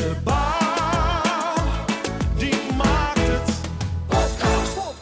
de 0.00 0.14
bouw, 0.24 0.39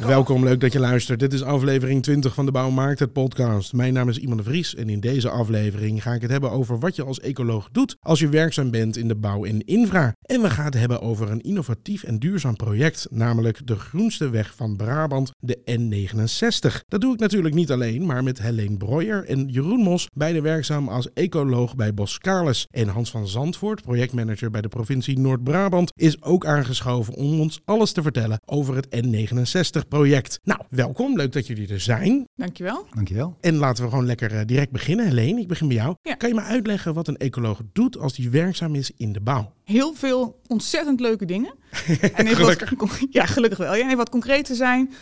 Welkom, 0.08 0.44
leuk 0.44 0.60
dat 0.60 0.72
je 0.72 0.78
luistert. 0.78 1.20
Dit 1.20 1.32
is 1.32 1.42
aflevering 1.42 2.02
20 2.02 2.34
van 2.34 2.46
de 2.46 2.52
Bouwmarkt, 2.52 2.98
het 2.98 3.12
podcast. 3.12 3.72
Mijn 3.72 3.92
naam 3.92 4.08
is 4.08 4.18
Iman 4.18 4.36
de 4.36 4.42
Vries 4.42 4.74
en 4.74 4.88
in 4.88 5.00
deze 5.00 5.30
aflevering 5.30 6.02
ga 6.02 6.12
ik 6.12 6.22
het 6.22 6.30
hebben 6.30 6.50
over 6.50 6.78
wat 6.78 6.96
je 6.96 7.04
als 7.04 7.20
ecoloog 7.20 7.68
doet 7.72 7.96
als 8.00 8.18
je 8.18 8.28
werkzaam 8.28 8.70
bent 8.70 8.96
in 8.96 9.08
de 9.08 9.16
bouw 9.16 9.44
en 9.44 9.64
infra. 9.64 10.14
En 10.22 10.42
we 10.42 10.50
gaan 10.50 10.64
het 10.64 10.74
hebben 10.74 11.00
over 11.00 11.30
een 11.30 11.40
innovatief 11.40 12.02
en 12.02 12.18
duurzaam 12.18 12.56
project, 12.56 13.06
namelijk 13.10 13.66
de 13.66 13.76
groenste 13.76 14.30
weg 14.30 14.54
van 14.56 14.76
Brabant, 14.76 15.30
de 15.38 15.58
N69. 15.64 16.84
Dat 16.88 17.00
doe 17.00 17.14
ik 17.14 17.20
natuurlijk 17.20 17.54
niet 17.54 17.70
alleen, 17.70 18.06
maar 18.06 18.22
met 18.22 18.42
Helene 18.42 18.76
Breuer 18.76 19.24
en 19.24 19.48
Jeroen 19.48 19.82
Mos, 19.82 20.08
beide 20.14 20.40
werkzaam 20.40 20.88
als 20.88 21.12
ecoloog 21.14 21.74
bij 21.74 21.94
Boskalis. 21.94 22.66
En 22.70 22.88
Hans 22.88 23.10
van 23.10 23.28
Zandvoort, 23.28 23.82
projectmanager 23.82 24.50
bij 24.50 24.60
de 24.60 24.68
provincie 24.68 25.18
Noord-Brabant, 25.18 25.92
is 25.94 26.22
ook 26.22 26.46
aangeschoven 26.46 27.14
om 27.14 27.40
ons 27.40 27.60
alles 27.64 27.92
te 27.92 28.02
vertellen 28.02 28.40
over 28.44 28.74
het 28.74 28.86
N69-project. 28.86 29.96
Nou, 30.42 30.60
welkom, 30.70 31.16
leuk 31.16 31.32
dat 31.32 31.46
jullie 31.46 31.68
er 31.68 31.80
zijn. 31.80 32.28
Dankjewel. 32.36 32.86
Dankjewel. 32.94 33.36
En 33.40 33.56
laten 33.56 33.84
we 33.84 33.90
gewoon 33.90 34.06
lekker 34.06 34.34
eh, 34.34 34.46
direct 34.46 34.70
beginnen. 34.70 35.06
Helene, 35.06 35.40
ik 35.40 35.48
begin 35.48 35.68
bij 35.68 35.76
jou. 35.76 35.96
Ja. 36.02 36.14
Kan 36.14 36.28
je 36.28 36.34
me 36.34 36.40
uitleggen 36.40 36.94
wat 36.94 37.08
een 37.08 37.16
ecoloog 37.16 37.60
doet 37.72 37.98
als 37.98 38.14
die 38.14 38.30
werkzaam 38.30 38.74
is 38.74 38.90
in 38.96 39.12
de 39.12 39.20
bouw? 39.20 39.52
Heel 39.64 39.94
veel 39.94 40.40
ontzettend 40.46 41.00
leuke 41.00 41.24
dingen. 41.24 41.54
en 42.00 42.26
even 42.26 42.36
Gelukkig. 42.36 42.72
Wat, 42.76 43.06
ja, 43.10 43.26
gelukkig 43.26 43.58
wel. 43.58 43.74
Ja, 43.74 43.80
en 43.80 43.84
even 43.84 43.96
wat 43.96 44.10
concreet 44.10 44.44
te 44.44 44.54
zijn. 44.54 44.92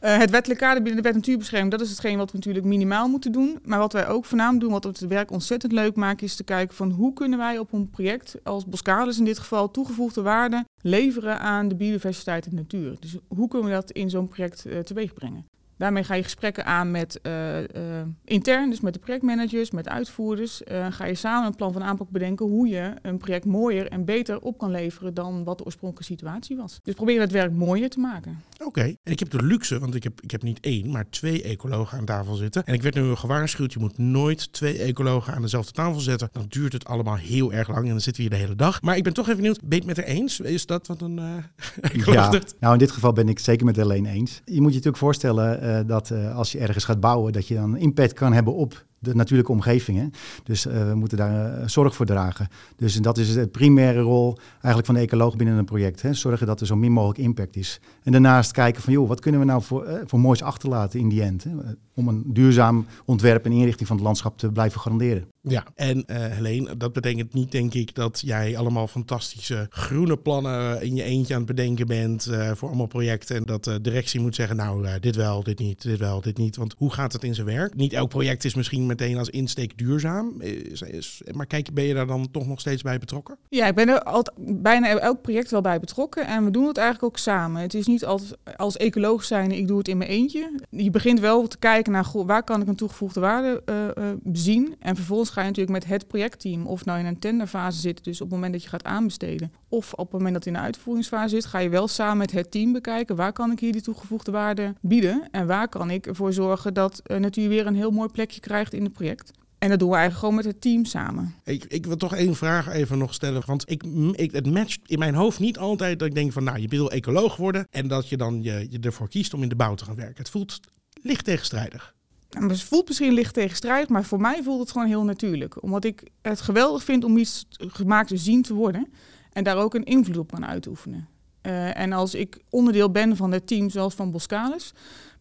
Eh, 0.00 0.18
het 0.18 0.30
wettelijk 0.30 0.60
kader 0.60 0.82
binnen 0.82 1.02
de 1.02 1.08
wet 1.08 1.16
natuurbescherming, 1.16 1.70
dat 1.70 1.80
is 1.80 1.90
hetgeen 1.90 2.18
wat 2.18 2.30
we 2.30 2.36
natuurlijk 2.36 2.66
minimaal 2.66 3.08
moeten 3.08 3.32
doen. 3.32 3.58
Maar 3.64 3.78
wat 3.78 3.92
wij 3.92 4.08
ook 4.08 4.24
voornamelijk 4.24 4.62
doen, 4.62 4.72
wat 4.72 4.84
het 4.84 5.00
werk 5.00 5.30
ontzettend 5.30 5.72
leuk 5.72 5.96
maakt, 5.96 6.22
is 6.22 6.36
te 6.36 6.44
kijken 6.44 6.76
van 6.76 6.90
hoe 6.90 7.12
kunnen 7.12 7.38
wij 7.38 7.58
op 7.58 7.72
een 7.72 7.90
project, 7.90 8.36
als 8.42 8.66
Boskalis 8.66 9.18
in 9.18 9.24
dit 9.24 9.38
geval, 9.38 9.70
toegevoegde 9.70 10.22
waarde 10.22 10.64
leveren 10.82 11.40
aan 11.40 11.68
de 11.68 11.74
biodiversiteit 11.74 12.46
en 12.46 12.54
natuur. 12.54 12.96
Dus 13.00 13.16
hoe 13.28 13.48
kunnen 13.48 13.68
we 13.68 13.74
dat 13.74 13.90
in 13.90 14.10
zo'n 14.10 14.28
project 14.28 14.66
eh, 14.66 14.78
teweeg 14.78 15.14
brengen? 15.14 15.46
Daarmee 15.80 16.04
ga 16.04 16.14
je 16.14 16.22
gesprekken 16.22 16.64
aan 16.64 16.90
met 16.90 17.20
eh, 17.20 17.58
eh, 17.58 18.06
intern, 18.24 18.70
dus 18.70 18.80
met 18.80 18.92
de 18.92 18.98
projectmanagers, 18.98 19.70
met 19.70 19.88
uitvoerders. 19.88 20.64
Eh, 20.64 20.86
ga 20.90 21.04
je 21.04 21.14
samen 21.14 21.46
een 21.46 21.56
plan 21.56 21.72
van 21.72 21.82
aanpak 21.82 22.10
bedenken 22.10 22.46
hoe 22.46 22.68
je 22.68 22.94
een 23.02 23.18
project 23.18 23.44
mooier 23.44 23.88
en 23.88 24.04
beter 24.04 24.40
op 24.40 24.58
kan 24.58 24.70
leveren 24.70 25.14
dan 25.14 25.44
wat 25.44 25.58
de 25.58 25.64
oorspronkelijke 25.64 26.12
situatie 26.12 26.56
was. 26.56 26.80
Dus 26.82 26.94
proberen 26.94 27.20
het 27.20 27.32
werk 27.32 27.52
mooier 27.52 27.90
te 27.90 28.00
maken. 28.00 28.42
Oké, 28.64 28.82
en 28.82 29.12
ik 29.12 29.18
heb 29.18 29.30
de 29.30 29.42
luxe, 29.42 29.78
want 29.78 29.94
ik 29.94 30.02
heb, 30.02 30.20
ik 30.20 30.30
heb 30.30 30.42
niet 30.42 30.60
één, 30.60 30.90
maar 30.90 31.08
twee 31.10 31.42
ecologen 31.42 31.98
aan 31.98 32.04
tafel 32.04 32.34
zitten. 32.34 32.64
En 32.64 32.74
ik 32.74 32.82
werd 32.82 32.94
nu 32.94 33.14
gewaarschuwd, 33.14 33.72
je 33.72 33.78
moet 33.78 33.98
nooit 33.98 34.52
twee 34.52 34.78
ecologen 34.78 35.34
aan 35.34 35.42
dezelfde 35.42 35.72
tafel 35.72 36.00
zetten. 36.00 36.28
Dan 36.32 36.46
duurt 36.48 36.72
het 36.72 36.84
allemaal 36.84 37.16
heel 37.16 37.52
erg 37.52 37.68
lang 37.68 37.84
en 37.84 37.90
dan 37.90 38.00
zitten 38.00 38.22
we 38.22 38.28
hier 38.28 38.38
de 38.38 38.44
hele 38.44 38.56
dag. 38.56 38.82
Maar 38.82 38.96
ik 38.96 39.02
ben 39.02 39.12
toch 39.12 39.24
even 39.24 39.40
benieuwd, 39.40 39.60
ben 39.60 39.68
je 39.68 39.76
het 39.76 39.96
met 39.96 39.96
haar 39.96 40.16
eens? 40.16 40.40
Is 40.40 40.66
dat 40.66 40.86
wat 40.86 41.00
een 41.00 41.18
eh 41.18 41.34
ecoloog 42.00 42.32
Ja, 42.32 42.40
nou 42.60 42.72
in 42.72 42.78
dit 42.78 42.90
geval 42.90 43.12
ben 43.12 43.28
ik 43.28 43.38
zeker 43.38 43.66
met 43.66 43.76
Helene 43.76 44.08
eens. 44.08 44.40
Je 44.44 44.52
moet 44.52 44.70
je 44.70 44.76
natuurlijk 44.76 44.96
voorstellen 44.96 45.69
dat 45.86 46.10
eh, 46.10 46.36
als 46.36 46.52
je 46.52 46.58
ergens 46.58 46.84
gaat 46.84 47.00
bouwen, 47.00 47.32
dat 47.32 47.48
je 47.48 47.54
dan 47.54 47.76
impact 47.76 48.12
kan 48.12 48.32
hebben 48.32 48.54
op 48.54 48.84
de 49.02 49.14
natuurlijke 49.14 49.52
omgeving. 49.52 49.98
Hè? 49.98 50.06
Dus 50.44 50.66
eh, 50.66 50.88
we 50.88 50.94
moeten 50.94 51.18
daar 51.18 51.54
eh, 51.54 51.68
zorg 51.68 51.94
voor 51.94 52.06
dragen. 52.06 52.48
Dus 52.76 52.94
dat 52.94 53.18
is 53.18 53.32
de 53.32 53.46
primaire 53.46 54.00
rol 54.00 54.38
eigenlijk 54.52 54.86
van 54.86 54.94
de 54.94 55.00
ecoloog 55.00 55.36
binnen 55.36 55.56
een 55.56 55.64
project. 55.64 56.02
Hè? 56.02 56.14
Zorgen 56.14 56.46
dat 56.46 56.60
er 56.60 56.66
zo 56.66 56.76
min 56.76 56.92
mogelijk 56.92 57.18
impact 57.18 57.56
is. 57.56 57.80
En 58.02 58.12
daarnaast 58.12 58.52
kijken 58.52 58.82
van, 58.82 58.92
joh, 58.92 59.08
wat 59.08 59.20
kunnen 59.20 59.40
we 59.40 59.46
nou 59.46 59.62
voor, 59.62 59.84
eh, 59.84 60.00
voor 60.06 60.20
moois 60.20 60.42
achterlaten 60.42 61.00
in 61.00 61.08
die 61.08 61.22
end? 61.22 61.44
Hè? 61.44 61.50
Om 61.94 62.08
een 62.08 62.24
duurzaam 62.26 62.86
ontwerp 63.04 63.44
en 63.44 63.52
inrichting 63.52 63.88
van 63.88 63.96
het 63.96 64.04
landschap 64.04 64.38
te 64.38 64.52
blijven 64.52 64.80
garanderen. 64.80 65.24
Ja, 65.42 65.64
en 65.74 66.04
Helene, 66.06 66.76
dat 66.76 66.92
betekent 66.92 67.34
niet 67.34 67.52
denk 67.52 67.74
ik 67.74 67.94
dat 67.94 68.20
jij 68.24 68.56
allemaal 68.56 68.86
fantastische 68.86 69.66
groene 69.70 70.16
plannen 70.16 70.82
in 70.82 70.94
je 70.94 71.02
eentje 71.02 71.34
aan 71.34 71.40
het 71.40 71.56
bedenken 71.56 71.86
bent 71.86 72.30
voor 72.54 72.68
allemaal 72.68 72.86
projecten. 72.86 73.36
En 73.36 73.44
dat 73.44 73.64
de 73.64 73.80
directie 73.80 74.20
moet 74.20 74.34
zeggen, 74.34 74.56
nou 74.56 75.00
dit 75.00 75.16
wel, 75.16 75.42
dit 75.42 75.58
niet, 75.58 75.82
dit 75.82 75.98
wel, 75.98 76.20
dit 76.20 76.36
niet. 76.36 76.56
Want 76.56 76.74
hoe 76.78 76.92
gaat 76.92 77.12
het 77.12 77.24
in 77.24 77.34
zijn 77.34 77.46
werk? 77.46 77.74
Niet 77.74 77.92
elk 77.92 78.08
project 78.08 78.44
is 78.44 78.54
misschien 78.54 78.86
meteen 78.90 79.18
als 79.18 79.28
insteek 79.28 79.78
duurzaam. 79.78 80.40
Is, 80.40 80.82
is, 80.82 81.22
maar 81.32 81.46
kijk, 81.46 81.74
ben 81.74 81.84
je 81.84 81.94
daar 81.94 82.06
dan 82.06 82.30
toch 82.30 82.46
nog 82.46 82.60
steeds 82.60 82.82
bij 82.82 82.98
betrokken? 82.98 83.36
Ja, 83.48 83.66
ik 83.66 83.74
ben 83.74 83.88
er 83.88 84.02
altijd, 84.02 84.62
bijna 84.62 84.98
elk 84.98 85.22
project 85.22 85.50
wel 85.50 85.60
bij 85.60 85.80
betrokken 85.80 86.26
en 86.26 86.44
we 86.44 86.50
doen 86.50 86.66
het 86.66 86.76
eigenlijk 86.76 87.06
ook 87.06 87.18
samen. 87.18 87.62
Het 87.62 87.74
is 87.74 87.86
niet 87.86 88.04
altijd 88.04 88.36
als 88.56 88.76
ecoloog 88.76 89.24
zijn, 89.24 89.52
ik 89.52 89.68
doe 89.68 89.78
het 89.78 89.88
in 89.88 89.98
mijn 89.98 90.10
eentje. 90.10 90.60
Je 90.70 90.90
begint 90.90 91.20
wel 91.20 91.46
te 91.46 91.58
kijken 91.58 91.92
naar 91.92 92.08
waar 92.12 92.44
kan 92.44 92.60
ik 92.60 92.68
een 92.68 92.76
toegevoegde 92.76 93.20
waarde 93.20 93.62
eh, 93.64 93.88
eh, 93.88 94.16
zien. 94.32 94.74
En 94.78 94.96
vervolgens 94.96 95.30
ga 95.30 95.40
je 95.40 95.46
natuurlijk 95.46 95.74
met 95.78 95.86
het 95.86 96.06
projectteam, 96.06 96.66
of 96.66 96.84
nou 96.84 96.98
in 96.98 97.06
een 97.06 97.18
tenderfase 97.18 97.80
zit, 97.80 98.04
dus 98.04 98.20
op 98.20 98.26
het 98.26 98.34
moment 98.34 98.52
dat 98.52 98.62
je 98.62 98.68
gaat 98.68 98.84
aanbesteden, 98.84 99.52
of 99.68 99.92
op 99.92 99.98
het 99.98 100.12
moment 100.12 100.34
dat 100.34 100.44
je 100.44 100.50
in 100.50 100.56
de 100.56 100.62
uitvoeringsfase 100.62 101.34
zit, 101.34 101.44
ga 101.44 101.58
je 101.58 101.68
wel 101.68 101.88
samen 101.88 102.16
met 102.16 102.32
het 102.32 102.50
team 102.50 102.72
bekijken 102.72 103.16
waar 103.16 103.32
kan 103.32 103.50
ik 103.50 103.60
hier 103.60 103.72
die 103.72 103.82
toegevoegde 103.82 104.30
waarde 104.30 104.74
bieden 104.80 105.28
en 105.30 105.46
waar 105.46 105.68
kan 105.68 105.90
ik 105.90 106.06
ervoor 106.06 106.32
zorgen 106.32 106.74
dat 106.74 107.02
uh, 107.06 107.16
natuur 107.16 107.48
weer 107.48 107.66
een 107.66 107.74
heel 107.74 107.90
mooi 107.90 108.08
plekje 108.08 108.40
krijgt 108.40 108.72
het 108.84 108.92
project. 108.92 109.30
En 109.58 109.68
dat 109.68 109.78
doen 109.78 109.88
we 109.88 109.96
eigenlijk 109.96 110.24
gewoon 110.24 110.44
met 110.44 110.52
het 110.52 110.60
team 110.60 110.84
samen. 110.84 111.34
Ik, 111.44 111.64
ik 111.64 111.86
wil 111.86 111.96
toch 111.96 112.14
één 112.14 112.34
vraag 112.34 112.68
even 112.68 112.98
nog 112.98 113.14
stellen. 113.14 113.42
Want 113.46 113.70
ik, 113.70 113.82
ik, 114.12 114.32
het 114.32 114.46
matcht 114.46 114.80
in 114.86 114.98
mijn 114.98 115.14
hoofd 115.14 115.38
niet 115.38 115.58
altijd 115.58 115.98
dat 115.98 116.08
ik 116.08 116.14
denk 116.14 116.32
van... 116.32 116.44
nou, 116.44 116.58
je 116.58 116.68
wil 116.68 116.90
ecoloog 116.90 117.36
worden 117.36 117.66
en 117.70 117.88
dat 117.88 118.08
je 118.08 118.16
dan 118.16 118.42
je, 118.42 118.66
je 118.70 118.78
ervoor 118.80 119.08
kiest 119.08 119.34
om 119.34 119.42
in 119.42 119.48
de 119.48 119.56
bouw 119.56 119.74
te 119.74 119.84
gaan 119.84 119.94
werken. 119.94 120.16
Het 120.16 120.30
voelt 120.30 120.60
licht 121.02 121.24
tegenstrijdig. 121.24 121.94
Nou, 122.30 122.48
het 122.48 122.62
voelt 122.62 122.88
misschien 122.88 123.12
licht 123.12 123.34
tegenstrijdig, 123.34 123.88
maar 123.88 124.04
voor 124.04 124.20
mij 124.20 124.42
voelt 124.42 124.60
het 124.60 124.70
gewoon 124.70 124.86
heel 124.86 125.04
natuurlijk. 125.04 125.62
Omdat 125.62 125.84
ik 125.84 126.08
het 126.22 126.40
geweldig 126.40 126.84
vind 126.84 127.04
om 127.04 127.16
iets 127.16 127.46
gemaakt 127.58 128.08
te 128.08 128.16
zien 128.16 128.42
te 128.42 128.54
worden... 128.54 128.92
en 129.32 129.44
daar 129.44 129.56
ook 129.56 129.74
een 129.74 129.84
invloed 129.84 130.16
op 130.16 130.30
kan 130.30 130.46
uitoefenen. 130.46 131.08
Uh, 131.42 131.78
en 131.78 131.92
als 131.92 132.14
ik 132.14 132.42
onderdeel 132.50 132.90
ben 132.90 133.16
van 133.16 133.32
het 133.32 133.46
team 133.46 133.70
zoals 133.70 133.94
van 133.94 134.10
Boskalis... 134.10 134.72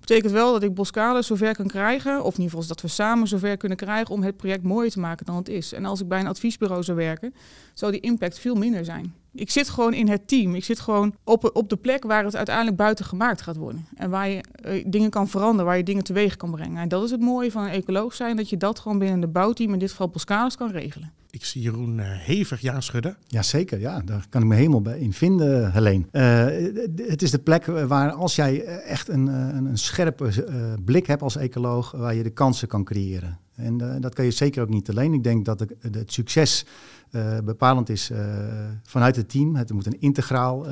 betekent 0.09 0.33
wel 0.33 0.51
dat 0.51 0.63
ik 0.63 0.73
Boskalis 0.73 1.27
zover 1.27 1.55
kan 1.55 1.67
krijgen... 1.67 2.23
of 2.23 2.33
in 2.33 2.41
ieder 2.41 2.49
geval 2.49 2.67
dat 2.67 2.81
we 2.81 2.87
samen 2.87 3.27
zover 3.27 3.57
kunnen 3.57 3.77
krijgen... 3.77 4.13
om 4.13 4.23
het 4.23 4.37
project 4.37 4.63
mooier 4.63 4.91
te 4.91 4.99
maken 4.99 5.25
dan 5.25 5.35
het 5.35 5.49
is. 5.49 5.73
En 5.73 5.85
als 5.85 6.01
ik 6.01 6.07
bij 6.07 6.19
een 6.19 6.27
adviesbureau 6.27 6.83
zou 6.83 6.97
werken... 6.97 7.33
zou 7.73 7.91
die 7.91 8.01
impact 8.01 8.39
veel 8.39 8.55
minder 8.55 8.85
zijn. 8.85 9.13
Ik 9.33 9.49
zit 9.49 9.69
gewoon 9.69 9.93
in 9.93 10.07
het 10.07 10.27
team. 10.27 10.55
Ik 10.55 10.63
zit 10.63 10.79
gewoon 10.79 11.15
op, 11.23 11.49
op 11.53 11.69
de 11.69 11.75
plek 11.75 12.03
waar 12.03 12.23
het 12.23 12.35
uiteindelijk 12.35 12.77
buiten 12.77 13.05
gemaakt 13.05 13.41
gaat 13.41 13.55
worden. 13.55 13.87
En 13.95 14.09
waar 14.09 14.29
je 14.29 14.43
uh, 14.65 14.83
dingen 14.87 15.09
kan 15.09 15.27
veranderen, 15.27 15.65
waar 15.65 15.77
je 15.77 15.83
dingen 15.83 16.03
teweeg 16.03 16.35
kan 16.35 16.51
brengen. 16.51 16.81
En 16.81 16.87
dat 16.87 17.03
is 17.03 17.11
het 17.11 17.21
mooie 17.21 17.51
van 17.51 17.63
een 17.63 17.69
ecoloog 17.69 18.13
zijn... 18.13 18.35
dat 18.35 18.49
je 18.49 18.57
dat 18.57 18.79
gewoon 18.79 18.99
binnen 18.99 19.19
de 19.19 19.27
bouwteam, 19.27 19.73
in 19.73 19.79
dit 19.79 19.89
geval 19.89 20.09
Boskalis, 20.09 20.55
kan 20.55 20.71
regelen. 20.71 21.13
Ik 21.31 21.45
zie 21.45 21.61
Jeroen 21.61 21.97
uh, 21.97 22.05
hevig 22.07 22.61
ja 22.61 22.81
schudden. 22.81 23.17
Jazeker, 23.27 23.79
ja, 23.79 24.01
daar 24.05 24.25
kan 24.29 24.41
ik 24.41 24.47
me 24.47 24.55
helemaal 24.55 24.81
bij 24.81 24.99
in 24.99 25.13
vinden, 25.13 25.71
Helene. 25.71 26.05
Uh, 26.11 27.07
het 27.09 27.21
is 27.21 27.31
de 27.31 27.39
plek 27.39 27.65
waar 27.65 28.11
als 28.11 28.35
jij 28.35 28.65
echt 28.65 29.07
een, 29.07 29.27
een, 29.27 29.65
een 29.65 29.77
scherpe 29.77 30.29
blik 30.85 31.07
hebt 31.07 31.21
als 31.21 31.35
ecoloog, 31.35 31.91
waar 31.91 32.15
je 32.15 32.23
de 32.23 32.29
kansen 32.29 32.67
kan 32.67 32.83
creëren. 32.83 33.39
En 33.55 34.01
dat 34.01 34.13
kan 34.13 34.25
je 34.25 34.31
zeker 34.31 34.61
ook 34.61 34.69
niet 34.69 34.89
alleen. 34.89 35.13
Ik 35.13 35.23
denk 35.23 35.45
dat 35.45 35.59
het, 35.59 36.11
succes 36.11 36.65
bepalend 37.43 37.89
is 37.89 38.11
vanuit 38.83 39.15
het 39.15 39.29
team. 39.29 39.55
Het 39.55 39.73
moet 39.73 39.85
een 39.85 40.01
integraal 40.01 40.65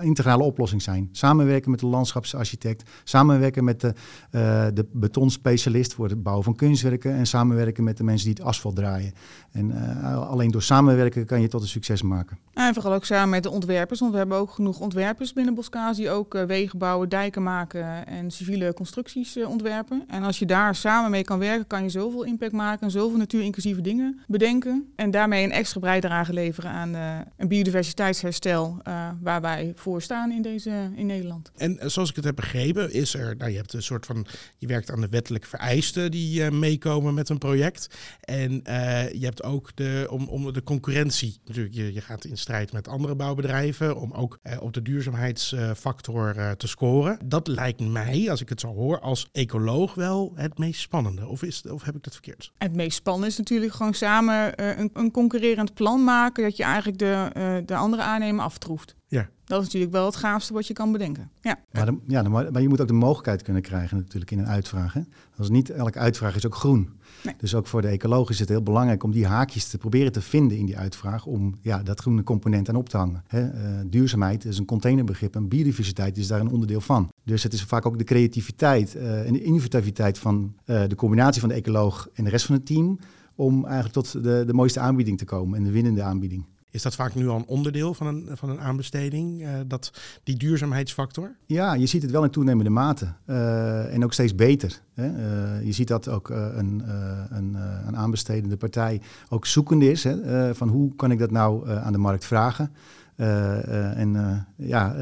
integrale 0.00 0.42
oplossing 0.42 0.82
zijn. 0.82 1.08
Samenwerken 1.12 1.70
met 1.70 1.80
de 1.80 1.86
landschapsarchitect, 1.86 2.90
samenwerken 3.04 3.64
met 3.64 3.80
de, 3.80 3.94
uh, 4.30 4.66
de 4.74 4.86
betonspecialist 4.92 5.94
voor 5.94 6.08
het 6.08 6.22
bouwen 6.22 6.44
van 6.44 6.56
kunstwerken 6.56 7.14
en 7.14 7.26
samenwerken 7.26 7.84
met 7.84 7.96
de 7.96 8.04
mensen 8.04 8.26
die 8.26 8.36
het 8.38 8.44
asfalt 8.44 8.76
draaien. 8.76 9.12
En 9.52 9.70
uh, 9.70 10.28
alleen 10.28 10.50
door 10.50 10.62
samenwerken 10.62 11.26
kan 11.26 11.40
je 11.40 11.48
tot 11.48 11.62
een 11.62 11.68
succes 11.68 12.02
maken. 12.02 12.38
En 12.52 12.74
vooral 12.74 12.92
ook 12.92 13.04
samen 13.04 13.28
met 13.28 13.42
de 13.42 13.50
ontwerpers, 13.50 14.00
want 14.00 14.12
we 14.12 14.18
hebben 14.18 14.36
ook 14.36 14.50
genoeg 14.50 14.80
ontwerpers 14.80 15.32
binnen 15.32 15.54
Boskazi 15.54 16.02
die 16.02 16.10
ook 16.10 16.44
wegen 16.46 16.78
bouwen, 16.78 17.08
dijken 17.08 17.42
maken 17.42 18.06
en 18.06 18.30
civiele 18.30 18.74
constructies 18.74 19.44
ontwerpen. 19.44 20.04
En 20.08 20.22
als 20.22 20.38
je 20.38 20.46
daar 20.46 20.74
samen 20.74 21.10
mee 21.10 21.24
kan 21.24 21.38
werken, 21.38 21.66
kan 21.66 21.82
je 21.82 21.88
zoveel 21.88 22.24
impact 22.24 22.52
maken 22.52 22.82
en 22.82 22.90
zoveel 22.90 23.18
natuurinclusieve 23.18 23.80
dingen 23.80 24.20
bedenken. 24.26 24.92
En 24.96 25.10
daarmee 25.10 25.44
een 25.44 25.52
extra 25.52 25.80
bijdrage 25.80 26.32
leveren 26.32 26.70
aan 26.70 26.94
een 27.36 27.48
biodiversiteitsherstel 27.48 28.76
waar 29.22 29.40
wij 29.64 29.72
voor 29.76 30.02
staan 30.02 30.32
in, 30.32 30.42
deze, 30.42 30.90
in 30.94 31.06
Nederland. 31.06 31.50
En 31.56 31.78
zoals 31.90 32.10
ik 32.10 32.16
het 32.16 32.24
heb 32.24 32.36
begrepen, 32.36 32.92
is 32.92 33.14
er, 33.14 33.36
nou, 33.36 33.50
je 33.50 33.56
hebt 33.56 33.72
een 33.72 33.82
soort 33.82 34.06
van, 34.06 34.26
je 34.58 34.66
werkt 34.66 34.90
aan 34.90 35.00
de 35.00 35.08
wettelijke 35.08 35.48
vereisten 35.48 36.10
die 36.10 36.40
uh, 36.40 36.50
meekomen 36.50 37.14
met 37.14 37.28
een 37.28 37.38
project. 37.38 37.88
En 38.20 38.52
uh, 38.52 39.12
je 39.12 39.24
hebt 39.24 39.42
ook 39.42 39.70
de, 39.74 40.06
om, 40.10 40.28
om 40.28 40.52
de 40.52 40.62
concurrentie, 40.62 41.40
natuurlijk, 41.44 41.74
je, 41.74 41.92
je 41.92 42.00
gaat 42.00 42.24
in 42.24 42.38
strijd 42.38 42.72
met 42.72 42.88
andere 42.88 43.14
bouwbedrijven 43.14 43.96
om 43.96 44.12
ook 44.12 44.38
op 44.60 44.72
de 44.72 44.82
duurzaamheidsfactor 44.82 46.56
te 46.56 46.68
scoren. 46.68 47.18
Dat 47.24 47.46
lijkt 47.46 47.80
mij, 47.80 48.30
als 48.30 48.40
ik 48.40 48.48
het 48.48 48.60
zo 48.60 48.68
hoor, 48.74 49.00
als 49.00 49.28
ecoloog 49.32 49.94
wel 49.94 50.32
het 50.34 50.58
meest 50.58 50.80
spannende. 50.80 51.26
Of, 51.26 51.42
is, 51.42 51.62
of 51.62 51.82
heb 51.82 51.96
ik 51.96 52.02
dat 52.02 52.12
verkeerd? 52.12 52.52
Het 52.58 52.74
meest 52.74 52.96
spannende 52.96 53.26
is 53.26 53.36
natuurlijk 53.36 53.72
gewoon 53.72 53.94
samen 53.94 54.62
een, 54.80 54.90
een 54.92 55.10
concurrerend 55.10 55.74
plan 55.74 56.04
maken, 56.04 56.42
dat 56.42 56.56
je 56.56 56.62
eigenlijk 56.62 56.98
de, 56.98 57.62
de 57.66 57.74
andere 57.74 58.02
aannemer 58.02 58.44
aftroeft. 58.44 58.94
Ja. 59.14 59.28
Dat 59.44 59.58
is 59.58 59.64
natuurlijk 59.64 59.92
wel 59.92 60.06
het 60.06 60.16
gaafste 60.16 60.52
wat 60.52 60.66
je 60.66 60.72
kan 60.72 60.92
bedenken. 60.92 61.30
Ja. 61.40 61.58
Maar, 61.72 61.86
de- 61.86 61.98
ja, 62.06 62.22
de- 62.22 62.28
maar 62.28 62.60
je 62.62 62.68
moet 62.68 62.80
ook 62.80 62.86
de 62.86 62.92
mogelijkheid 62.92 63.42
kunnen 63.42 63.62
krijgen 63.62 63.96
natuurlijk 63.96 64.30
in 64.30 64.38
een 64.38 64.46
uitvraag. 64.46 64.92
Hè? 64.92 65.00
Als 65.36 65.50
niet 65.50 65.70
elke 65.70 65.98
uitvraag 65.98 66.36
is 66.36 66.46
ook 66.46 66.54
groen. 66.54 66.88
Nee. 67.24 67.34
Dus 67.38 67.54
ook 67.54 67.66
voor 67.66 67.82
de 67.82 67.88
ecoloog 67.88 68.30
is 68.30 68.38
het 68.38 68.48
heel 68.48 68.62
belangrijk 68.62 69.02
om 69.02 69.10
die 69.10 69.26
haakjes 69.26 69.68
te 69.68 69.78
proberen 69.78 70.12
te 70.12 70.20
vinden 70.20 70.56
in 70.58 70.66
die 70.66 70.78
uitvraag. 70.78 71.26
Om 71.26 71.54
ja, 71.60 71.82
dat 71.82 72.00
groene 72.00 72.22
component 72.22 72.68
aan 72.68 72.76
op 72.76 72.88
te 72.88 72.96
hangen. 72.96 73.22
Hè? 73.26 73.48
Eh, 73.50 73.80
duurzaamheid 73.86 74.44
is 74.44 74.58
een 74.58 74.64
containerbegrip 74.64 75.34
en 75.34 75.48
biodiversiteit 75.48 76.16
is 76.16 76.26
daar 76.26 76.40
een 76.40 76.50
onderdeel 76.50 76.80
van. 76.80 77.08
Dus 77.24 77.42
het 77.42 77.52
is 77.52 77.62
vaak 77.62 77.86
ook 77.86 77.98
de 77.98 78.04
creativiteit 78.04 78.94
eh, 78.94 79.26
en 79.26 79.32
de 79.32 79.42
innovativiteit 79.42 80.18
van 80.18 80.54
eh, 80.64 80.82
de 80.88 80.94
combinatie 80.94 81.40
van 81.40 81.48
de 81.48 81.54
ecoloog 81.54 82.08
en 82.14 82.24
de 82.24 82.30
rest 82.30 82.46
van 82.46 82.54
het 82.54 82.66
team. 82.66 82.98
Om 83.36 83.64
eigenlijk 83.64 83.94
tot 83.94 84.22
de, 84.22 84.42
de 84.46 84.52
mooiste 84.54 84.80
aanbieding 84.80 85.18
te 85.18 85.24
komen 85.24 85.58
en 85.58 85.64
de 85.64 85.70
winnende 85.70 86.02
aanbieding. 86.02 86.44
Is 86.74 86.82
dat 86.82 86.94
vaak 86.94 87.14
nu 87.14 87.28
al 87.28 87.36
een 87.36 87.46
onderdeel 87.46 87.94
van 87.94 88.06
een, 88.06 88.28
van 88.32 88.50
een 88.50 88.60
aanbesteding, 88.60 89.42
eh, 89.42 89.50
dat, 89.66 89.92
die 90.22 90.36
duurzaamheidsfactor? 90.36 91.36
Ja, 91.46 91.74
je 91.74 91.86
ziet 91.86 92.02
het 92.02 92.10
wel 92.10 92.24
in 92.24 92.30
toenemende 92.30 92.70
mate 92.70 93.12
eh, 93.24 93.94
en 93.94 94.04
ook 94.04 94.12
steeds 94.12 94.34
beter. 94.34 94.80
Hè? 94.94 95.06
Eh, 95.06 95.66
je 95.66 95.72
ziet 95.72 95.88
dat 95.88 96.08
ook 96.08 96.28
een, 96.28 96.82
een, 97.30 97.56
een 97.86 97.96
aanbestedende 97.96 98.56
partij 98.56 99.00
ook 99.28 99.46
zoekende 99.46 99.90
is 99.90 100.04
hè? 100.04 100.54
van 100.54 100.68
hoe 100.68 100.94
kan 100.96 101.10
ik 101.10 101.18
dat 101.18 101.30
nou 101.30 101.70
aan 101.70 101.92
de 101.92 101.98
markt 101.98 102.24
vragen. 102.24 102.70
En 103.16 104.46
ja, 104.56 104.96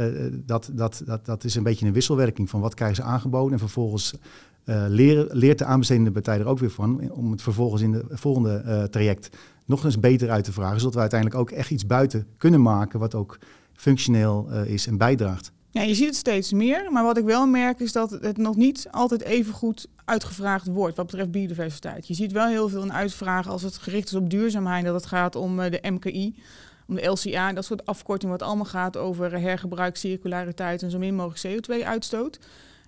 dat, 0.46 0.70
dat, 0.72 1.02
dat, 1.06 1.26
dat 1.26 1.44
is 1.44 1.54
een 1.54 1.62
beetje 1.62 1.86
een 1.86 1.92
wisselwerking 1.92 2.50
van 2.50 2.60
wat 2.60 2.74
krijgen 2.74 2.96
ze 2.96 3.02
aangeboden 3.02 3.52
en 3.52 3.58
vervolgens 3.58 4.14
leert 5.30 5.58
de 5.58 5.64
aanbestedende 5.64 6.10
partij 6.10 6.38
er 6.38 6.46
ook 6.46 6.58
weer 6.58 6.70
van 6.70 7.10
om 7.10 7.30
het 7.30 7.42
vervolgens 7.42 7.82
in 7.82 7.92
de 7.92 8.04
volgende 8.10 8.56
eh, 8.56 8.82
traject 8.82 9.36
nog 9.64 9.84
eens 9.84 10.00
beter 10.00 10.30
uit 10.30 10.44
te 10.44 10.52
vragen, 10.52 10.78
zodat 10.78 10.94
we 10.94 11.00
uiteindelijk 11.00 11.40
ook 11.40 11.50
echt 11.50 11.70
iets 11.70 11.86
buiten 11.86 12.26
kunnen 12.36 12.62
maken 12.62 12.98
wat 12.98 13.14
ook 13.14 13.38
functioneel 13.72 14.48
eh, 14.50 14.66
is 14.66 14.86
en 14.86 14.96
bijdraagt. 14.96 15.52
Ja, 15.70 15.82
je 15.82 15.94
ziet 15.94 16.06
het 16.06 16.16
steeds 16.16 16.52
meer, 16.52 16.92
maar 16.92 17.04
wat 17.04 17.16
ik 17.16 17.24
wel 17.24 17.46
merk 17.46 17.80
is 17.80 17.92
dat 17.92 18.10
het 18.10 18.36
nog 18.36 18.56
niet 18.56 18.86
altijd 18.90 19.22
even 19.22 19.54
goed 19.54 19.86
uitgevraagd 20.04 20.66
wordt 20.66 20.96
wat 20.96 21.06
betreft 21.06 21.30
biodiversiteit. 21.30 22.06
Je 22.06 22.14
ziet 22.14 22.32
wel 22.32 22.46
heel 22.46 22.68
veel 22.68 22.82
in 22.82 22.92
uitvragen 22.92 23.50
als 23.50 23.62
het 23.62 23.78
gericht 23.78 24.08
is 24.08 24.14
op 24.14 24.30
duurzaamheid, 24.30 24.84
dat 24.84 24.94
het 24.94 25.06
gaat 25.06 25.36
om 25.36 25.60
eh, 25.60 25.70
de 25.70 25.90
MKI, 25.90 26.34
om 26.86 26.94
de 26.94 27.06
LCA, 27.06 27.52
dat 27.52 27.64
soort 27.64 27.86
afkortingen 27.86 28.38
wat 28.38 28.46
allemaal 28.46 28.64
gaat 28.64 28.96
over 28.96 29.40
hergebruik, 29.40 29.96
circulariteit 29.96 30.82
en 30.82 30.90
zo 30.90 30.98
min 30.98 31.14
mogelijk 31.14 31.66
CO2-uitstoot. 31.66 32.38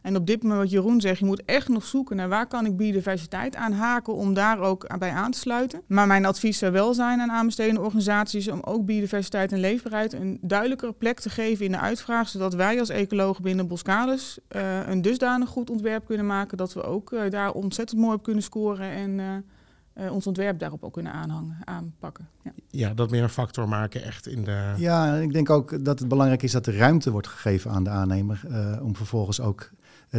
En 0.05 0.17
op 0.17 0.27
dit 0.27 0.43
moment 0.43 0.61
wat 0.61 0.71
Jeroen 0.71 1.01
zegt, 1.01 1.19
je 1.19 1.25
moet 1.25 1.45
echt 1.45 1.69
nog 1.69 1.85
zoeken 1.85 2.17
naar 2.17 2.29
waar 2.29 2.47
kan 2.47 2.67
ik 2.67 2.77
biodiversiteit 2.77 3.57
aanhaken 3.57 4.15
om 4.15 4.35
daar 4.35 4.59
ook 4.59 4.99
bij 4.99 5.11
aan 5.11 5.31
te 5.31 5.39
sluiten. 5.39 5.83
Maar 5.87 6.07
mijn 6.07 6.25
advies 6.25 6.59
zou 6.59 6.73
wel 6.73 6.95
zijn 6.95 7.21
aan 7.21 7.31
aanbestedende 7.31 7.81
organisaties 7.81 8.49
om 8.49 8.61
ook 8.65 8.85
biodiversiteit 8.85 9.53
en 9.53 9.59
leefbaarheid 9.59 10.13
een 10.13 10.39
duidelijkere 10.41 10.93
plek 10.93 11.21
te 11.21 11.31
geven 11.31 11.65
in 11.65 11.73
de 11.73 11.79
uitvraag, 11.79 12.29
zodat 12.29 12.55
wij 12.55 12.79
als 12.79 12.89
ecologen 12.89 13.43
binnen 13.43 13.69
Boskalis 13.69 14.39
eh, 14.49 14.89
een 14.89 15.03
dusdanig 15.03 15.49
goed 15.49 15.71
ontwerp 15.71 16.07
kunnen 16.07 16.27
maken 16.27 16.57
dat 16.57 16.73
we 16.73 16.83
ook 16.83 17.13
eh, 17.13 17.31
daar 17.31 17.53
ontzettend 17.53 18.01
mooi 18.01 18.15
op 18.15 18.23
kunnen 18.23 18.43
scoren 18.43 18.91
en 18.91 19.21
eh, 19.21 19.27
eh, 19.95 20.13
ons 20.13 20.27
ontwerp 20.27 20.59
daarop 20.59 20.85
ook 20.85 20.93
kunnen 20.93 21.13
aanhangen, 21.13 21.57
aanpakken. 21.65 22.29
Ja. 22.43 22.51
Ja, 22.69 22.95
dat 22.95 23.11
meer 23.11 23.23
een 23.23 23.29
factor 23.29 23.69
maken 23.69 24.03
echt 24.03 24.27
in 24.27 24.45
de... 24.45 24.73
Ja, 24.77 25.15
ik 25.15 25.33
denk 25.33 25.51
ook 25.51 25.85
dat 25.85 25.99
het 25.99 26.09
belangrijk 26.09 26.43
is 26.43 26.53
dat 26.53 26.67
er 26.67 26.77
ruimte 26.77 27.11
wordt 27.11 27.27
gegeven 27.27 27.71
aan 27.71 27.85
de 27.85 27.91
aannemer 27.91 28.43
eh, 28.51 28.79
om 28.83 28.97
vervolgens 28.97 29.41
ook 29.41 29.71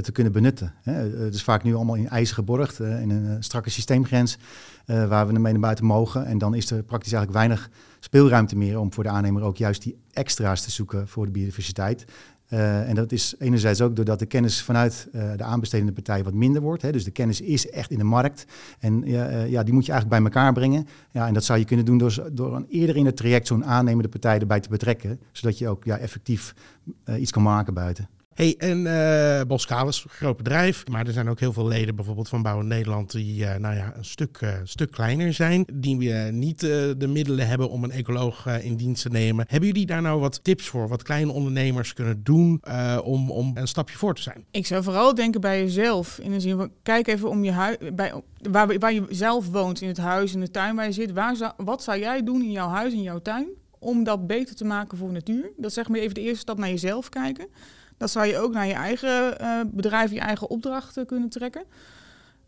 te 0.02 0.12
kunnen 0.12 0.34
benutten. 0.34 0.74
Hè. 0.82 0.94
Het 0.94 1.34
is 1.34 1.44
vaak 1.44 1.64
nu 1.64 1.76
allemaal 1.76 1.96
in 1.96 2.10
ijzer 2.10 2.36
geborgd, 2.36 2.80
eh, 2.80 3.02
in 3.02 3.10
een 3.10 3.30
eh, 3.30 3.36
strakke 3.40 3.70
systeemgrens 3.70 4.38
eh, 4.86 5.08
waar 5.08 5.28
we 5.28 5.34
ermee 5.34 5.52
naar 5.52 5.62
buiten 5.62 5.86
mogen. 5.86 6.26
En 6.26 6.38
dan 6.38 6.56
is 6.56 6.72
er 6.72 6.84
praktisch 6.84 7.14
eigenlijk 7.14 7.46
weinig 7.46 7.70
speelruimte 8.00 8.58
meer 8.58 8.80
om 8.80 8.94
voor 8.94 9.04
de 9.04 9.10
aannemer 9.10 9.42
ook 9.42 9.58
juist 9.58 9.82
die 9.84 9.98
extra's 10.14 10.62
te 10.62 10.72
zoeken 10.72 11.08
voor 11.08 11.26
de 11.26 11.32
biodiversiteit. 11.32 12.06
Eh, 12.46 12.90
en 12.90 12.96
dat 12.96 13.12
is 13.12 13.36
enerzijds 13.40 13.82
ook 13.82 13.96
doordat 13.96 14.20
de 14.20 14.26
kennis 14.26 14.62
vanuit 14.62 15.08
eh, 15.12 15.32
de 15.36 15.44
aanbestedende 15.44 15.92
partij 15.92 16.24
wat 16.24 16.34
minder 16.34 16.62
wordt. 16.62 16.82
Hè. 16.82 16.92
Dus 16.92 17.04
de 17.04 17.12
kennis 17.12 17.42
is 17.42 17.70
echt 17.70 17.92
in 17.92 17.98
de 17.98 18.04
markt. 18.04 18.46
En 18.80 19.02
ja, 19.06 19.28
eh, 19.28 19.64
die 19.64 19.74
moet 19.74 19.86
je 19.86 19.92
eigenlijk 19.92 20.10
bij 20.10 20.32
elkaar 20.32 20.54
brengen. 20.54 20.88
Ja, 21.12 21.28
en 21.28 21.34
dat 21.34 21.44
zou 21.44 21.60
je 21.60 21.66
kunnen 21.66 21.86
doen 21.86 21.98
door, 21.98 22.30
door 22.32 22.56
een, 22.56 22.66
eerder 22.70 22.96
in 22.96 23.06
het 23.06 23.18
traject 23.18 23.48
zo'n 23.48 23.66
aannemende 23.66 24.10
partij 24.10 24.40
erbij 24.40 24.60
te 24.60 24.70
betrekken. 24.70 25.20
Zodat 25.32 25.58
je 25.58 25.68
ook 25.68 25.84
ja, 25.84 25.98
effectief 25.98 26.56
eh, 27.04 27.22
iets 27.22 27.32
kan 27.32 27.44
maken 27.44 27.74
buiten. 27.74 28.10
Hey, 28.36 28.56
en 28.58 28.88
eh 28.88 29.42
Boskalis, 29.48 30.06
groot 30.08 30.38
bedrijf. 30.38 30.88
Maar 30.88 31.08
er 31.08 31.14
zijn 31.14 31.30
ook 31.30 31.40
heel 31.40 31.54
veel 31.54 31.68
leden 31.68 31.96
bijvoorbeeld 31.96 32.30
van 32.30 32.42
Bouwen 32.42 32.68
Nederland 32.68 33.12
die 33.12 33.46
eh, 33.46 33.60
nou 33.60 33.76
ja, 33.76 33.94
een 33.96 34.06
stuk, 34.06 34.38
eh, 34.42 34.54
stuk 34.64 34.92
kleiner 34.92 35.34
zijn. 35.34 35.66
Die 35.74 35.96
niet 36.32 36.60
de 36.60 37.08
middelen 37.08 37.48
hebben 37.48 37.70
om 37.70 37.84
een 37.84 37.92
ecoloog 37.92 38.48
in 38.62 38.76
dienst 38.76 39.02
te 39.02 39.10
nemen. 39.10 39.46
Hebben 39.48 39.70
jullie 39.70 39.86
daar 39.86 40.02
nou 40.02 40.20
wat 40.20 40.44
tips 40.44 40.68
voor? 40.68 40.88
Wat 40.88 41.04
kleine 41.04 41.32
ondernemers 41.32 41.94
kunnen 41.94 42.24
doen 42.24 42.64
om, 43.04 43.32
om 43.32 43.52
een 43.54 43.68
stapje 43.68 43.98
voor 43.98 44.16
te 44.16 44.22
zijn? 44.22 44.46
Ik 44.52 44.66
zou 44.66 44.84
vooral 44.84 45.16
denken 45.16 45.42
bij 45.42 45.60
jezelf. 45.60 46.20
In 46.20 46.32
de 46.32 46.40
zin 46.40 46.58
van, 46.58 46.72
kijk 46.84 47.08
even 47.08 47.30
om 47.30 47.44
je 47.44 47.52
huis, 47.52 47.78
bij, 47.94 48.14
waar, 48.52 48.80
waar 48.80 48.94
je 48.94 49.06
zelf 49.10 49.50
woont, 49.50 49.82
in 49.82 49.88
het 49.88 49.98
huis, 49.98 50.34
in 50.34 50.40
de 50.40 50.52
tuin 50.52 50.76
waar 50.76 50.86
je 50.86 50.92
zit. 50.92 51.12
Waar 51.12 51.36
zou, 51.36 51.52
wat 51.58 51.84
zou 51.84 52.00
jij 52.00 52.24
doen 52.24 52.42
in 52.42 52.52
jouw 52.52 52.70
huis, 52.70 52.94
in 52.94 53.02
jouw 53.02 53.20
tuin, 53.20 53.48
om 53.80 54.04
dat 54.04 54.28
beter 54.28 54.56
te 54.56 54.66
maken 54.66 54.98
voor 54.98 55.12
natuur? 55.12 55.52
Dat 55.58 55.66
is 55.66 55.74
zeg 55.74 55.88
maar 55.88 56.00
even 56.00 56.14
de 56.14 56.22
eerste 56.22 56.40
stap 56.40 56.58
naar 56.58 56.70
jezelf 56.70 57.10
kijken. 57.10 57.48
Dat 57.97 58.09
zou 58.09 58.25
je 58.25 58.38
ook 58.38 58.53
naar 58.53 58.68
je 58.68 58.74
eigen 58.74 59.39
eh, 59.39 59.59
bedrijf, 59.68 60.12
je 60.12 60.19
eigen 60.19 60.50
opdrachten 60.50 61.06
kunnen 61.06 61.30
trekken. 61.30 61.63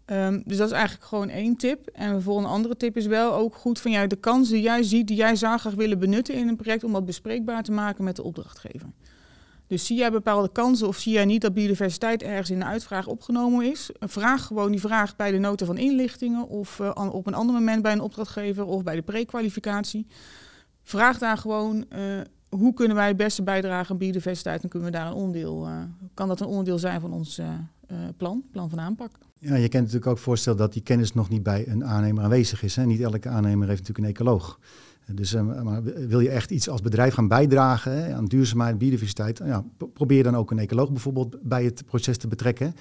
Ehm, 0.06 0.42
dus 0.46 0.58
dat 0.58 0.68
is 0.68 0.74
eigenlijk 0.74 1.06
gewoon 1.06 1.30
één 1.30 1.56
tip. 1.56 1.88
En 1.88 2.22
voor 2.22 2.38
een 2.38 2.46
andere 2.46 2.78
tip 2.78 2.98
is 2.98 3.06
wel 3.06 3.34
ook 3.34 3.56
goed 3.56 3.80
van 3.80 3.92
jou 3.92 4.08
de 4.08 4.16
kans 4.16 4.50
die 4.50 4.62
jij 4.62 4.84
ziet, 4.84 5.08
die 5.08 5.18
jij 5.18 5.36
zou 5.36 5.60
graag 5.60 5.74
willen 5.74 6.00
benutten 6.00 6.36
in 6.36 6.48
een 6.48 6.56
project, 6.56 6.84
om 6.84 6.94
dat 6.94 7.06
bespreekbaar 7.06 7.64
te 7.64 7.72
maken 7.72 8.04
met 8.04 8.16
de 8.16 8.24
opdrachtgever. 8.24 8.90
Dus 9.68 9.86
zie 9.86 9.98
jij 9.98 10.12
bepaalde 10.12 10.52
kansen 10.52 10.88
of 10.88 10.98
zie 10.98 11.14
jij 11.14 11.26
niet 11.26 11.42
dat 11.42 11.54
biodiversiteit 11.54 12.24
ergens 12.24 12.50
in 12.50 12.60
de 12.60 12.66
uitvraag 12.66 13.08
opgenomen 13.08 13.66
is? 13.66 13.90
Vraag 14.00 14.46
gewoon 14.46 14.72
die 14.72 14.80
vraag 14.80 15.16
bij 15.16 15.32
de 15.32 15.38
nota 15.38 15.66
van 15.66 15.78
inlichtingen 15.78 16.48
of 16.48 16.80
eh, 16.80 16.92
op 17.12 17.28
een 17.28 17.34
ander 17.34 17.56
moment 17.56 17.82
bij 17.82 17.92
een 17.92 18.02
opdrachtgever 18.02 18.66
of 18.66 18.84
bij 18.84 18.96
de 18.96 19.02
prekwalificatie. 19.02 20.08
Vraag 20.84 21.18
daar 21.18 21.38
gewoon 21.38 21.86
eh, 21.90 22.02
hoe 22.50 22.74
kunnen 22.74 22.96
wij 22.96 23.08
het 23.08 23.18
beste 23.18 23.44
bijdragen 23.44 23.92
aan 23.92 23.98
biodiversiteit 23.98 24.64
en 24.64 24.70
kunnen 24.70 24.92
we 24.92 24.98
daar 24.98 25.08
een 25.08 25.14
onderdeel, 25.14 25.66
eh, 25.66 25.82
kan 26.14 26.28
dat 26.28 26.40
een 26.40 26.48
onderdeel 26.48 26.80
zijn 26.80 27.02
van 27.02 27.14
ons 27.14 27.38
eh, 27.38 27.48
eh, 27.88 27.98
plan, 28.18 28.44
plan 28.52 28.70
van 28.70 28.80
aanpak. 28.80 29.12
Ja, 29.40 29.56
je 29.56 29.68
kent 29.68 29.84
natuurlijk 29.84 30.12
ook 30.12 30.18
voorstellen 30.18 30.60
dat 30.60 30.74
die 30.74 30.82
kennis 30.82 31.14
nog 31.14 31.30
niet 31.30 31.44
bij 31.44 31.68
een 31.68 31.86
aannemer 31.86 32.24
aanwezig 32.24 32.64
is. 32.64 32.76
Hè? 32.76 32.86
Niet 32.86 33.02
elke 33.02 33.30
aannemer 33.30 33.68
heeft 33.68 33.80
natuurlijk 33.80 34.08
een 34.08 34.14
ecoloog. 34.14 34.60
Dus 35.12 35.34
maar 35.34 35.84
wil 35.84 36.20
je 36.20 36.30
echt 36.30 36.52
iets 36.52 36.70
als 36.70 36.82
bedrijf 36.82 37.14
gaan 37.14 37.28
bijdragen 37.28 38.04
hè, 38.04 38.14
aan 38.16 38.26
duurzaamheid, 38.26 38.78
biodiversiteit, 38.78 39.38
ja, 39.46 39.64
pro- 39.78 39.88
probeer 39.88 40.24
dan 40.24 40.36
ook 40.36 40.52
een 40.52 40.60
ecoloog 40.60 40.92
bijvoorbeeld 40.92 41.42
bij 41.42 41.64
het 41.64 41.86
proces 41.86 42.18
te 42.18 42.28
betrekken. 42.28 42.76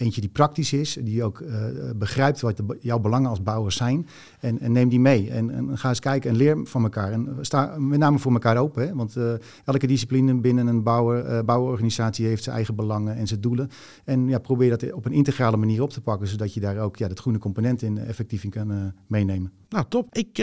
Eentje 0.00 0.20
die 0.20 0.30
praktisch 0.30 0.72
is, 0.72 0.98
die 1.00 1.24
ook 1.24 1.40
eh, 1.40 1.64
begrijpt 1.96 2.40
wat 2.40 2.56
de, 2.56 2.78
jouw 2.80 2.98
belangen 2.98 3.30
als 3.30 3.42
bouwer 3.42 3.72
zijn. 3.72 4.06
En, 4.40 4.58
en 4.60 4.72
neem 4.72 4.88
die 4.88 5.00
mee. 5.00 5.30
En, 5.30 5.50
en 5.50 5.78
ga 5.78 5.88
eens 5.88 6.00
kijken 6.00 6.30
en 6.30 6.36
leer 6.36 6.60
van 6.64 6.82
elkaar. 6.82 7.12
En 7.12 7.36
sta 7.40 7.78
met 7.78 7.98
name 7.98 8.18
voor 8.18 8.32
elkaar 8.32 8.56
open. 8.56 8.86
Hè? 8.86 8.94
Want 8.94 9.16
eh, 9.16 9.32
elke 9.64 9.86
discipline 9.86 10.40
binnen 10.40 10.66
een 10.66 10.82
bouwer, 10.82 11.24
eh, 11.24 11.44
bouworganisatie 11.44 12.26
heeft 12.26 12.42
zijn 12.42 12.56
eigen 12.56 12.74
belangen 12.74 13.16
en 13.16 13.26
zijn 13.26 13.40
doelen. 13.40 13.70
En 14.04 14.28
ja, 14.28 14.38
probeer 14.38 14.70
dat 14.70 14.92
op 14.92 15.04
een 15.04 15.12
integrale 15.12 15.56
manier 15.56 15.82
op 15.82 15.90
te 15.90 16.00
pakken. 16.00 16.28
Zodat 16.28 16.54
je 16.54 16.60
daar 16.60 16.78
ook 16.78 16.96
ja, 16.96 17.08
dat 17.08 17.20
groene 17.20 17.38
component 17.38 17.82
in, 17.82 17.98
effectief 17.98 18.44
in 18.44 18.50
kan 18.50 18.92
meenemen. 19.06 19.52
Nou, 19.68 19.84
top. 19.88 20.14
Ik 20.16 20.36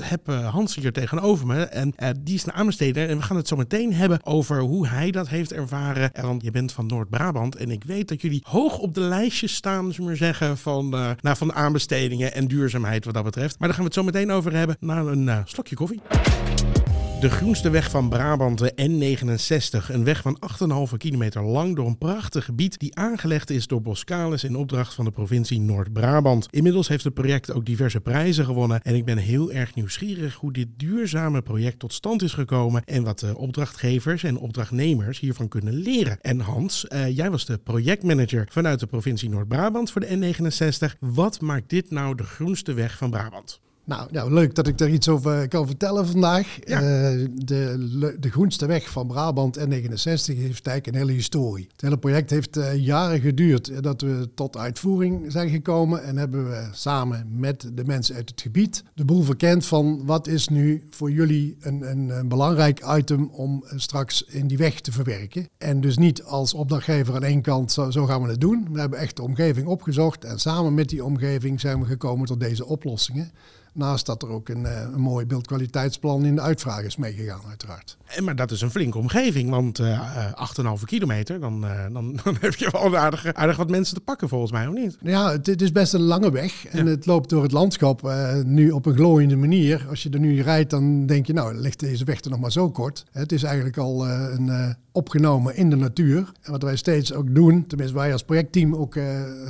heb 0.00 0.26
Hans 0.26 0.74
hier 0.74 0.92
tegenover 0.92 1.46
me 1.46 1.62
en 1.62 1.94
die 2.22 2.34
is 2.34 2.46
een 2.46 2.52
aanbesteder. 2.52 3.08
En 3.08 3.16
we 3.16 3.22
gaan 3.22 3.36
het 3.36 3.48
zo 3.48 3.56
meteen 3.56 3.92
hebben 3.92 4.26
over 4.26 4.60
hoe 4.60 4.86
hij 4.86 5.10
dat 5.10 5.28
heeft 5.28 5.52
ervaren. 5.52 6.12
En 6.12 6.26
Want 6.26 6.42
je 6.42 6.50
bent 6.50 6.72
van 6.72 6.86
Noord-Brabant 6.86 7.56
en 7.56 7.70
ik 7.70 7.84
weet 7.84 8.08
dat 8.08 8.20
jullie 8.20 8.42
hoog 8.44 8.78
op 8.78 8.94
de 8.94 8.97
lijstjes 8.98 9.54
staan, 9.54 9.92
we 9.92 10.02
maar 10.02 10.16
zeggen, 10.16 10.58
van, 10.58 10.94
eh 10.94 11.10
nou, 11.20 11.36
van 11.36 11.52
aanbestedingen 11.52 12.34
en 12.34 12.48
duurzaamheid 12.48 13.04
wat 13.04 13.14
dat 13.14 13.24
betreft. 13.24 13.58
Maar 13.58 13.68
daar 13.68 13.76
gaan 13.76 13.86
we 13.86 13.94
het 13.94 14.06
zo 14.06 14.12
meteen 14.12 14.30
over 14.30 14.52
hebben 14.52 14.76
na 14.80 14.98
een 14.98 15.28
eh, 15.28 15.38
slokje 15.44 15.74
koffie. 15.74 16.00
De 17.20 17.30
groenste 17.30 17.70
weg 17.70 17.90
van 17.90 18.08
Brabant, 18.08 18.58
de 18.58 18.72
N69. 18.76 19.90
Een 19.90 20.04
weg 20.04 20.22
van 20.22 20.38
8,5 20.90 20.96
kilometer 20.96 21.42
lang 21.42 21.76
door 21.76 21.86
een 21.86 21.98
prachtig 21.98 22.44
gebied 22.44 22.78
die 22.78 22.96
aangelegd 22.96 23.50
is 23.50 23.66
door 23.66 23.82
Boskalis 23.82 24.44
in 24.44 24.56
opdracht 24.56 24.94
van 24.94 25.04
de 25.04 25.10
provincie 25.10 25.60
Noord-Brabant. 25.60 26.46
Inmiddels 26.50 26.88
heeft 26.88 27.04
het 27.04 27.14
project 27.14 27.52
ook 27.52 27.66
diverse 27.66 28.00
prijzen 28.00 28.44
gewonnen 28.44 28.82
en 28.82 28.94
ik 28.94 29.04
ben 29.04 29.18
heel 29.18 29.52
erg 29.52 29.74
nieuwsgierig 29.74 30.34
hoe 30.34 30.52
dit 30.52 30.68
duurzame 30.76 31.42
project 31.42 31.78
tot 31.78 31.92
stand 31.92 32.22
is 32.22 32.32
gekomen 32.32 32.84
en 32.84 33.02
wat 33.02 33.18
de 33.18 33.36
opdrachtgevers 33.36 34.22
en 34.22 34.38
opdrachtnemers 34.38 35.20
hiervan 35.20 35.48
kunnen 35.48 35.74
leren. 35.74 36.20
En 36.20 36.40
Hans, 36.40 36.88
eh, 36.88 37.16
jij 37.16 37.30
was 37.30 37.44
de 37.44 37.58
projectmanager 37.58 38.46
vanuit 38.50 38.80
de 38.80 38.86
provincie 38.86 39.28
Noord-Brabant 39.28 39.90
voor 39.90 40.00
de 40.00 40.16
N69. 40.16 40.96
Wat 41.00 41.40
maakt 41.40 41.70
dit 41.70 41.90
nou 41.90 42.14
de 42.14 42.24
groenste 42.24 42.72
weg 42.72 42.96
van 42.96 43.10
Brabant? 43.10 43.60
Nou, 43.88 44.08
nou, 44.10 44.32
leuk 44.32 44.54
dat 44.54 44.66
ik 44.66 44.80
er 44.80 44.88
iets 44.88 45.08
over 45.08 45.48
kan 45.48 45.66
vertellen 45.66 46.06
vandaag. 46.06 46.58
Ja. 46.64 46.80
Eh, 46.80 47.26
de, 47.34 48.16
de 48.20 48.30
groenste 48.30 48.66
weg 48.66 48.90
van 48.90 49.06
Brabant 49.06 49.58
N69 49.58 49.64
heeft 49.64 50.66
eigenlijk 50.66 50.86
een 50.86 50.94
hele 50.94 51.12
historie. 51.12 51.66
Het 51.72 51.80
hele 51.80 51.98
project 51.98 52.30
heeft 52.30 52.56
eh, 52.56 52.74
jaren 52.74 53.20
geduurd 53.20 53.68
eh, 53.68 53.76
dat 53.80 54.00
we 54.00 54.28
tot 54.34 54.56
uitvoering 54.56 55.32
zijn 55.32 55.50
gekomen. 55.50 56.02
En 56.02 56.16
hebben 56.16 56.48
we 56.48 56.68
samen 56.72 57.26
met 57.30 57.70
de 57.74 57.84
mensen 57.84 58.14
uit 58.14 58.30
het 58.30 58.40
gebied 58.40 58.84
de 58.94 59.04
boel 59.04 59.22
verkend 59.22 59.66
van 59.66 60.06
wat 60.06 60.26
is 60.26 60.48
nu 60.48 60.82
voor 60.90 61.10
jullie 61.10 61.56
een, 61.60 61.90
een, 61.90 62.08
een 62.08 62.28
belangrijk 62.28 62.84
item 62.96 63.28
om 63.32 63.64
eh, 63.66 63.78
straks 63.78 64.22
in 64.22 64.46
die 64.46 64.58
weg 64.58 64.80
te 64.80 64.92
verwerken. 64.92 65.48
En 65.58 65.80
dus 65.80 65.98
niet 65.98 66.22
als 66.22 66.54
opdrachtgever 66.54 67.14
aan 67.14 67.24
één 67.24 67.42
kant, 67.42 67.72
zo, 67.72 67.90
zo 67.90 68.06
gaan 68.06 68.22
we 68.22 68.28
het 68.28 68.40
doen. 68.40 68.68
We 68.72 68.80
hebben 68.80 68.98
echt 68.98 69.16
de 69.16 69.22
omgeving 69.22 69.66
opgezocht 69.66 70.24
en 70.24 70.38
samen 70.38 70.74
met 70.74 70.88
die 70.88 71.04
omgeving 71.04 71.60
zijn 71.60 71.80
we 71.80 71.86
gekomen 71.86 72.26
tot 72.26 72.40
deze 72.40 72.66
oplossingen. 72.66 73.30
Naast 73.78 74.06
dat 74.06 74.22
er 74.22 74.28
ook 74.28 74.48
een, 74.48 74.66
eh, 74.66 74.80
een 74.92 75.00
mooi 75.00 75.26
beeldkwaliteitsplan 75.26 76.24
in 76.24 76.34
de 76.34 76.40
uitvraag 76.40 76.82
is 76.82 76.96
meegegaan, 76.96 77.40
uiteraard. 77.48 77.96
En, 78.06 78.24
maar 78.24 78.36
dat 78.36 78.50
is 78.50 78.60
een 78.60 78.70
flinke 78.70 78.98
omgeving, 78.98 79.50
want 79.50 79.78
eh 79.78 79.98
eh, 79.98 80.32
8,5 80.34 80.84
kilometer, 80.84 81.40
dan, 81.40 81.66
eh, 81.66 81.84
dan, 81.92 82.16
dan 82.24 82.36
heb 82.40 82.54
je 82.54 82.68
wel 82.72 82.96
aardig, 82.96 83.34
aardig 83.34 83.56
wat 83.56 83.70
mensen 83.70 83.94
te 83.94 84.00
pakken 84.00 84.28
volgens 84.28 84.52
mij, 84.52 84.66
of 84.66 84.74
niet? 84.74 84.96
Ja, 85.00 85.30
het, 85.30 85.46
het 85.46 85.62
is 85.62 85.72
best 85.72 85.92
een 85.92 86.00
lange 86.00 86.30
weg 86.30 86.66
en 86.66 86.86
het 86.86 87.06
loopt 87.06 87.28
door 87.28 87.42
het 87.42 87.52
landschap 87.52 88.04
eh, 88.04 88.42
nu 88.44 88.70
op 88.70 88.86
een 88.86 88.94
glooiende 88.94 89.36
manier. 89.36 89.86
Als 89.88 90.02
je 90.02 90.10
er 90.10 90.20
nu 90.20 90.42
rijdt, 90.42 90.70
dan 90.70 91.06
denk 91.06 91.26
je, 91.26 91.32
nou, 91.32 91.54
ligt 91.54 91.80
deze 91.80 92.04
weg 92.04 92.20
er 92.24 92.30
nog 92.30 92.40
maar 92.40 92.52
zo 92.52 92.70
kort. 92.70 93.04
Het 93.12 93.32
is 93.32 93.42
eigenlijk 93.42 93.76
al 93.76 94.06
eh, 94.06 94.26
een, 94.36 94.48
eh, 94.48 94.70
opgenomen 94.92 95.56
in 95.56 95.70
de 95.70 95.76
natuur. 95.76 96.32
En 96.42 96.52
wat 96.52 96.62
wij 96.62 96.76
steeds 96.76 97.12
ook 97.12 97.34
doen, 97.34 97.66
tenminste 97.66 97.96
wij 97.96 98.12
als 98.12 98.22
projectteam 98.22 98.74
ook 98.74 98.96
eh, 98.96 99.04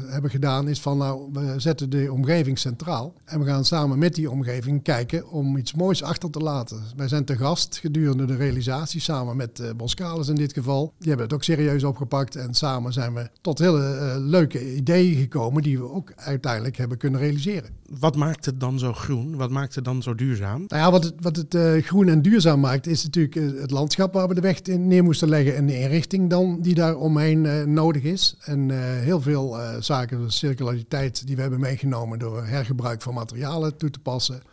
hebben 0.07 0.31
gedaan, 0.31 0.69
is 0.69 0.81
van, 0.81 0.99
nou, 0.99 1.29
we 1.33 1.55
zetten 1.57 1.91
de 1.91 2.13
omgeving 2.13 2.59
centraal. 2.59 3.15
En 3.25 3.41
we 3.41 3.47
gaan 3.47 3.65
samen 3.65 3.99
met 3.99 4.17
die 4.19 4.31
omgeving 4.31 4.83
kijken 4.83 5.31
om 5.31 5.57
iets 5.57 5.75
moois 5.75 6.03
achter 6.03 6.31
te 6.31 6.39
laten. 6.39 6.83
Wij 6.97 7.09
zijn 7.09 7.25
te 7.25 7.37
gast 7.37 7.79
gedurende 7.79 8.25
de 8.25 8.37
realisatie, 8.37 9.01
samen 9.01 9.37
met 9.37 9.73
Boskalis 9.77 10.29
in 10.29 10.35
dit 10.35 10.53
geval. 10.53 10.93
Die 10.99 11.09
hebben 11.09 11.27
het 11.27 11.35
ook 11.35 11.43
serieus 11.43 11.85
opgepakt 11.85 12.37
en 12.37 12.55
samen 12.55 12.93
zijn 12.93 13.15
we 13.15 13.31
tot 13.41 13.59
hele 13.59 13.95
eh, 13.95 14.15
leuke 14.19 14.75
ideeën 14.75 15.17
gekomen 15.17 15.63
die 15.63 15.79
we 15.79 15.91
ook 15.91 16.13
uiteindelijk 16.17 16.77
hebben 16.77 16.99
kunnen 16.99 17.21
realiseren. 17.21 17.71
Wat 17.99 18.17
maakt 18.17 18.45
het 18.45 18.61
dan 18.61 18.79
zo 18.79 18.93
groen? 18.93 19.37
Wat 19.37 19.51
maakt 19.51 19.75
het 19.75 19.85
dan 19.85 20.03
zo 20.03 20.15
duurzaam? 20.15 20.65
Nou 20.69 20.83
ja, 20.83 20.91
wat 20.91 21.05
het, 21.05 21.15
wat 21.21 21.37
het 21.37 21.55
eh, 21.55 21.83
groen 21.83 22.09
en 22.09 22.23
duurzaam 22.23 22.61
maakt, 22.61 22.87
is 22.87 23.05
natuurlijk 23.05 23.35
het 23.61 23.71
landschap 23.71 24.13
waar 24.13 24.29
we 24.29 24.35
de 24.35 24.41
weg 24.41 24.61
in 24.61 24.87
neer 24.87 25.05
moesten 25.05 25.29
leggen 25.29 25.57
en 25.57 25.67
de 25.67 25.79
inrichting 25.79 26.31
dan 26.31 26.59
die 26.61 26.75
daar 26.75 26.97
omheen 26.97 27.73
nodig 27.73 28.03
is. 28.03 28.37
En 28.41 28.71
heel 29.01 29.21
veel 29.21 29.57
zaken, 29.81 30.23
de 30.23 30.31
circulariteit 30.31 31.27
die 31.27 31.37
we 31.37 31.41
hebben 31.41 31.61
meegenomen 31.61 32.19
door 32.19 32.45
hergebruik 32.45 33.03
van 33.03 33.15
materialen 33.15 33.77
toe 33.77 33.91
te 33.91 33.99
passen. 33.99 34.08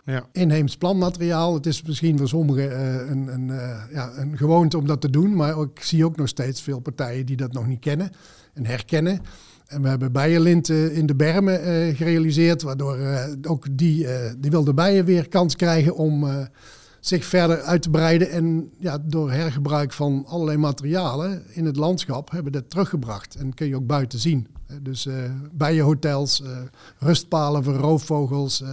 Ja. 0.06 0.26
Inheems 0.32 0.78
planmateriaal, 0.78 1.54
het 1.54 1.66
is 1.66 1.82
misschien 1.82 2.18
voor 2.18 2.28
sommigen 2.28 2.72
eh, 2.78 3.10
een, 3.10 3.28
een, 3.28 3.50
eh, 3.50 3.82
ja, 3.92 4.12
een 4.16 4.38
gewoonte 4.38 4.78
om 4.78 4.88
dat 4.88 5.02
te 5.02 5.10
doen, 5.10 5.36
maar 5.36 5.60
ik 5.62 5.80
zie 5.84 6.06
ook 6.06 6.16
nog 6.18 6.28
steeds 6.28 6.62
veel 6.62 6.80
partijen 6.80 7.26
die 7.26 7.36
dat 7.38 7.54
nog 7.54 7.68
niet 7.68 7.80
kennen 7.80 8.10
en 8.54 8.66
herkennen. 8.66 9.20
En 9.66 9.82
we 9.82 9.88
hebben 9.88 10.12
bijenlinten 10.12 10.94
in 10.94 11.06
de 11.06 11.16
bermen 11.16 11.62
eh, 11.64 11.96
gerealiseerd, 11.96 12.62
waardoor 12.62 12.98
eh, 12.98 13.24
ook 13.48 13.66
die, 13.72 14.08
eh, 14.08 14.34
die 14.38 14.52
wilde 14.52 14.74
bijen 14.74 15.06
weer 15.06 15.28
kans 15.28 15.56
krijgen 15.56 15.96
om 15.96 16.28
eh, 16.28 16.36
zich 17.00 17.26
verder 17.26 17.62
uit 17.62 17.82
te 17.82 17.90
breiden. 17.90 18.30
En 18.30 18.70
ja, 18.80 18.98
door 19.06 19.32
hergebruik 19.32 19.94
van 19.94 20.26
allerlei 20.28 20.58
materialen 20.58 21.44
in 21.54 21.66
het 21.66 21.76
landschap 21.76 22.32
hebben 22.32 22.52
we 22.52 22.60
dat 22.60 22.70
teruggebracht. 22.70 23.36
En 23.36 23.54
kun 23.54 23.68
je 23.68 23.76
ook 23.76 23.88
buiten 23.88 24.20
zien. 24.20 24.48
Eh, 24.68 24.76
dus 24.82 25.06
eh 25.06 25.16
bijenhotels, 25.52 26.42
eh, 26.42 26.50
rustpalen 27.00 27.64
voor 27.64 27.74
roofvogels. 27.76 28.62
eh, 28.62 28.70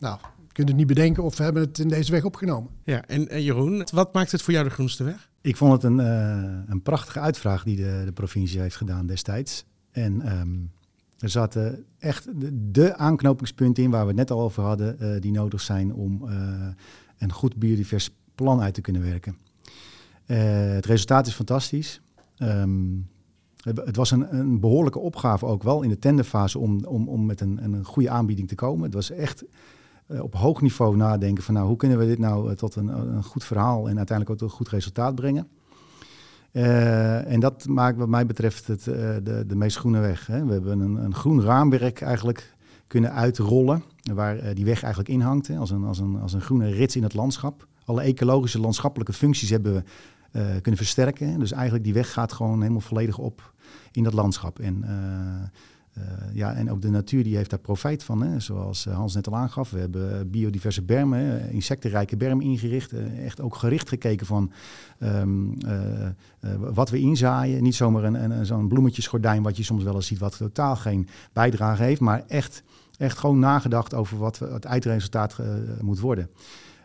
nou, 0.00 0.18
je 0.46 0.52
kunt 0.52 0.68
het 0.68 0.76
niet 0.76 0.86
bedenken 0.86 1.22
of 1.22 1.36
we 1.36 1.42
hebben 1.42 1.62
het 1.62 1.78
in 1.78 1.88
deze 1.88 2.10
weg 2.10 2.24
opgenomen. 2.24 2.70
Ja, 2.84 3.04
en, 3.06 3.28
en 3.28 3.42
Jeroen, 3.42 3.86
wat 3.92 4.12
maakt 4.12 4.32
het 4.32 4.42
voor 4.42 4.52
jou 4.52 4.64
de 4.64 4.74
groenste 4.74 5.04
weg? 5.04 5.30
Ik 5.40 5.56
vond 5.56 5.72
het 5.72 5.82
een, 5.82 6.00
eh, 6.00 6.58
een 6.66 6.82
prachtige 6.82 7.20
uitvraag 7.20 7.64
die 7.64 7.76
de, 7.76 8.02
de 8.04 8.12
provincie 8.12 8.60
heeft 8.60 8.76
gedaan 8.76 9.06
destijds. 9.06 9.64
En 9.90 10.20
ehm, 10.22 10.58
er 11.20 11.28
zaten 11.28 11.84
echt 11.98 12.40
de, 12.40 12.70
de 12.70 12.96
aanknopingspunten 12.96 13.82
in 13.82 13.90
waar 13.90 14.02
we 14.02 14.08
het 14.08 14.16
net 14.16 14.30
al 14.30 14.40
over 14.40 14.62
hadden, 14.62 14.98
eh, 14.98 15.20
die 15.20 15.32
nodig 15.32 15.60
zijn 15.60 15.94
om 15.94 16.28
eh, 16.28 16.68
een 17.18 17.32
goed 17.32 17.56
biodivers 17.56 18.10
plan 18.34 18.60
uit 18.60 18.74
te 18.74 18.80
kunnen 18.80 19.02
werken. 19.02 19.36
Eh, 20.26 20.38
het 20.72 20.86
resultaat 20.86 21.26
is 21.26 21.34
fantastisch. 21.34 22.00
Ehm, 22.36 22.96
het, 23.60 23.76
het 23.84 23.96
was 23.96 24.10
een, 24.10 24.36
een 24.36 24.60
behoorlijke 24.60 24.98
opgave 24.98 25.46
ook 25.46 25.62
wel 25.62 25.82
in 25.82 25.88
de 25.88 25.98
tenderfase 25.98 26.58
om, 26.58 26.84
om, 26.84 27.08
om 27.08 27.26
met 27.26 27.40
een, 27.40 27.64
een 27.64 27.84
goede 27.84 28.10
aanbieding 28.10 28.48
te 28.48 28.54
komen. 28.54 28.84
Het 28.84 28.94
was 28.94 29.10
echt 29.10 29.44
op 30.20 30.34
hoog 30.34 30.60
niveau 30.60 30.96
nadenken 30.96 31.42
van 31.42 31.54
nou, 31.54 31.66
hoe 31.66 31.76
kunnen 31.76 31.98
we 31.98 32.06
dit 32.06 32.18
nou 32.18 32.50
eh, 32.50 32.56
tot 32.56 32.74
een, 32.74 32.88
een 32.88 33.24
goed 33.24 33.44
verhaal 33.44 33.88
en 33.88 33.96
uiteindelijk 33.96 34.30
ook 34.30 34.38
tot 34.38 34.50
een 34.50 34.56
goed 34.56 34.68
resultaat 34.68 35.14
brengen. 35.14 35.48
Eh, 36.52 37.32
en 37.32 37.40
dat 37.40 37.66
maakt 37.66 37.96
wat 37.96 38.08
mij 38.08 38.26
betreft 38.26 38.66
het, 38.66 38.86
eh, 38.86 38.94
de, 39.22 39.44
de 39.46 39.56
meest 39.56 39.76
groene 39.76 40.00
weg. 40.00 40.26
Hè. 40.26 40.44
We 40.44 40.52
hebben 40.52 40.80
een, 40.80 40.96
een 40.96 41.14
groen 41.14 41.42
raamwerk 41.42 42.00
eigenlijk 42.00 42.54
kunnen 42.86 43.12
uitrollen, 43.12 43.82
waar 44.14 44.38
eh, 44.38 44.54
die 44.54 44.64
weg 44.64 44.82
eigenlijk 44.82 45.12
in 45.12 45.20
hangt, 45.20 45.46
hè, 45.46 45.56
als, 45.56 45.70
een, 45.70 45.84
als, 45.84 45.98
een, 45.98 46.20
als 46.20 46.32
een 46.32 46.40
groene 46.40 46.70
rits 46.70 46.96
in 46.96 47.02
het 47.02 47.14
landschap. 47.14 47.66
Alle 47.84 48.02
ecologische 48.02 48.60
landschappelijke 48.60 49.12
functies 49.12 49.50
hebben 49.50 49.74
we 49.74 49.82
eh, 50.30 50.44
kunnen 50.62 50.76
versterken. 50.76 51.38
Dus 51.38 51.52
eigenlijk 51.52 51.84
die 51.84 51.94
weg 51.94 52.12
gaat 52.12 52.32
gewoon 52.32 52.60
helemaal 52.60 52.80
volledig 52.80 53.18
op 53.18 53.52
in 53.92 54.02
dat 54.02 54.12
landschap. 54.12 54.58
En, 54.58 54.84
eh, 54.84 54.92
eh, 54.92 55.48
ja, 56.32 56.54
en 56.54 56.70
ook 56.70 56.82
de 56.82 56.90
natuur 56.90 57.24
die 57.24 57.36
heeft 57.36 57.50
daar 57.50 57.58
profijt 57.58 58.02
van. 58.02 58.22
Hè. 58.22 58.40
Zoals 58.40 58.86
eh, 58.86 58.94
Hans 58.94 59.14
net 59.14 59.26
al 59.26 59.36
aangaf, 59.36 59.70
we 59.70 59.78
hebben 59.78 60.30
biodiverse 60.30 60.82
bermen, 60.82 61.50
insectenrijke 61.50 62.16
bermen 62.16 62.44
ingericht. 62.44 62.92
eh, 62.92 63.24
echt 63.24 63.40
ook 63.40 63.54
gericht 63.54 63.88
gekeken 63.88 64.26
van 64.26 64.52
ehm, 64.98 65.52
eh, 65.66 66.06
eh, 66.06 66.12
wat 66.58 66.90
we 66.90 66.98
inzaaien. 66.98 67.62
Niet 67.62 67.74
zomaar 67.74 68.04
een, 68.04 68.30
een, 68.30 68.46
zo'n 68.46 68.68
bloemetjesgordijn 68.68 69.42
wat 69.42 69.56
je 69.56 69.62
soms 69.62 69.82
wel 69.84 69.94
eens 69.94 70.06
ziet, 70.06 70.18
wat 70.18 70.36
totaal 70.36 70.76
geen 70.76 71.08
bijdrage 71.32 71.82
heeft. 71.82 72.00
Maar 72.00 72.24
echt, 72.28 72.62
echt 72.98 73.18
gewoon 73.18 73.38
nagedacht 73.38 73.94
over 73.94 74.18
wat 74.18 74.38
het 74.38 74.64
eindresultaat 74.64 75.38
eh, 75.38 75.46
moet 75.80 76.00
worden. 76.00 76.28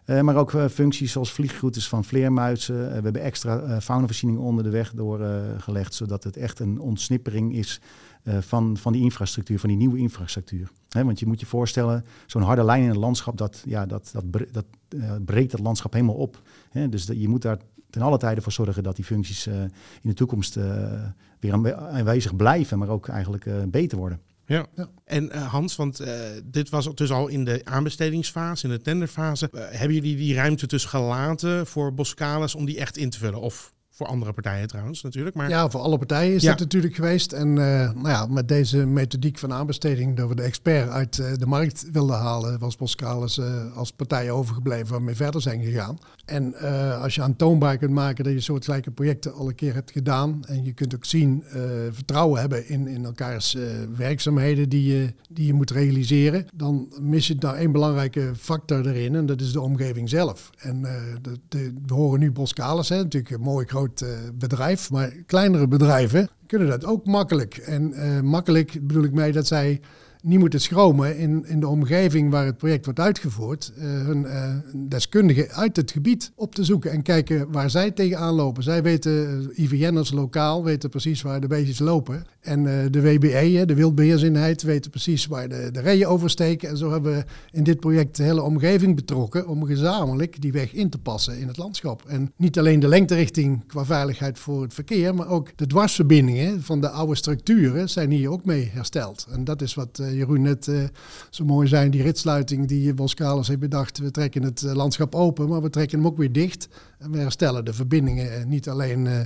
Eh, 0.05 0.21
maar 0.21 0.35
ook 0.35 0.53
eh, 0.53 0.65
functies 0.67 1.11
zoals 1.11 1.31
vliegroutes 1.31 1.87
van 1.87 2.03
vleermuizen. 2.03 2.81
Eh, 2.81 2.97
we 2.97 3.03
hebben 3.03 3.21
extra 3.21 3.59
eh 3.59 3.79
faunavoorzieningen 3.79 4.43
onder 4.43 4.63
de 4.63 4.69
weg 4.69 4.91
doorgelegd, 4.91 5.93
zodat 5.93 6.23
het 6.23 6.37
echt 6.37 6.59
een 6.59 6.79
ontsnippering 6.79 7.55
is 7.55 7.81
eh, 8.25 8.37
van, 8.41 8.77
van 8.77 8.93
die 8.93 9.01
infrastructuur, 9.01 9.59
van 9.59 9.69
die 9.69 9.77
nieuwe 9.77 9.97
infrastructuur. 9.97 10.69
Hè, 10.89 11.03
want 11.03 11.19
je 11.19 11.25
moet 11.25 11.39
je 11.39 11.45
voorstellen, 11.45 12.05
zo'n 12.25 12.41
harde 12.41 12.63
lijn 12.63 12.81
in 12.83 12.89
het 12.89 12.97
landschap, 12.97 13.37
dat, 13.37 13.63
ja, 13.65 13.85
dat, 13.85 14.09
dat, 14.13 14.23
dat 14.51 14.65
eh, 14.89 15.15
breekt 15.25 15.51
het 15.51 15.61
landschap 15.61 15.93
helemaal 15.93 16.15
op. 16.15 16.41
Hè. 16.69 16.89
Dus 16.89 17.05
dat, 17.05 17.21
je 17.21 17.27
moet 17.29 17.41
daar 17.41 17.57
ten 17.89 18.01
alle 18.01 18.17
tijde 18.17 18.41
voor 18.41 18.51
zorgen 18.51 18.83
dat 18.83 18.95
die 18.95 19.05
functies 19.05 19.47
eh, 19.47 19.61
in 19.61 19.69
de 20.01 20.13
toekomst 20.13 20.57
eh, 20.57 21.03
weer 21.39 21.53
aanwe- 21.53 21.75
aanwezig 21.75 22.35
blijven, 22.35 22.79
maar 22.79 22.89
ook 22.89 23.07
eigenlijk 23.07 23.45
eh, 23.45 23.55
beter 23.67 23.97
worden. 23.97 24.19
Ja. 24.45 24.65
Ja. 24.75 24.89
En 25.03 25.31
eh, 25.31 25.47
Hans, 25.47 25.75
want 25.75 25.99
eh, 25.99 26.19
dit 26.43 26.69
was 26.69 26.95
dus 26.95 27.11
al 27.11 27.27
in 27.27 27.43
de 27.43 27.61
aanbestedingsfase, 27.63 28.65
in 28.67 28.73
de 28.73 28.81
tenderfase. 28.81 29.49
Hebben 29.51 29.93
jullie 29.93 30.15
die 30.15 30.33
ruimte 30.35 30.67
dus 30.67 30.85
gelaten 30.85 31.67
voor 31.67 31.93
Boskalis 31.93 32.55
om 32.55 32.65
die 32.65 32.79
echt 32.79 32.97
in 32.97 33.09
te 33.09 33.17
vullen? 33.17 33.41
Of 33.41 33.73
voor 33.95 34.07
andere 34.07 34.33
partijen 34.33 34.67
trouwens 34.67 35.01
natuurlijk. 35.01 35.35
Maar 35.35 35.49
Ja, 35.49 35.69
voor 35.69 35.81
alle 35.81 35.97
partijen 35.97 36.33
is 36.35 36.41
Ja. 36.43 36.49
dat 36.49 36.59
natuurlijk 36.59 36.95
geweest. 36.95 37.31
En 37.31 37.47
eh, 37.47 37.91
nou 37.91 38.07
ja, 38.07 38.25
met 38.25 38.47
deze 38.47 38.85
methodiek 38.85 39.37
van 39.37 39.53
aanbesteding, 39.53 40.15
dat 40.15 40.27
we 40.29 40.35
de 40.35 40.41
expert 40.41 40.89
uit 40.89 41.19
eh, 41.19 41.33
de 41.37 41.45
markt 41.45 41.85
wilden 41.91 42.17
halen, 42.17 42.59
was 42.59 42.75
Boskalis 42.75 43.37
eh, 43.37 43.75
als 43.75 43.91
partij 43.91 44.31
overgebleven 44.31 44.87
waarmee 44.91 45.15
verder 45.15 45.41
zijn 45.41 45.63
gegaan. 45.63 45.97
En 46.25 46.53
eh, 46.53 47.01
als 47.01 47.15
je 47.15 47.21
aantoonbaar 47.21 47.77
kunt 47.77 47.91
maken 47.91 48.23
dat 48.23 48.33
je 48.33 48.39
soortgelijke 48.39 48.91
projecten 48.91 49.33
al 49.33 49.47
een 49.47 49.55
keer 49.55 49.73
hebt 49.73 49.91
gedaan 49.91 50.43
en 50.47 50.63
je 50.63 50.73
kunt 50.73 50.95
ook 50.95 51.05
zien, 51.05 51.43
eh, 51.43 51.61
vertrouwen 51.91 52.39
hebben 52.39 52.67
in, 52.67 52.87
in 52.87 53.05
elkaars 53.05 53.55
eh, 53.55 53.63
werkzaamheden 53.97 54.69
die 54.69 54.93
je, 54.93 55.13
die 55.29 55.45
je 55.45 55.53
moet 55.53 55.71
realiseren, 55.71 56.45
dan 56.53 56.93
mis 57.01 57.27
je 57.27 57.35
daar 57.35 57.55
één 57.55 57.71
belangrijke 57.71 58.31
factor 58.37 58.87
erin 58.87 59.15
en 59.15 59.25
dat 59.25 59.41
is 59.41 59.51
de 59.51 59.61
omgeving 59.61 60.09
zelf. 60.09 60.49
En 60.57 60.81
de, 61.21 61.39
de- 61.47 61.73
we 61.85 61.93
horen 61.93 62.19
nu 62.19 62.31
Boskalis, 62.31 62.89
hè, 62.89 62.95
natuurlijk 62.97 63.33
een 63.33 63.41
mooi 63.41 63.65
groot 63.65 64.05
bedrijf, 64.33 64.91
maar 64.91 65.09
kleinere 65.25 65.67
bedrijven 65.67 66.29
kunnen 66.47 66.67
dat 66.67 66.85
ook 66.85 67.05
makkelijk. 67.05 67.57
En 67.57 67.93
makkelijk 68.25 68.87
bedoel 68.87 69.03
ik 69.03 69.11
mee 69.13 69.31
dat 69.31 69.47
zij 69.47 69.81
niet 70.25 70.39
moeten 70.39 70.61
schromen 70.61 71.17
in, 71.17 71.45
in 71.47 71.59
de 71.59 71.67
omgeving 71.67 72.31
waar 72.31 72.45
het 72.45 72.57
project 72.57 72.85
wordt 72.85 72.99
uitgevoerd, 72.99 73.71
eh, 73.77 73.83
hun 73.83 74.25
eh, 74.25 74.53
deskundigen 74.87 75.49
uit 75.49 75.75
het 75.75 75.91
gebied 75.91 76.31
op 76.35 76.55
te 76.55 76.63
zoeken 76.63 76.91
en 76.91 77.01
kijken 77.01 77.51
waar 77.51 77.69
zij 77.69 77.91
tegenaan 77.91 78.33
lopen. 78.33 78.63
Zij 78.63 78.83
weten, 78.83 79.49
uh, 79.57 79.63
IVN'ers 79.63 80.11
lokaal 80.11 80.63
weten 80.63 80.89
precies 80.89 81.21
waar 81.21 81.41
de 81.41 81.47
beestjes 81.47 81.79
lopen. 81.79 82.25
En 82.45 82.67
eh, 82.67 82.91
de 82.91 83.01
WBE, 83.01 83.65
de 83.65 83.75
wildbeheerseenheid, 83.75 84.61
weten 84.61 84.91
precies 84.91 85.25
waar 85.25 85.49
de, 85.49 85.69
de 85.71 85.79
reeën 85.81 86.07
oversteken. 86.07 86.69
En 86.69 86.77
zo 86.77 86.91
hebben 86.91 87.15
we 87.15 87.25
in 87.51 87.63
dit 87.63 87.79
project 87.79 88.17
de 88.17 88.23
hele 88.23 88.41
omgeving 88.41 88.95
betrokken 88.95 89.47
om 89.47 89.65
gezamenlijk 89.65 90.41
die 90.41 90.51
weg 90.51 90.73
in 90.73 90.89
te 90.89 90.97
passen 90.97 91.39
in 91.39 91.47
het 91.47 91.57
landschap. 91.57 92.03
En 92.07 92.31
niet 92.35 92.59
alleen 92.59 92.79
de 92.79 92.87
lengterichting 92.87 93.67
qua 93.67 93.85
veiligheid 93.85 94.39
voor 94.39 94.61
het 94.61 94.73
verkeer, 94.73 95.15
maar 95.15 95.27
ook 95.27 95.49
de 95.55 95.67
dwarsverbindingen 95.67 96.63
van 96.63 96.81
de 96.81 96.89
oude 96.89 97.15
structuren 97.15 97.89
zijn 97.89 98.11
hier 98.11 98.31
ook 98.31 98.45
mee 98.45 98.69
hersteld. 98.73 99.27
En 99.31 99.43
dat 99.43 99.61
is 99.61 99.73
wat 99.73 99.99
eh, 99.99 100.14
Jeroen 100.15 100.41
net 100.41 100.67
eh, 100.67 100.83
zo 101.29 101.45
mooi 101.45 101.67
zijn, 101.67 101.91
die 101.91 102.01
ritsluiting 102.01 102.67
die 102.67 102.93
Boskalis 102.93 103.47
heeft 103.47 103.59
bedacht. 103.59 103.97
We 103.97 104.11
trekken 104.11 104.43
het 104.43 104.63
eh, 104.63 104.73
landschap 104.73 105.15
open, 105.15 105.49
maar 105.49 105.61
we 105.61 105.69
trekken 105.69 105.97
hem 105.97 106.07
ook 106.07 106.17
weer 106.17 106.31
dicht. 106.31 106.67
En 107.05 107.11
we 107.11 107.17
herstellen 107.17 107.65
de 107.65 107.73
verbindingen 107.73 108.33
eh, 108.33 108.45
niet 108.45 108.69
alleen 108.69 109.07
eh, 109.07 109.19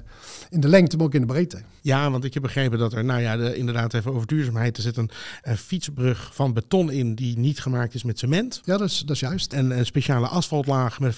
in 0.50 0.60
de 0.60 0.68
lengte, 0.68 0.98
maar 0.98 1.06
ook 1.06 1.14
in 1.14 1.22
de 1.22 1.28
breedte. 1.28 1.62
Ja, 1.82 2.12
want 2.12 2.24
ik 2.24 2.34
heb 2.34 2.44
begrepen 2.44 2.80
dat 2.80 2.94
er, 2.94 3.06
nou 3.06 3.22
ja, 3.22 3.38
de, 3.38 3.56
inderdaad 3.56 3.94
even 3.94 4.14
over 4.14 4.28
duurzaamheid. 4.28 4.78
Er 4.78 4.84
zit 4.84 4.98
een, 4.98 5.10
een 5.42 5.58
fietsbrug 5.58 6.36
van 6.36 6.54
beton 6.54 6.92
in 6.92 7.16
die 7.16 7.38
niet 7.38 7.60
gemaakt 7.60 7.94
is 7.94 8.04
met 8.04 8.20
cement. 8.20 8.62
Ja, 8.64 8.78
dat 8.78 8.90
is, 8.90 9.00
dat 9.00 9.16
is 9.16 9.20
juist. 9.20 9.54
En 9.54 9.78
een 9.78 9.86
speciale 9.86 10.28
asfaltlaag 10.28 11.00
met 11.00 11.14
75% 11.14 11.18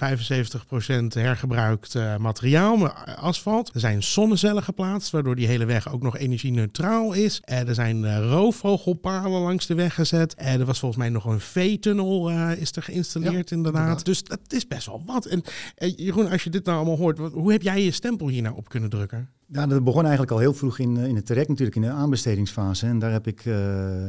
hergebruikt 1.08 1.96
eh, 1.96 2.18
materiaal, 2.18 2.76
maar 2.78 3.16
asfalt. 3.16 3.74
Er 3.74 3.80
zijn 3.80 4.04
zonnecellen 4.04 4.64
geplaatst, 4.64 5.12
waardoor 5.12 5.36
die 5.36 5.48
hele 5.48 5.66
weg 5.66 5.92
ook 5.92 6.02
nog 6.02 6.18
energie-neutraal 6.18 7.14
is. 7.14 7.42
Eh, 7.44 7.68
er 7.68 7.76
zijn 7.76 8.06
eh, 8.06 8.30
roofvogelpalen 8.30 9.42
langs 9.42 9.61
de 9.68 9.74
weg 9.76 9.94
gezet. 9.96 10.34
Eh, 10.36 10.54
er 10.54 10.66
was 10.66 10.80
volgens 10.80 11.02
mij 11.02 11.10
nog 11.10 11.26
een 11.26 11.40
veetunnel 11.40 12.30
eh, 12.30 12.62
is 12.62 12.72
er 12.76 12.84
geïnstalleerd, 12.84 13.50
Ja, 13.50 13.56
inderdaad. 13.56 13.82
inderdaad. 13.82 14.06
Dus 14.06 14.24
dat 14.24 14.40
is 14.48 14.68
best 14.68 14.86
wel 14.86 15.04
wat. 15.06 15.26
En 15.26 15.42
eh, 15.76 15.94
Jeroen, 15.98 16.30
als 16.30 16.44
je 16.44 16.50
dit 16.50 16.66
nou 16.66 16.78
allemaal 16.78 16.98
hoort, 16.98 17.18
wat- 17.18 17.34
hoe 17.34 17.52
heb 17.52 17.62
jij 17.62 17.84
je 17.84 17.92
stempel 17.92 18.28
hier 18.28 18.42
nou 18.42 18.56
op 18.56 18.70
kunnen 18.70 18.90
drukken? 18.90 19.30
Ja, 19.48 19.68
dat 19.68 19.84
begon 19.84 20.02
eigenlijk 20.02 20.32
al 20.32 20.38
heel 20.40 20.54
vroeg 20.54 20.80
in, 20.80 20.98
in 20.98 21.16
het 21.16 21.26
traject 21.26 21.48
natuurlijk, 21.50 21.76
in 21.78 21.82
de 21.82 21.90
aanbestedingsfase. 21.90 22.86
En 22.88 23.00
daar 23.00 23.12
heb 23.12 23.28
ik 23.28 23.44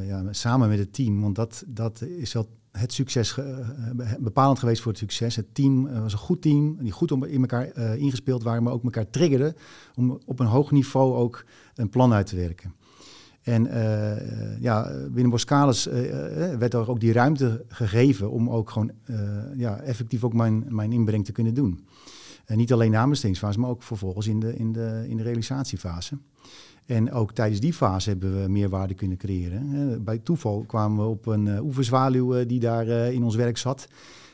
ja, 0.06 0.24
samen 0.30 0.68
met 0.68 0.78
het 0.78 0.92
team, 0.92 1.20
want 1.20 1.34
dat, 1.34 1.64
dat 1.66 2.02
is 2.02 2.32
wel 2.32 2.48
het 2.72 2.92
succes, 2.92 3.34
bepalend 4.20 4.58
geweest 4.58 4.82
voor 4.82 4.90
het 4.92 5.00
succes. 5.00 5.36
Het 5.36 5.54
team 5.54 6.00
was 6.02 6.12
een 6.12 6.18
goed 6.18 6.42
team, 6.42 6.76
die 6.80 6.92
goed 6.92 7.12
om- 7.12 7.24
in 7.24 7.40
elkaar 7.40 7.76
ingespeeld 7.98 8.42
waren, 8.42 8.62
maar 8.62 8.72
ook 8.72 8.84
elkaar 8.84 9.10
triggerden 9.10 9.54
om 9.94 10.20
op 10.26 10.40
een 10.40 10.46
hoog 10.46 10.70
niveau 10.70 11.14
ook 11.14 11.44
een 11.74 11.88
plan 11.88 12.12
uit 12.12 12.26
te 12.26 12.36
werken. 12.36 12.74
En 13.42 13.66
eh, 13.66 14.60
ja, 14.60 14.90
binnen 15.10 15.30
Boskalis 15.30 15.86
eh, 15.86 16.52
eh, 16.52 16.58
werd 16.58 16.74
er 16.74 16.90
ook 16.90 17.00
die 17.00 17.12
ruimte 17.12 17.64
gegeven 17.68 18.30
om 18.30 18.50
ook 18.50 18.70
gewoon 18.70 18.90
ja, 19.56 19.80
effectief 19.80 20.24
ook 20.24 20.32
mijn, 20.32 20.64
mijn 20.68 20.92
inbreng 20.92 21.24
te 21.24 21.32
kunnen 21.32 21.54
doen. 21.54 21.86
En 22.44 22.56
niet 22.56 22.72
alleen 22.72 22.90
de 22.90 22.96
aanbestedingsfase, 22.96 23.60
maar 23.60 23.70
ook 23.70 23.82
vervolgens 23.82 24.26
in 24.26 24.40
de, 24.40 24.56
in 24.56 24.72
de, 24.72 25.04
in 25.08 25.16
de 25.16 25.22
realisatiefase. 25.22 26.18
En 26.86 27.12
ook 27.12 27.32
tijdens 27.32 27.60
die 27.60 27.72
fase 27.72 28.08
hebben 28.08 28.42
we 28.42 28.48
meerwaarde 28.48 28.94
kunnen 28.94 29.16
creëren. 29.16 30.04
Bij 30.04 30.18
toeval 30.18 30.64
kwamen 30.66 31.04
we 31.04 31.10
op 31.10 31.26
een 31.26 31.58
oeverzwaluw 31.58 32.46
die 32.46 32.60
daar 32.60 32.86
in 32.86 33.24
ons 33.24 33.34
werk 33.34 33.58
zat. 33.58 33.88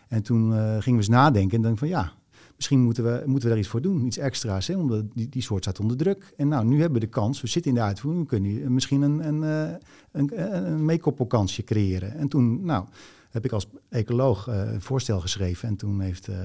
En 0.09 0.23
toen 0.23 0.53
gingen 0.53 0.83
we 0.83 0.91
eens 0.91 1.09
nadenken 1.09 1.57
en 1.57 1.63
dachten 1.63 1.79
van 1.79 1.89
ja, 1.89 2.13
misschien 2.59 2.81
moeten 2.81 3.05
we, 3.05 3.23
moeten 3.27 3.43
we 3.43 3.49
daar 3.49 3.59
iets 3.59 3.69
voor 3.69 3.81
doen. 3.81 4.07
Iets 4.07 4.19
extra's, 4.19 4.67
hè, 4.67 4.77
omdat 4.77 5.05
die, 5.15 5.29
die 5.29 5.43
soort 5.43 5.63
staat 5.63 5.81
onder 5.81 5.97
druk. 5.97 6.33
En 6.37 6.49
nou, 6.49 6.65
nu 6.65 6.81
hebben 6.81 7.01
we 7.01 7.07
de 7.07 7.13
kans, 7.13 7.41
we 7.41 7.47
zitten 7.47 7.71
in 7.71 7.77
de 7.77 7.83
uitvoering, 7.83 8.23
we 8.23 8.29
kunnen 8.29 8.73
misschien 8.73 9.03
een, 9.03 9.27
een, 9.27 9.45
eh, 9.45 9.77
een, 10.13 10.67
een 10.67 10.85
meekoppelkansje 10.85 11.65
creëren. 11.65 12.15
En 12.15 12.29
toen, 12.29 12.65
nou, 12.65 12.87
heb 13.31 13.45
ik 13.45 13.53
als 13.53 13.67
ecoloog 13.89 14.49
eh, 14.49 14.73
een 14.73 14.81
voorstel 14.81 15.21
geschreven. 15.21 15.69
En 15.69 15.77
toen 15.77 16.01
heeft 16.01 16.29
eh, 16.29 16.37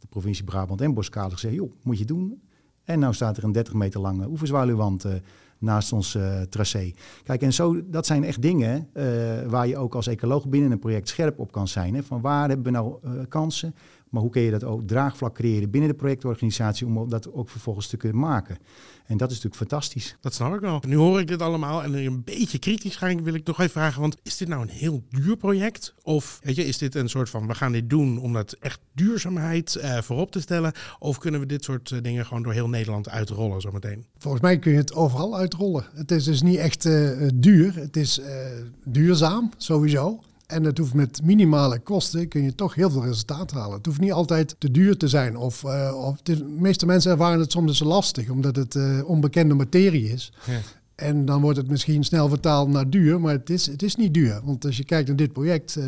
de 0.00 0.06
provincie 0.08 0.44
Brabant 0.44 0.80
en 0.80 0.94
Boskade 0.94 1.32
gezegd, 1.32 1.54
joh, 1.54 1.72
moet 1.82 1.98
je 1.98 2.04
doen. 2.04 2.40
En 2.84 2.98
nou 2.98 3.14
staat 3.14 3.36
er 3.36 3.44
een 3.44 3.52
30 3.52 3.74
meter 3.74 4.00
lange 4.00 4.28
oeverzwaluwwand 4.28 5.04
eh, 5.04 5.12
naast 5.58 5.92
ons 5.92 6.14
eh, 6.14 6.40
tracé. 6.40 6.92
Kijk, 7.24 7.42
en 7.42 7.52
zo, 7.52 7.80
dat 7.90 8.06
zijn 8.06 8.24
echt 8.24 8.42
dingen 8.42 8.88
eh, 8.92 9.04
waar 9.46 9.66
je 9.66 9.76
ook 9.76 9.94
als 9.94 10.06
ecoloog 10.06 10.48
binnen 10.48 10.70
een 10.70 10.78
project 10.78 11.08
scherp 11.08 11.38
op 11.38 11.52
kan 11.52 11.68
zijn. 11.68 11.94
Hè? 11.94 12.02
Van 12.02 12.20
waar 12.20 12.48
hebben 12.48 12.66
we 12.66 12.72
nou 12.72 12.96
eh, 13.02 13.10
kansen? 13.28 13.74
Maar 14.10 14.22
hoe 14.22 14.30
kun 14.30 14.42
je 14.42 14.50
dat 14.50 14.64
ook 14.64 14.86
draagvlak 14.86 15.34
creëren 15.34 15.70
binnen 15.70 15.90
de 15.90 15.96
projectorganisatie 15.96 16.86
om 16.86 17.08
dat 17.08 17.32
ook 17.32 17.48
vervolgens 17.48 17.86
te 17.86 17.96
kunnen 17.96 18.18
maken? 18.18 18.58
En 19.06 19.16
dat 19.16 19.30
is 19.30 19.34
natuurlijk 19.34 19.70
fantastisch. 19.70 20.16
Dat 20.20 20.34
snap 20.34 20.54
ik 20.54 20.60
wel. 20.60 20.82
Nu 20.86 20.96
hoor 20.96 21.20
ik 21.20 21.26
dit 21.26 21.42
allemaal 21.42 21.82
en 21.82 21.94
een 21.94 22.24
beetje 22.24 22.58
kritisch 22.58 22.96
ga 22.96 23.08
ik, 23.08 23.20
wil 23.20 23.34
ik 23.34 23.44
toch 23.44 23.58
even 23.58 23.70
vragen. 23.70 24.00
Want 24.00 24.16
is 24.22 24.36
dit 24.36 24.48
nou 24.48 24.62
een 24.62 24.68
heel 24.68 25.02
duur 25.10 25.36
project? 25.36 25.94
Of 26.02 26.40
weet 26.42 26.56
je, 26.56 26.64
is 26.64 26.78
dit 26.78 26.94
een 26.94 27.08
soort 27.08 27.30
van 27.30 27.46
we 27.46 27.54
gaan 27.54 27.72
dit 27.72 27.90
doen 27.90 28.18
omdat 28.18 28.52
echt 28.52 28.80
duurzaamheid 28.94 29.74
eh, 29.76 30.00
voorop 30.02 30.30
te 30.30 30.40
stellen? 30.40 30.72
Of 30.98 31.18
kunnen 31.18 31.40
we 31.40 31.46
dit 31.46 31.64
soort 31.64 31.90
eh, 31.90 32.02
dingen 32.02 32.26
gewoon 32.26 32.42
door 32.42 32.52
heel 32.52 32.68
Nederland 32.68 33.08
uitrollen 33.08 33.60
zometeen? 33.60 34.06
Volgens 34.18 34.42
mij 34.42 34.58
kun 34.58 34.72
je 34.72 34.78
het 34.78 34.94
overal 34.94 35.36
uitrollen. 35.36 35.84
Het 35.94 36.10
is 36.10 36.24
dus 36.24 36.42
niet 36.42 36.56
echt 36.56 36.84
eh, 36.84 37.28
duur. 37.34 37.74
Het 37.74 37.96
is 37.96 38.18
eh, 38.18 38.46
duurzaam, 38.84 39.50
sowieso. 39.56 40.20
En 40.46 40.64
het 40.64 40.78
hoeft 40.78 40.94
met 40.94 41.20
minimale 41.22 41.78
kosten, 41.78 42.28
kun 42.28 42.42
je 42.42 42.54
toch 42.54 42.74
heel 42.74 42.90
veel 42.90 43.04
resultaat 43.04 43.50
halen. 43.50 43.76
Het 43.76 43.86
hoeft 43.86 44.00
niet 44.00 44.12
altijd 44.12 44.54
te 44.58 44.70
duur 44.70 44.96
te 44.96 45.08
zijn. 45.08 45.36
Of, 45.36 45.64
eh, 45.64 45.92
of 45.96 46.22
de 46.22 46.44
meeste 46.44 46.86
mensen 46.86 47.10
ervaren 47.10 47.40
het 47.40 47.52
soms 47.52 47.66
dus 47.66 47.88
lastig, 47.88 48.30
omdat 48.30 48.56
het 48.56 48.74
eh, 48.74 49.00
onbekende 49.04 49.54
materie 49.54 50.12
is. 50.12 50.32
Ja. 50.46 50.60
En 50.94 51.24
dan 51.24 51.40
wordt 51.40 51.58
het 51.58 51.68
misschien 51.68 52.04
snel 52.04 52.28
vertaald 52.28 52.68
naar 52.68 52.90
duur, 52.90 53.20
maar 53.20 53.32
het 53.32 53.50
is, 53.50 53.66
het 53.66 53.82
is 53.82 53.96
niet 53.96 54.14
duur. 54.14 54.40
Want 54.44 54.64
als 54.64 54.76
je 54.76 54.84
kijkt 54.84 55.08
naar 55.08 55.16
dit 55.16 55.32
project, 55.32 55.76
eh, 55.76 55.84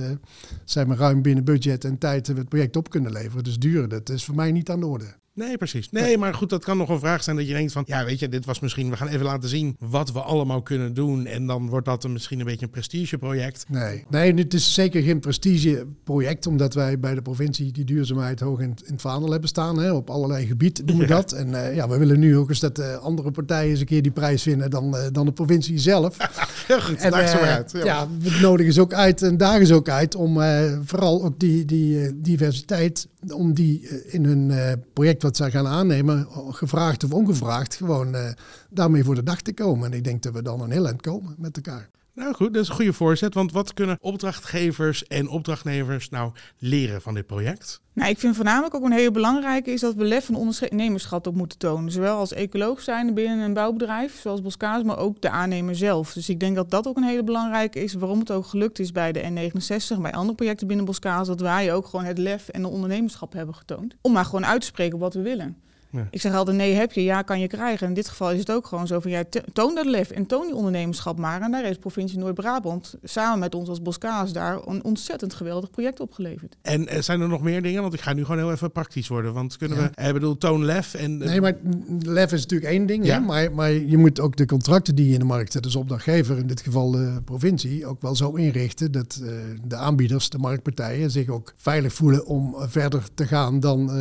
zijn 0.65 0.89
we 0.89 0.95
ruim 0.95 1.23
binnen 1.23 1.45
budget 1.45 1.85
en 1.85 1.99
tijd 1.99 2.27
hebben 2.27 2.35
we 2.35 2.41
het 2.41 2.49
project 2.49 2.77
op 2.77 2.91
kunnen 2.91 3.13
leveren. 3.13 3.45
Dus 3.45 3.59
duur, 3.59 3.89
dat 3.89 4.09
is 4.09 4.25
voor 4.25 4.35
mij 4.35 4.53
niet 4.53 4.71
aan 4.71 4.81
de 4.81 4.87
orde. 4.87 5.15
Nee, 5.39 5.57
precies. 5.57 5.91
Nee, 5.91 6.19
maar 6.19 6.35
goed, 6.35 6.51
dat 6.51 6.65
kan 6.65 6.77
nog 6.77 6.89
een 6.89 6.99
vraag 6.99 7.23
zijn 7.23 7.37
dat 7.37 7.47
je 7.47 7.53
denkt 7.53 7.73
van, 7.73 7.83
ja, 7.87 8.05
weet 8.05 8.19
je, 8.19 8.29
dit 8.29 8.45
was 8.45 8.61
misschien, 8.61 8.91
we 8.91 8.97
gaan 8.97 9.09
even 9.09 9.25
laten 9.25 9.49
zien 9.49 9.77
wat 9.79 10.13
we 10.13 10.21
allemaal 10.21 10.63
kunnen 10.63 10.95
doen. 10.95 11.27
En 11.27 11.47
dan 11.47 11.69
wordt 11.69 11.87
dat 11.87 12.05
een, 12.05 12.13
misschien 12.13 12.39
een 12.41 12.47
beetje 12.47 12.65
een 12.65 12.71
prestigeproject. 12.71 13.65
Nee, 13.69 14.05
nee, 14.11 14.35
het 14.35 14.55
is 14.55 14.75
zeker 14.75 15.03
geen 15.03 15.21
prestigeproject, 15.21 16.47
omdat 16.47 16.75
wij 16.75 16.99
bij 16.99 17.15
de 17.15 17.23
provincie 17.23 17.73
die 17.73 17.85
duurzaamheid 17.85 18.41
hoog 18.41 18.61
in, 18.61 18.75
in 18.85 18.93
het 18.93 19.01
vaandel 19.01 19.31
hebben 19.31 19.49
staan. 19.49 19.79
Hè. 19.79 19.93
Op 19.93 20.11
allerlei 20.11 20.47
gebieden 20.47 20.87
doen 20.87 20.97
we 20.97 21.03
Ja. 21.03 21.09
dat. 21.09 21.33
En 21.33 21.65
eh, 21.65 21.75
ja, 21.75 21.89
we 21.89 21.99
willen 21.99 22.19
nu 22.19 22.37
ook 22.37 22.49
eens 22.49 22.61
dat 22.61 22.79
eh, 22.79 22.97
andere 22.97 23.31
partijen 23.31 23.71
eens 23.71 23.81
een 23.81 23.87
keer 23.87 24.03
die 24.03 24.13
prijs 24.13 24.45
winnen 24.45 24.71
dan, 24.71 24.97
eh, 24.97 25.07
dan 25.13 25.27
de 25.27 25.33
provincie 25.33 25.79
zelf. 25.79 26.17
Heel 26.67 26.81
goed, 26.81 26.97
En, 26.97 27.11
daar 27.11 27.29
zo 27.29 27.37
uit. 27.37 27.73
Ja. 27.73 27.85
ja, 27.85 28.09
we 28.21 28.39
nodigen 28.41 28.73
ze 28.73 28.81
ook 28.81 28.93
uit 28.93 29.23
en 29.23 29.37
dagen 29.37 29.67
ze 29.67 29.75
ook 29.75 29.89
uit 29.89 30.15
om 30.15 30.39
vooral 30.85 31.25
ook 31.25 31.39
die, 31.41 31.65
die 31.65 32.21
diversiteit, 32.21 33.09
om 33.33 33.55
die 33.55 33.89
eh, 33.89 34.15
in 34.15 34.25
hun 34.25 34.51
eh, 34.51 34.73
project 34.93 35.23
wat 35.23 35.37
zij 35.37 35.51
gaan 35.51 35.67
aannemen, 35.67 36.27
gevraagd 36.51 37.05
of 37.05 37.13
ongevraagd, 37.13 37.75
gewoon 37.75 38.15
eh, 38.15 38.33
daarmee 38.71 39.05
voor 39.05 39.15
de 39.15 39.23
dag 39.23 39.41
te 39.41 39.53
komen. 39.53 39.91
En 39.91 39.97
ik 39.97 40.05
denk 40.05 40.23
dat 40.23 40.33
we 40.33 40.43
dan 40.43 40.61
een 40.61 40.71
heel 40.71 40.87
eind 40.87 41.01
komen 41.01 41.35
met 41.39 41.57
elkaar. 41.57 41.89
Nou 42.19 42.35
goed, 42.35 42.55
dat 42.55 42.63
is 42.63 42.69
een 42.69 42.75
goede 42.75 42.93
voorzet. 42.93 43.35
Want 43.35 43.53
wat 43.53 43.75
kunnen 43.75 43.99
opdrachtgevers 44.01 45.07
en 45.07 45.29
opdrachtnemers 45.29 46.09
nou 46.09 46.33
leren 46.59 47.03
van 47.03 47.15
dit 47.15 47.27
project? 47.27 47.81
Nou, 47.93 48.11
ik 48.11 48.19
vind 48.19 48.37
voornamelijk 48.37 48.75
ook 48.75 48.85
een 48.85 48.93
hele 48.93 49.11
belangrijke 49.11 49.71
is 49.71 49.81
dat 49.81 49.95
we 49.95 50.05
lef 50.05 50.29
en 50.29 50.35
ondernemerschap 50.35 51.27
op 51.27 51.35
moeten 51.35 51.59
tonen. 51.59 51.93
Zowel 51.93 52.17
als 52.17 52.33
ecoloog 52.33 52.81
zijn 52.81 53.15
binnen 53.15 53.39
een 53.39 53.53
bouwbedrijf, 53.53 54.21
zoals 54.21 54.43
Boskaas, 54.43 54.83
maar 54.83 54.99
ook 54.99 55.21
de 55.21 55.31
aannemer 55.31 55.77
zelf. 55.77 56.13
Dus 56.13 56.29
ik 56.29 56.41
denk 56.41 56.57
dat 56.57 56.71
dat 56.71 56.87
ook 56.87 56.97
een 56.97 57.03
hele 57.03 57.25
belangrijke 57.25 57.83
is. 57.83 57.95
Waarom 57.95 58.19
het 58.19 58.31
ook 58.31 58.47
gelukt 58.47 58.79
is 58.79 58.93
bij 58.93 59.13
de 59.13 59.23
N69, 59.23 60.01
bij 60.01 60.13
andere 60.13 60.35
projecten 60.35 60.67
binnen 60.67 60.87
Boskaas, 60.87 61.27
dat 61.27 61.41
wij 61.41 61.75
ook 61.75 61.87
gewoon 61.87 62.05
het 62.05 62.19
lef 62.19 62.49
en 62.49 62.63
de 62.63 62.69
ondernemerschap 62.69 63.33
hebben 63.33 63.55
getoond. 63.55 63.95
Om 64.01 64.13
maar 64.13 64.25
gewoon 64.25 64.47
uit 64.47 64.61
te 64.61 64.67
spreken 64.67 64.99
wat 64.99 65.15
we 65.15 65.23
willen. 65.23 65.57
Ja. 65.91 66.07
Ik 66.11 66.21
zeg 66.21 66.35
altijd 66.35 66.57
nee 66.57 66.75
heb 66.75 66.93
je, 66.93 67.03
ja 67.03 67.23
kan 67.23 67.41
je 67.41 67.47
krijgen. 67.47 67.87
In 67.89 67.95
dit 67.95 68.09
geval 68.09 68.31
is 68.31 68.39
het 68.39 68.51
ook 68.51 68.67
gewoon 68.67 68.87
zo 68.87 69.01
van 69.01 69.11
ja, 69.11 69.25
toon 69.53 69.75
dat 69.75 69.87
lef 69.87 70.11
en 70.11 70.27
toon 70.27 70.47
die 70.47 70.55
ondernemerschap 70.55 71.19
maar. 71.19 71.41
En 71.41 71.51
daar 71.51 71.65
heeft 71.65 71.81
provincie 71.81 72.19
Noord-Brabant 72.19 72.95
samen 73.03 73.39
met 73.39 73.55
ons 73.55 73.69
als 73.69 73.83
Boskaas 73.83 74.33
daar 74.33 74.59
een 74.67 74.85
ontzettend 74.85 75.35
geweldig 75.35 75.71
project 75.71 76.01
opgeleverd. 76.01 76.57
En 76.63 76.89
eh, 76.89 77.01
zijn 77.03 77.21
er 77.21 77.29
nog 77.29 77.43
meer 77.43 77.63
dingen? 77.63 77.83
Want 77.83 77.95
ik 77.95 78.01
ga 78.01 78.13
nu 78.13 78.23
gewoon 78.25 78.39
heel 78.39 78.51
even 78.53 78.73
praktisch 78.73 79.09
worden. 79.09 79.33
Want 79.35 79.57
kunnen 79.57 79.79
Ja. 79.79 79.91
we, 79.95 80.07
ik 80.07 80.13
bedoel, 80.13 80.39
toon 80.39 80.65
lef 80.65 80.95
en... 80.95 81.23
eh, 81.23 81.29
Nee, 81.29 81.41
maar 81.41 81.57
lef 82.01 82.33
is 82.33 82.41
natuurlijk 82.43 82.71
één 82.71 82.87
ding. 82.87 83.07
Ja. 83.07 83.15
Hè? 83.15 83.21
Maar, 83.21 83.53
maar 83.53 83.71
je 83.73 83.97
moet 83.97 84.21
ook 84.21 84.37
de 84.37 84.47
contracten 84.47 84.95
die 84.95 85.07
je 85.07 85.13
in 85.13 85.19
de 85.19 85.25
markt 85.25 85.53
zet, 85.53 85.63
dus 85.63 85.77
opdrachtgever, 85.77 86.39
in 86.39 86.47
dit 86.47 86.61
geval 86.61 86.91
de 86.91 87.21
provincie, 87.25 87.87
ook 87.87 88.03
wel 88.03 88.15
zo 88.17 88.31
inrichten 88.35 88.93
dat 88.93 89.21
eh, 89.23 89.31
de 89.65 89.77
aanbieders, 89.77 90.29
de 90.31 90.39
marktpartijen, 90.39 91.11
zich 91.11 91.29
ook 91.29 91.53
veilig 91.57 91.93
voelen 91.93 92.27
om 92.27 92.55
eh, 92.55 92.63
verder 92.69 93.03
te 93.15 93.27
gaan 93.27 93.61
dan 93.61 93.91
eh, 93.91 93.97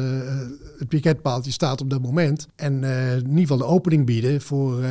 het 0.79 0.87
piketpaaltje 0.87 1.51
staat 1.51 1.76
op 1.81 1.89
dat 1.89 2.01
moment. 2.01 2.47
En 2.55 2.83
eh, 2.83 3.15
in 3.15 3.27
ieder 3.27 3.39
geval 3.39 3.57
de 3.57 3.65
opening 3.65 4.05
bieden 4.05 4.41
voor 4.41 4.81
eh, 4.83 4.89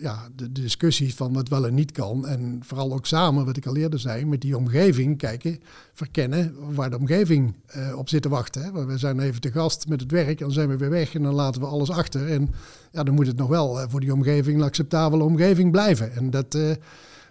ja, 0.00 0.28
de, 0.36 0.52
discussie 0.52 1.14
van 1.14 1.32
wat 1.32 1.48
wel 1.48 1.66
en 1.66 1.74
niet 1.74 1.92
kan. 1.92 2.26
En 2.26 2.60
vooral 2.62 2.92
ook 2.92 3.06
samen, 3.06 3.44
wat 3.44 3.56
ik 3.56 3.66
al 3.66 3.76
eerder 3.76 3.98
zei, 3.98 4.24
met 4.24 4.40
die 4.40 4.56
omgeving 4.56 5.18
kijken, 5.18 5.60
verkennen 5.92 6.54
waar 6.74 6.90
de 6.90 6.98
omgeving 6.98 7.54
eh, 7.66 7.98
op 7.98 8.08
zit 8.08 8.22
te 8.22 8.28
wachten. 8.28 8.62
Hè? 8.62 8.86
We 8.86 8.98
zijn 8.98 9.20
even 9.20 9.40
te 9.40 9.52
gast 9.52 9.88
met 9.88 10.00
het 10.00 10.10
werk, 10.10 10.38
dan 10.38 10.52
zijn 10.52 10.68
we 10.68 10.76
weer 10.76 10.90
weg 10.90 11.14
en 11.14 11.22
dan 11.22 11.34
laten 11.34 11.60
we 11.60 11.66
alles 11.66 11.90
achter. 11.90 12.28
En 12.28 12.50
ja, 12.92 13.02
dan 13.02 13.14
moet 13.14 13.26
het 13.26 13.36
nog 13.36 13.48
wel 13.48 13.88
voor 13.88 14.00
die 14.00 14.12
omgeving 14.12 14.58
een 14.58 14.64
acceptabele 14.64 15.24
omgeving 15.24 15.70
blijven. 15.70 16.14
En 16.14 16.30
dat, 16.30 16.58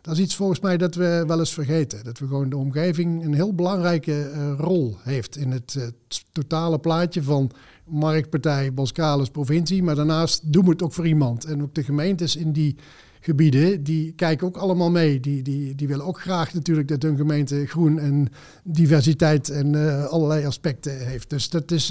dat 0.05 0.17
is 0.17 0.23
iets 0.23 0.35
volgens 0.35 0.59
mij 0.59 0.77
dat 0.77 0.95
we 0.95 1.23
wel 1.27 1.39
eens 1.39 1.53
vergeten. 1.53 2.03
Dat 2.03 2.19
we 2.19 2.27
gewoon 2.27 2.49
de 2.49 2.57
omgeving 2.57 3.23
een 3.23 3.33
heel 3.33 3.53
belangrijke 3.53 4.21
eh, 4.21 4.53
rol 4.57 4.97
heeft 5.03 5.37
in 5.37 5.51
het 5.51 5.75
eh, 5.77 5.87
totale 6.31 6.79
plaatje 6.79 7.23
van 7.23 7.51
marktpartij, 7.85 8.73
Boskalis, 8.73 9.29
provincie. 9.29 9.83
Maar 9.83 9.95
daarnaast 9.95 10.53
doen 10.53 10.63
we 10.63 10.69
het 10.69 10.81
ook 10.81 10.93
voor 10.93 11.07
iemand. 11.07 11.45
En 11.45 11.61
ook 11.61 11.75
de 11.75 11.83
gemeentes 11.83 12.35
in 12.35 12.51
die 12.51 12.75
gebieden, 13.19 13.83
die 13.83 14.11
kijken 14.11 14.47
ook 14.47 14.57
allemaal 14.57 14.91
mee. 14.91 15.19
Die, 15.19 15.41
die, 15.41 15.75
die 15.75 15.87
willen 15.87 16.05
ook 16.05 16.21
graag 16.21 16.53
natuurlijk 16.53 16.87
dat 16.87 17.01
hun 17.01 17.17
gemeente 17.17 17.65
groen 17.65 17.99
en 17.99 18.27
diversiteit 18.63 19.49
en 19.49 19.75
eh, 19.75 20.05
allerlei 20.05 20.45
aspecten 20.45 21.07
heeft. 21.07 21.29
Dus 21.29 21.49
dat 21.49 21.71
is, 21.71 21.87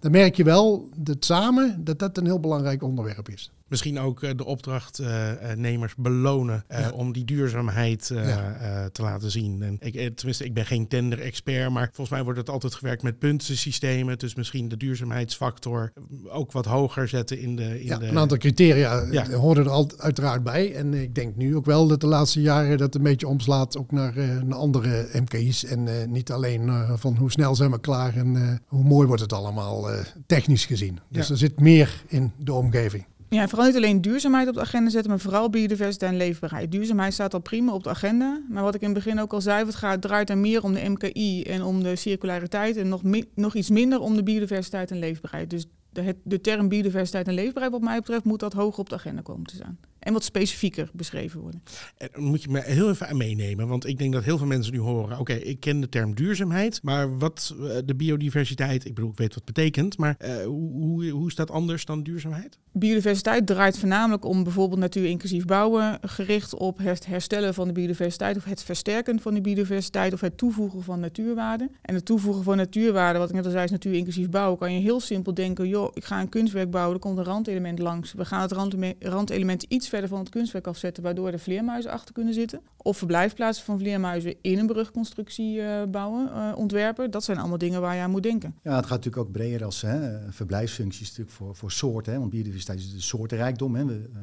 dan 0.00 0.10
merk 0.10 0.36
je 0.36 0.44
wel 0.44 0.88
dat 0.96 1.24
samen 1.24 1.84
dat 1.84 1.98
dat 1.98 2.18
een 2.18 2.26
heel 2.26 2.40
belangrijk 2.40 2.82
onderwerp 2.82 3.28
is. 3.28 3.50
Misschien 3.70 3.98
ook 3.98 4.22
eh, 4.22 4.30
de 4.36 4.44
opdrachtnemers 4.44 5.94
belonen 5.96 6.64
eh, 6.66 6.80
Ja. 6.80 6.90
om 6.90 7.12
die 7.12 7.24
duurzaamheid 7.24 8.10
eh, 8.10 8.28
Ja. 8.28 8.52
eh, 8.54 8.84
te 8.84 9.02
laten 9.02 9.30
zien. 9.30 9.62
En 9.62 9.76
ik, 9.80 9.94
eh, 9.94 10.06
tenminste, 10.06 10.44
ik 10.44 10.54
ben 10.54 10.66
geen 10.66 10.88
tender-expert, 10.88 11.70
maar 11.70 11.84
volgens 11.86 12.10
mij 12.10 12.22
wordt 12.24 12.38
het 12.38 12.48
altijd 12.50 12.74
gewerkt 12.74 13.02
met 13.02 13.18
puntensystemen. 13.18 14.18
Dus 14.18 14.34
misschien 14.34 14.68
de 14.68 14.76
duurzaamheidsfactor 14.76 15.92
ook 16.28 16.52
wat 16.52 16.64
hoger 16.64 17.08
zetten 17.08 17.38
in 17.40 17.56
de. 17.56 17.80
In 17.80 17.86
Ja, 17.86 17.98
de 17.98 18.06
een 18.06 18.18
aantal 18.18 18.36
criteria 18.38 19.06
Ja. 19.10 19.30
hoorden 19.30 19.64
er 19.64 19.70
al, 19.70 19.90
uiteraard 19.96 20.42
bij. 20.42 20.74
En 20.74 20.94
ik 20.94 21.14
denk 21.14 21.36
nu 21.36 21.56
ook 21.56 21.64
wel 21.64 21.86
dat 21.86 22.00
de 22.00 22.06
laatste 22.06 22.40
jaren 22.40 22.78
dat 22.78 22.94
een 22.94 23.02
beetje 23.02 23.28
omslaat 23.28 23.76
ook 23.78 23.90
naar, 23.92 24.16
eh, 24.16 24.40
naar 24.40 24.58
andere 24.58 25.08
MKI's. 25.12 25.64
En 25.64 25.88
eh, 26.00 26.06
niet 26.08 26.32
alleen 26.32 26.68
eh, 26.68 26.92
van 26.96 27.16
hoe 27.16 27.30
snel 27.30 27.54
zijn 27.54 27.70
we 27.70 27.80
klaar 27.80 28.16
en 28.16 28.36
eh, 28.36 28.48
hoe 28.66 28.84
mooi 28.84 29.06
wordt 29.06 29.22
het 29.22 29.32
allemaal 29.32 29.90
eh, 29.90 29.98
technisch 30.26 30.64
gezien. 30.66 30.98
Dus 31.08 31.26
Ja. 31.26 31.32
er 31.32 31.38
zit 31.38 31.60
meer 31.60 32.02
in 32.08 32.32
de 32.38 32.52
omgeving. 32.52 33.04
Ja, 33.30 33.48
vooral 33.48 33.66
niet 33.66 33.76
alleen 33.76 34.00
duurzaamheid 34.00 34.48
op 34.48 34.54
de 34.54 34.60
agenda 34.60 34.90
zetten, 34.90 35.10
maar 35.10 35.20
vooral 35.20 35.50
biodiversiteit 35.50 36.12
en 36.12 36.16
leefbaarheid. 36.16 36.72
Duurzaamheid 36.72 37.12
staat 37.12 37.34
al 37.34 37.40
prima 37.40 37.72
op 37.72 37.82
de 37.82 37.90
agenda. 37.90 38.42
Maar 38.48 38.62
wat 38.62 38.74
ik 38.74 38.80
in 38.80 38.88
het 38.88 38.96
begin 38.96 39.20
ook 39.20 39.32
al 39.32 39.40
zei, 39.40 39.64
het 39.64 39.74
gaat, 39.74 40.02
draait 40.02 40.30
er 40.30 40.38
meer 40.38 40.62
om 40.62 40.72
de 40.72 40.88
MKI 40.88 41.42
en 41.42 41.62
om 41.62 41.82
de 41.82 41.96
circulariteit. 41.96 42.76
En 42.76 42.88
nog, 42.88 43.02
nog 43.34 43.54
iets 43.54 43.70
minder 43.70 44.00
om 44.00 44.16
de 44.16 44.22
biodiversiteit 44.22 44.90
en 44.90 44.98
leefbaarheid. 44.98 45.50
Dus 45.50 45.66
de, 45.92 46.16
de 46.22 46.40
term 46.40 46.68
biodiversiteit 46.68 47.28
en 47.28 47.34
leefbaarheid, 47.34 47.72
wat 47.72 47.82
mij 47.82 47.98
betreft, 47.98 48.24
moet 48.24 48.40
dat 48.40 48.52
hoger 48.52 48.78
op 48.78 48.88
de 48.88 48.94
agenda 48.94 49.20
komen 49.22 49.46
te 49.46 49.54
staan. 49.54 49.78
En 50.00 50.12
wat 50.12 50.24
specifieker 50.24 50.90
beschreven 50.92 51.40
worden. 51.40 51.62
En 51.96 52.22
moet 52.22 52.42
je 52.42 52.48
me 52.48 52.60
heel 52.60 52.88
even 52.88 53.08
aan 53.08 53.16
meenemen, 53.16 53.68
want 53.68 53.86
ik 53.86 53.98
denk 53.98 54.12
dat 54.12 54.24
heel 54.24 54.38
veel 54.38 54.46
mensen 54.46 54.72
nu 54.72 54.78
horen: 54.78 55.18
oké, 55.18 55.32
ik 55.32 55.60
ken 55.60 55.80
de 55.80 55.88
term 55.88 56.14
duurzaamheid, 56.14 56.82
maar 56.82 57.18
wat 57.18 57.54
eh, 57.60 57.76
de 57.84 57.94
biodiversiteit, 57.94 58.84
ik 58.84 58.94
bedoel, 58.94 59.10
ik 59.10 59.18
weet 59.18 59.34
wat 59.34 59.44
het 59.44 59.54
betekent, 59.54 59.98
maar 59.98 60.14
eh, 60.18 60.44
hoe, 60.44 61.08
hoe, 61.10 61.28
is 61.28 61.34
dat 61.34 61.50
anders 61.50 61.84
dan 61.84 62.02
duurzaamheid? 62.02 62.58
Biodiversiteit 62.72 63.46
draait 63.46 63.78
voornamelijk 63.78 64.24
om 64.24 64.42
bijvoorbeeld 64.42 64.80
natuur-inclusief 64.80 65.44
bouwen, 65.44 65.98
gericht 66.02 66.54
op 66.54 66.78
het 66.78 67.06
herstellen 67.06 67.54
van 67.54 67.66
de 67.66 67.72
biodiversiteit 67.72 68.36
of 68.36 68.44
het 68.44 68.62
versterken 68.62 69.20
van 69.20 69.34
de 69.34 69.40
biodiversiteit 69.40 70.12
of 70.12 70.20
het 70.20 70.36
toevoegen 70.36 70.82
van 70.82 71.00
natuurwaarden. 71.00 71.70
En 71.82 71.94
het 71.94 72.04
toevoegen 72.04 72.42
van 72.42 72.56
natuurwaarden, 72.56 73.20
wat 73.20 73.28
ik 73.28 73.34
net 73.34 73.44
al 73.44 73.50
zei, 73.50 73.64
is 73.64 73.70
natuur-inclusief 73.70 74.28
bouwen, 74.28 74.58
kan 74.58 74.74
je 74.74 74.80
heel 74.80 75.00
simpel 75.00 75.34
denken, 75.34 75.68
joh, 75.68 75.90
ik 75.94 76.04
ga 76.04 76.20
een 76.20 76.28
kunstwerk 76.28 76.70
bouwen, 76.70 76.94
er 76.94 77.00
komt 77.00 77.18
een 77.18 77.24
randelement 77.24 77.78
langs. 77.78 78.12
We 78.12 78.24
gaan 78.24 78.40
het 78.40 78.52
randelement 78.98 79.62
iets 79.62 79.88
verder 79.90 80.08
van 80.08 80.18
het 80.18 80.28
kunstwerk 80.28 80.66
afzetten, 80.66 81.02
waardoor 81.02 81.28
er 81.28 81.38
vleermuizen 81.38 81.90
achter 81.90 82.14
kunnen 82.14 82.34
zitten. 82.34 82.60
Of 82.76 82.98
verblijfplaatsen 82.98 83.64
van 83.64 83.78
vleermuizen 83.78 84.34
in 84.40 84.58
een 84.58 84.66
brugconstructie 84.66 85.62
eh, 85.62 85.82
bouwen, 85.90 86.32
eh, 86.32 86.52
ontwerpen. 86.56 87.10
Dat 87.10 87.24
zijn 87.24 87.38
allemaal 87.38 87.58
dingen 87.58 87.80
waar 87.80 87.94
je 87.94 88.00
aan 88.02 88.10
moet 88.10 88.22
denken. 88.22 88.54
Ja, 88.62 88.76
het 88.76 88.86
gaat 88.86 89.04
natuurlijk 89.04 89.26
ook 89.26 89.32
breder 89.32 89.64
als 89.64 89.80
hè, 89.80 90.18
verblijfsfuncties 90.32 91.08
natuurlijk 91.08 91.36
voor, 91.36 91.56
voor 91.56 91.70
soorten. 91.70 92.12
Hè, 92.12 92.18
want 92.18 92.30
biodiversiteit 92.30 92.78
is 92.78 92.92
de 92.92 93.00
soortenrijkdom. 93.00 93.74
Hè. 93.74 93.84
We, 93.84 94.08
eh, 94.14 94.20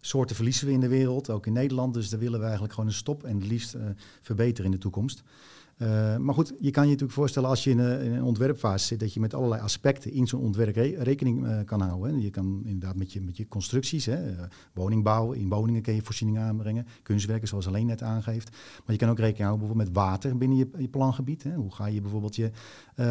soorten 0.00 0.36
verliezen 0.36 0.66
we 0.66 0.72
in 0.72 0.80
de 0.80 0.88
wereld, 0.88 1.30
ook 1.30 1.46
in 1.46 1.52
Nederland. 1.52 1.94
Dus 1.94 2.08
daar 2.08 2.20
willen 2.20 2.38
we 2.38 2.44
eigenlijk 2.44 2.74
gewoon 2.74 2.88
een 2.88 2.96
stop 2.96 3.24
en 3.24 3.34
het 3.36 3.46
liefst 3.46 3.74
eh, 3.74 3.82
verbeteren 4.22 4.64
in 4.64 4.70
de 4.70 4.78
toekomst. 4.78 5.22
Eh, 5.76 6.16
maar 6.16 6.34
goed, 6.34 6.52
je 6.60 6.70
kan 6.70 6.82
je 6.82 6.88
natuurlijk 6.88 7.18
voorstellen 7.18 7.48
als 7.48 7.64
je 7.64 7.70
in 7.70 7.78
een, 7.78 8.22
ontwerpfase 8.22 8.86
zit, 8.86 9.00
dat 9.00 9.14
je 9.14 9.20
met 9.20 9.34
allerlei 9.34 9.62
aspecten 9.62 10.12
in 10.12 10.26
zo'n 10.26 10.40
ontwerp 10.40 10.74
re- 10.74 10.96
rekening 10.98 11.46
eh, 11.46 11.58
kan 11.64 11.80
houden. 11.80 12.14
Hè. 12.14 12.22
Je 12.22 12.30
kan 12.30 12.62
inderdaad 12.64 12.96
met 12.96 13.12
je, 13.12 13.20
met 13.20 13.36
je 13.36 13.48
constructies, 13.48 14.06
hè, 14.06 14.14
eh, 14.14 14.42
woningbouw, 14.72 15.32
in 15.32 15.48
woningen 15.48 15.82
kun 15.82 15.94
je 15.94 16.02
voorzieningen 16.02 16.42
aanbrengen, 16.42 16.86
kunstwerken 17.02 17.48
zoals 17.48 17.66
alleen 17.66 17.86
net 17.86 18.02
aangeeft. 18.02 18.50
Maar 18.50 18.94
je 18.94 18.96
kan 18.96 19.08
ook 19.08 19.18
rekening 19.18 19.44
houden 19.48 19.58
bijvoorbeeld 19.58 19.94
met 19.94 20.04
water 20.04 20.36
binnen 20.36 20.58
je, 20.58 20.68
je 20.78 20.88
plangebied. 20.88 21.42
Hè. 21.42 21.54
Hoe 21.54 21.74
ga 21.74 21.86
je 21.86 22.00
bijvoorbeeld 22.00 22.36
je 22.36 22.50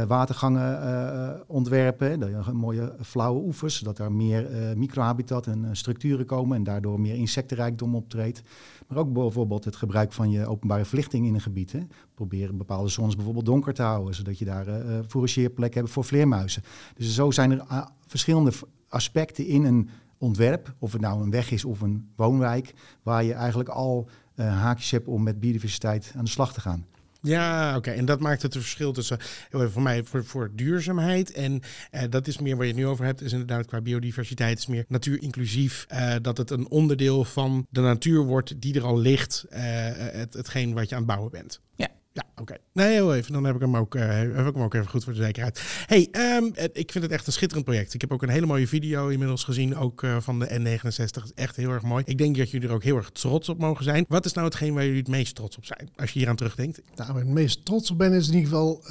watergangen 0.08 1.44
ontwerpen, 1.48 2.20
dat 2.20 2.30
je 2.30 2.52
mooie 2.52 2.96
flauwe 3.02 3.44
oevers, 3.44 3.78
zodat 3.78 4.00
er 4.00 4.12
meer 4.12 4.50
microhabitat 4.78 5.48
en 5.48 5.70
structuren 5.72 6.26
komen 6.26 6.58
en 6.58 6.64
daardoor 6.64 7.00
meer 7.00 7.16
insectenrijkdom 7.16 7.96
optreedt. 7.96 8.42
Maar 8.88 8.98
ook 8.98 9.14
bijvoorbeeld 9.14 9.66
het 9.66 9.76
gebruik 9.76 10.14
van 10.14 10.32
je 10.32 10.48
openbare 10.48 10.86
verlichting 10.86 11.26
in 11.26 11.34
een 11.34 11.42
gebied. 11.42 11.72
Hè. 11.72 11.80
Proberen 12.16 12.58
bepaalde 12.58 12.90
zones 12.90 13.16
bijvoorbeeld 13.16 13.46
donker 13.46 13.74
te 13.74 13.82
houden, 13.82 14.16
zodat 14.16 14.40
je 14.40 14.46
daar 14.46 14.68
eh 14.68 15.00
fourageerplekken 15.08 15.80
hebt 15.80 15.94
voor 15.94 16.04
vleermuizen. 16.04 16.64
Dus 16.96 17.14
zo 17.14 17.32
zijn 17.32 17.52
er 17.52 17.62
ah, 17.62 17.88
verschillende 18.08 18.52
aspecten 18.90 19.46
in 19.46 19.64
een 19.64 19.90
ontwerp, 20.18 20.76
of 20.80 20.92
het 20.92 21.02
nou 21.02 21.22
een 21.22 21.32
weg 21.32 21.52
is 21.52 21.66
of 21.66 21.82
een 21.82 22.10
woonwijk, 22.16 22.74
waar 23.04 23.24
je 23.24 23.34
eigenlijk 23.34 23.70
al 23.70 24.10
eh, 24.36 24.48
haakjes 24.48 24.92
hebt 24.92 25.08
om 25.08 25.24
met 25.24 25.40
biodiversiteit 25.40 26.14
aan 26.16 26.24
de 26.24 26.30
slag 26.30 26.54
te 26.54 26.62
gaan. 26.62 26.86
Ja, 27.22 27.76
oké. 27.76 27.92
En 27.92 28.06
dat 28.06 28.20
maakt 28.20 28.42
het 28.42 28.54
verschil 28.54 28.92
tussen, 28.92 29.18
voor 29.52 29.82
mij, 29.82 30.04
voor, 30.04 30.26
voor 30.26 30.52
duurzaamheid. 30.54 31.32
En 31.32 31.62
eh, 31.92 32.04
dat 32.10 32.28
is 32.28 32.40
meer 32.40 32.56
waar 32.56 32.66
je 32.66 32.72
het 32.72 32.82
nu 32.82 32.88
over 32.88 33.06
hebt, 33.06 33.22
is 33.22 33.32
inderdaad 33.32 33.66
qua 33.66 33.82
biodiversiteit, 33.82 34.58
is 34.58 34.68
meer 34.68 34.86
natuurinclusief. 34.88 35.86
eh 35.88 36.16
dat 36.22 36.38
het 36.38 36.50
een 36.50 36.70
onderdeel 36.70 37.24
van 37.24 37.66
de 37.70 37.82
natuur 37.82 38.24
wordt 38.24 38.62
die 38.62 38.76
er 38.76 38.84
al 38.84 38.98
ligt, 38.98 39.46
eh, 39.50 39.64
het, 39.96 40.34
hetgeen 40.34 40.74
wat 40.74 40.90
je 40.90 40.96
aan 40.96 41.02
het 41.02 41.12
bouwen 41.12 41.32
bent. 41.32 41.62
Ja. 41.76 41.88
Ja, 42.16 42.24
oké. 42.42 42.56
Nee, 42.74 42.94
heel 42.94 43.16
even. 43.16 43.34
Dan 43.34 43.44
heb 43.44 43.56
ik 43.56 43.62
hem 43.62 43.78
ook, 43.78 43.96
eh, 43.96 44.08
heb 44.08 44.48
ik 44.48 44.54
hem 44.54 44.64
ook 44.64 44.74
even 44.74 44.90
goed 44.90 45.04
voor 45.04 45.14
de 45.14 45.24
zekerheid. 45.24 45.62
hey, 45.86 46.08
ehm, 46.12 46.46
eh, 46.54 46.64
ik 46.74 46.92
vind 46.92 47.04
het 47.04 47.14
echt 47.14 47.28
een 47.28 47.34
schitterend 47.34 47.66
project. 47.66 47.94
Ik 47.94 48.02
heb 48.02 48.12
ook 48.12 48.22
een 48.22 48.30
hele 48.30 48.46
mooie 48.46 48.68
video 48.68 49.08
inmiddels 49.08 49.44
gezien, 49.44 49.76
ook 49.76 50.04
eh, 50.04 50.18
van 50.20 50.40
de 50.40 50.46
N69. 50.46 51.24
Het 51.24 51.24
is 51.24 51.44
echt 51.44 51.56
heel 51.56 51.70
erg 51.70 51.84
mooi. 51.84 52.04
Ik 52.08 52.18
denk 52.18 52.38
dat 52.38 52.52
jullie 52.52 52.68
er 52.68 52.74
ook 52.74 52.84
heel 52.84 52.96
erg 52.96 53.10
trots 53.10 53.50
op 53.50 53.60
mogen 53.60 53.84
zijn. 53.84 54.06
Wat 54.08 54.26
is 54.26 54.34
nou 54.34 54.48
hetgeen 54.48 54.74
waar 54.74 54.84
jullie 54.84 55.00
het 55.00 55.08
meest 55.08 55.36
trots 55.36 55.58
op 55.58 55.66
zijn, 55.66 55.90
als 55.96 56.12
je 56.12 56.20
hier 56.20 56.28
aan 56.28 56.36
terugdenkt? 56.36 56.82
Nou, 56.96 57.12
waar 57.14 57.22
ik 57.22 57.28
het 57.28 57.36
meest 57.36 57.66
trots 57.66 57.92
op 57.92 57.98
ben 57.98 58.14
is 58.14 58.28
in 58.28 58.34
ieder 58.34 58.50
geval 58.50 58.82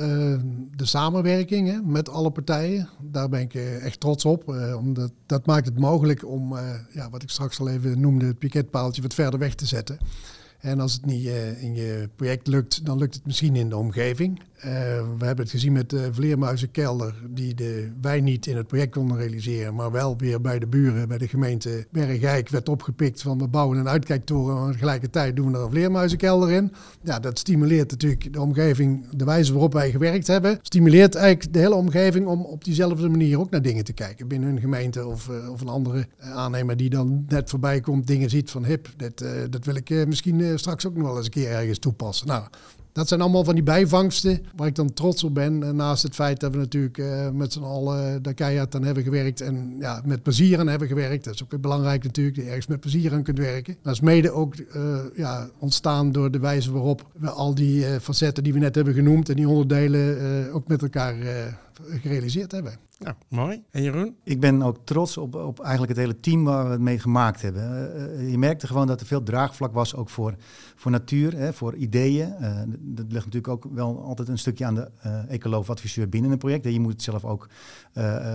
de 0.76 0.86
samenwerking 0.86 1.68
hè, 1.68 1.78
met 1.82 2.08
alle 2.08 2.30
partijen. 2.30 2.88
Daar 3.00 3.28
ben 3.28 3.40
ik 3.40 3.54
echt 3.54 4.00
trots 4.00 4.24
op. 4.24 4.48
omdat 4.76 5.12
dat 5.26 5.46
maakt 5.46 5.66
het 5.66 5.78
mogelijk 5.78 6.26
om, 6.28 6.56
ja, 6.92 7.10
wat 7.10 7.22
ik 7.22 7.30
straks 7.30 7.60
al 7.60 7.68
even 7.68 8.00
noemde, 8.00 8.26
het 8.26 8.38
piketpaaltje 8.38 9.02
wat 9.02 9.14
verder 9.14 9.38
weg 9.38 9.54
te 9.54 9.66
zetten. 9.66 9.98
En 10.64 10.80
als 10.80 10.92
het 10.92 11.06
niet 11.06 11.26
eh, 11.26 11.62
in 11.62 11.74
je 11.74 12.08
project 12.16 12.46
lukt, 12.46 12.84
dan 12.86 12.98
lukt 12.98 13.14
het 13.14 13.26
misschien 13.26 13.56
in 13.56 13.68
de 13.68 13.76
omgeving. 13.76 14.40
Eh, 14.64 14.70
we 15.18 15.24
hebben 15.24 15.44
het 15.44 15.50
gezien 15.50 15.72
met 15.72 15.90
de 15.90 16.08
vleermuizenkelder, 16.12 17.14
die 17.30 17.54
de, 17.54 17.90
wij 18.00 18.20
niet 18.20 18.46
in 18.46 18.56
het 18.56 18.66
project 18.66 18.92
konden 18.92 19.16
realiseren, 19.16 19.74
maar 19.74 19.90
wel 19.90 20.16
weer 20.16 20.40
bij 20.40 20.58
de 20.58 20.66
buren, 20.66 21.08
bij 21.08 21.18
de 21.18 21.28
gemeente 21.28 21.86
Bergijk 21.90 22.48
werd 22.48 22.68
opgepikt 22.68 23.22
van 23.22 23.38
we 23.38 23.48
bouwen 23.48 23.78
een 23.78 23.88
uitkijktoren, 23.88 24.54
maar 24.54 24.72
tegelijkertijd 24.72 25.36
doen 25.36 25.50
we 25.50 25.56
er 25.58 25.64
een 25.64 25.70
vleermuizenkelder 25.70 26.50
in. 26.50 26.72
Ja, 27.02 27.20
dat 27.20 27.38
stimuleert 27.38 27.90
natuurlijk 27.90 28.32
de 28.32 28.40
omgeving, 28.40 29.08
de 29.10 29.24
wijze 29.24 29.52
waarop 29.52 29.72
wij 29.72 29.90
gewerkt 29.90 30.26
hebben, 30.26 30.58
stimuleert 30.62 31.14
eigenlijk 31.14 31.52
de 31.52 31.58
hele 31.58 31.74
omgeving 31.74 32.26
om 32.26 32.44
op 32.44 32.64
diezelfde 32.64 33.08
manier 33.08 33.40
ook 33.40 33.50
naar 33.50 33.62
dingen 33.62 33.84
te 33.84 33.92
kijken 33.92 34.28
binnen 34.28 34.48
hun 34.48 34.60
gemeente 34.60 35.06
of, 35.06 35.28
eh, 35.28 35.50
of 35.50 35.60
een 35.60 35.68
andere 35.68 36.06
aannemer 36.18 36.76
die 36.76 36.90
dan 36.90 37.24
net 37.28 37.50
voorbij 37.50 37.80
komt, 37.80 38.06
dingen 38.06 38.30
ziet 38.30 38.50
van 38.50 38.64
hip, 38.64 38.88
dat, 38.96 39.24
dat 39.50 39.64
wil 39.64 39.74
ik 39.74 40.06
misschien 40.06 40.53
eh, 40.54 40.60
straks 40.60 40.86
ook 40.86 40.94
nog 40.94 41.06
wel 41.06 41.16
eens 41.16 41.24
een 41.24 41.32
keer 41.32 41.50
ergens 41.50 41.78
toepassen. 41.78 42.26
Nou, 42.26 42.44
dat 42.94 43.08
zijn 43.08 43.20
allemaal 43.20 43.44
van 43.44 43.54
die 43.54 43.62
bijvangsten 43.62 44.46
waar 44.56 44.66
ik 44.66 44.74
dan 44.74 44.92
trots 44.92 45.24
op 45.24 45.34
ben. 45.34 45.62
En 45.62 45.76
naast 45.76 46.02
het 46.02 46.14
feit 46.14 46.40
dat 46.40 46.52
we 46.52 46.58
natuurlijk 46.58 46.98
eh, 46.98 47.30
met 47.30 47.52
z'n 47.52 47.62
allen 47.62 48.22
daar 48.22 48.34
keihard 48.34 48.74
aan 48.74 48.84
hebben 48.84 49.02
gewerkt. 49.02 49.40
En 49.40 49.76
ja, 49.78 50.02
met 50.04 50.22
plezier 50.22 50.58
aan 50.58 50.68
hebben 50.68 50.88
gewerkt. 50.88 51.24
Dat 51.24 51.34
is 51.34 51.42
ook 51.42 51.60
belangrijk 51.60 52.04
natuurlijk, 52.04 52.36
dat 52.36 52.44
je 52.44 52.50
ergens 52.50 52.68
met 52.68 52.80
plezier 52.80 53.12
aan 53.12 53.22
kunt 53.22 53.38
werken. 53.38 53.76
Dat 53.82 53.92
is 53.92 54.00
mede 54.00 54.30
ook 54.30 54.54
eh, 54.54 54.96
ja, 55.16 55.48
ontstaan 55.58 56.12
door 56.12 56.30
de 56.30 56.38
wijze 56.38 56.72
waarop 56.72 57.06
we 57.18 57.30
al 57.30 57.54
die 57.54 57.86
eh, 57.86 58.00
facetten 58.00 58.44
die 58.44 58.52
we 58.52 58.58
net 58.58 58.74
hebben 58.74 58.94
genoemd. 58.94 59.28
En 59.28 59.36
die 59.36 59.48
onderdelen 59.48 60.18
eh, 60.20 60.54
ook 60.54 60.68
met 60.68 60.82
elkaar 60.82 61.20
eh, 61.20 61.52
gerealiseerd 62.00 62.52
hebben. 62.52 62.72
Nou, 63.04 63.16
mooi. 63.28 63.62
En 63.70 63.82
Jeroen? 63.82 64.16
Ik 64.22 64.40
ben 64.40 64.62
ook 64.62 64.78
trots 64.84 65.16
op, 65.16 65.34
op 65.34 65.60
eigenlijk 65.60 65.92
het 65.92 66.00
hele 66.00 66.20
team 66.20 66.44
waar 66.44 66.64
we 66.64 66.70
het 66.70 66.80
mee 66.80 66.98
gemaakt 66.98 67.42
hebben. 67.42 67.62
Eh, 67.62 68.20
eh, 68.20 68.30
je 68.30 68.38
merkte 68.38 68.66
gewoon 68.66 68.86
dat 68.86 69.00
er 69.00 69.06
veel 69.06 69.22
draagvlak 69.22 69.72
was, 69.72 69.94
ook 69.94 70.08
voor, 70.08 70.34
voor 70.74 70.90
natuur, 70.90 71.36
hè, 71.36 71.52
voor 71.52 71.74
ideeën. 71.74 72.32
Eh, 72.32 72.60
dat 72.80 73.04
ligt 73.12 73.24
natuurlijk 73.24 73.48
ook 73.48 73.66
wel 73.74 74.02
altijd 74.02 74.28
een 74.28 74.38
stukje 74.38 74.64
aan 74.64 74.74
de 74.74 74.90
eh 75.00 75.30
ecoloof-adviseur 75.30 76.08
binnen 76.08 76.30
een 76.30 76.38
project. 76.38 76.64
hè. 76.64 76.70
Je 76.70 76.80
moet 76.80 76.92
het 76.92 77.02
zelf 77.02 77.24
ook 77.24 77.48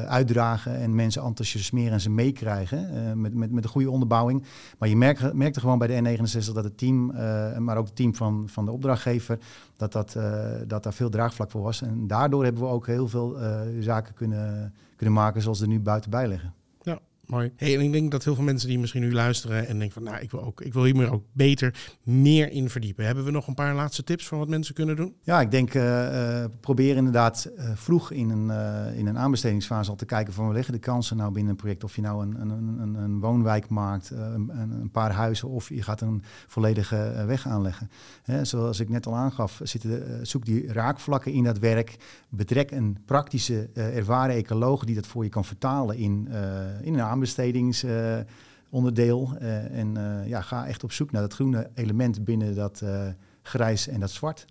uitdragen 0.08 0.76
en 0.76 0.96
mensen 0.96 1.24
enthousiasmeren 1.24 1.94
en 1.94 2.02
ze 2.02 2.10
meekrijgen 2.10 3.22
met, 3.22 3.34
met, 3.34 3.52
met 3.52 3.64
een 3.64 3.70
goede 3.70 3.92
onderbouwing. 3.92 4.44
Maar 4.78 4.90
je 4.90 4.96
merkte, 4.96 5.32
merkte 5.34 5.60
gewoon 5.60 5.78
bij 5.78 5.88
de 5.88 6.18
N69 6.18 6.54
dat 6.54 6.64
het 6.64 6.78
team, 6.78 7.06
maar 7.64 7.78
ook 7.78 7.86
het 7.86 7.96
team 7.96 8.16
van, 8.16 8.50
van 8.50 8.66
de 8.66 8.72
opdrachtgever, 8.72 9.40
dat, 9.80 9.92
dat, 9.92 10.16
eh, 10.16 10.52
dat 10.68 10.84
daar 10.84 10.94
veel 10.94 11.10
draagvlak 11.10 11.52
voor 11.52 11.62
was. 11.62 11.82
En 11.82 12.08
daardoor 12.08 12.44
hebben 12.44 12.62
we 12.62 12.68
ook 12.68 12.88
heel 12.88 13.08
veel 13.08 13.40
eh, 13.40 13.62
zaken 13.80 14.14
kunnen, 14.14 14.74
kunnen 14.96 15.16
maken 15.16 15.42
zoals 15.42 15.62
er 15.62 15.68
nu 15.68 15.80
buiten 15.80 16.10
bij 16.10 16.28
liggen. 16.28 16.54
Mooi. 17.30 17.52
En 17.56 17.82
ik 17.82 17.92
denk 17.92 18.12
dat 18.12 18.24
heel 18.24 18.36
veel 18.36 18.44
mensen 18.44 18.68
die 18.68 18.80
misschien 18.80 19.02
nu 19.02 19.14
luisteren 19.14 19.68
en 19.68 19.78
denken 19.80 19.92
van, 19.92 20.04
nou, 20.04 20.22
ik 20.22 20.32
wil, 20.32 20.44
ook, 20.44 20.62
ik 20.62 20.74
wil 20.74 20.84
hier 20.84 20.96
meer 20.96 21.12
ook 21.12 21.24
beter 21.32 21.98
meer 22.04 22.52
in 22.52 22.70
verdiepen. 22.70 23.06
Hebben 23.06 23.24
we 23.24 23.32
nog 23.32 23.48
een 23.48 23.54
paar 23.54 23.76
laatste 23.76 24.04
tips 24.04 24.28
van 24.28 24.38
wat 24.38 24.48
mensen 24.48 24.74
kunnen 24.74 24.96
doen? 24.96 25.16
Ja, 25.22 25.42
ik 25.42 25.52
denk 25.52 25.74
uh, 25.74 26.44
probeer 26.60 26.96
inderdaad 26.96 27.50
uh, 27.58 27.70
vroeg 27.74 28.12
in 28.12 28.30
een, 28.30 28.50
in 28.96 29.08
een 29.08 29.18
aanbestedingsfase 29.18 29.90
al 29.90 29.96
te 29.96 30.06
kijken 30.06 30.34
van 30.34 30.46
waar 30.46 30.54
liggen 30.54 30.74
de 30.74 30.80
kansen 30.80 31.18
nou 31.18 31.32
binnen 31.32 31.52
een 31.52 31.58
project. 31.58 31.84
Of 31.84 31.96
je 31.96 32.02
nou 32.02 32.24
een, 32.24 32.42
een, 32.42 32.80
een, 32.80 32.96
een 32.96 33.20
woonwijk 33.20 33.70
maakt, 33.70 34.10
een, 34.10 34.52
een, 34.54 34.92
paar 34.92 35.12
huizen 35.12 35.50
of 35.50 35.70
je 35.70 35.82
gaat 35.82 36.02
een 36.02 36.24
volledige 36.48 37.24
weg 37.28 37.48
aanleggen. 37.48 37.90
Hè, 38.24 38.46
zoals 38.46 38.80
ik 38.80 38.90
net 38.90 39.06
al 39.06 39.16
aangaf, 39.16 39.62
zoek 40.22 40.46
die 40.46 40.74
raakvlakken 40.74 41.32
in 41.32 41.44
dat 41.44 41.60
werk. 41.60 41.98
Betrek 42.30 42.72
een 42.72 42.98
praktische 43.06 43.70
ervaren 43.74 44.36
ecoloog 44.36 44.86
die 44.86 44.96
dat 44.96 45.08
voor 45.08 45.24
je 45.24 45.30
kan 45.30 45.46
vertalen 45.46 45.98
in, 45.98 46.28
in 46.82 46.94
een 46.94 47.00
aanbestedingsfase 47.00 47.19
aanbestedingsonderdeel. 47.20 49.38
en 49.72 50.24
ja, 50.26 50.42
ga 50.42 50.68
echt 50.68 50.84
op 50.84 50.92
zoek 50.92 51.12
naar 51.12 51.22
dat 51.22 51.34
groene 51.34 51.70
element 51.74 52.24
binnen 52.24 52.56
dat 52.56 52.84
grijs 53.42 53.88
en 53.88 54.00
dat 54.00 54.12
zwart. 54.12 54.46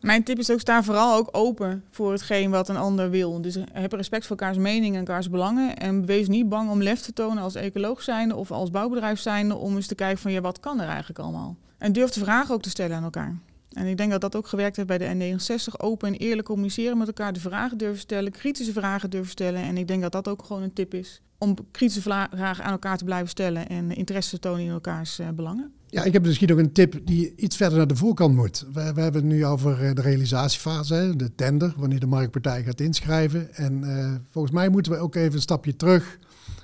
Mijn 0.00 0.24
tip 0.24 0.38
is 0.38 0.50
ook, 0.50 0.60
sta 0.60 0.82
vooral 0.82 1.16
ook 1.16 1.28
open 1.32 1.84
voor 1.90 2.12
hetgeen 2.12 2.50
wat 2.50 2.68
een 2.68 2.76
ander 2.76 3.10
wil. 3.10 3.40
Dus 3.40 3.58
heb 3.72 3.92
respect 3.92 4.26
voor 4.26 4.36
elkaars 4.36 4.58
mening 4.58 4.94
en 4.94 4.98
elkaars 4.98 5.30
belangen. 5.30 5.76
En 5.76 6.06
wees 6.06 6.28
niet 6.28 6.48
bang 6.48 6.70
om 6.70 6.82
lef 6.82 7.00
te 7.00 7.12
tonen 7.12 7.42
als 7.42 7.54
ecoloog 7.54 8.02
zijnde 8.02 8.36
of 8.36 8.50
als 8.50 8.70
bouwbedrijf 8.70 9.20
zijnde... 9.20 9.56
om 9.56 9.76
eens 9.76 9.86
te 9.86 9.94
kijken 9.94 10.18
van, 10.18 10.32
ja, 10.32 10.40
wat 10.40 10.60
kan 10.60 10.80
er 10.80 10.88
eigenlijk 10.88 11.18
allemaal? 11.18 11.56
En 11.78 11.92
durf 11.92 12.10
de 12.10 12.20
vragen 12.20 12.54
ook 12.54 12.62
te 12.62 12.70
stellen 12.70 12.96
aan 12.96 13.02
elkaar. 13.02 13.36
En 13.74 13.86
ik 13.86 13.96
denk 13.96 14.10
dat 14.10 14.20
dat 14.20 14.36
ook 14.36 14.48
gewerkt 14.48 14.76
heeft 14.76 14.88
bij 14.88 14.98
de 14.98 15.38
N69. 15.38 15.76
Open 15.76 16.08
en 16.08 16.14
eerlijk 16.14 16.46
communiceren 16.46 16.98
met 16.98 17.06
elkaar, 17.06 17.32
de 17.32 17.40
vragen 17.40 17.78
durven 17.78 18.00
stellen, 18.00 18.32
kritische 18.32 18.72
vragen 18.72 19.10
durven 19.10 19.30
stellen. 19.30 19.62
En 19.62 19.76
ik 19.76 19.88
denk 19.88 20.02
dat 20.02 20.12
dat 20.12 20.28
ook 20.28 20.44
gewoon 20.44 20.62
een 20.62 20.72
tip 20.72 20.94
is 20.94 21.22
om 21.38 21.56
kritische 21.70 22.02
vragen 22.02 22.64
aan 22.64 22.72
elkaar 22.72 22.96
te 22.96 23.04
blijven 23.04 23.28
stellen 23.28 23.68
en 23.68 23.90
interesse 23.90 24.30
te 24.30 24.38
tonen 24.38 24.64
in 24.64 24.70
elkaars 24.70 25.20
uh, 25.20 25.28
belangen. 25.28 25.72
Ja, 25.86 26.04
ik 26.04 26.12
heb 26.12 26.26
misschien 26.26 26.52
ook 26.52 26.58
een 26.58 26.72
tip 26.72 27.00
die 27.04 27.32
iets 27.36 27.56
verder 27.56 27.78
naar 27.78 27.86
de 27.86 27.96
voorkant 27.96 28.34
moet. 28.34 28.66
We, 28.72 28.92
we 28.92 29.00
hebben 29.00 29.20
het 29.20 29.32
nu 29.32 29.46
over 29.46 29.84
eh, 29.84 29.94
de 29.94 30.00
realisatiefase, 30.00 31.12
de 31.16 31.34
tender, 31.34 31.74
wanneer 31.76 32.00
de 32.00 32.06
marktpartij 32.06 32.62
gaat 32.62 32.80
inschrijven. 32.80 33.54
En 33.54 33.82
uh, 33.84 34.14
volgens 34.30 34.54
mij 34.54 34.68
moeten 34.68 34.92
we 34.92 34.98
ook 34.98 35.14
even 35.14 35.34
een 35.34 35.40
stapje 35.40 35.76
terug 35.76 36.18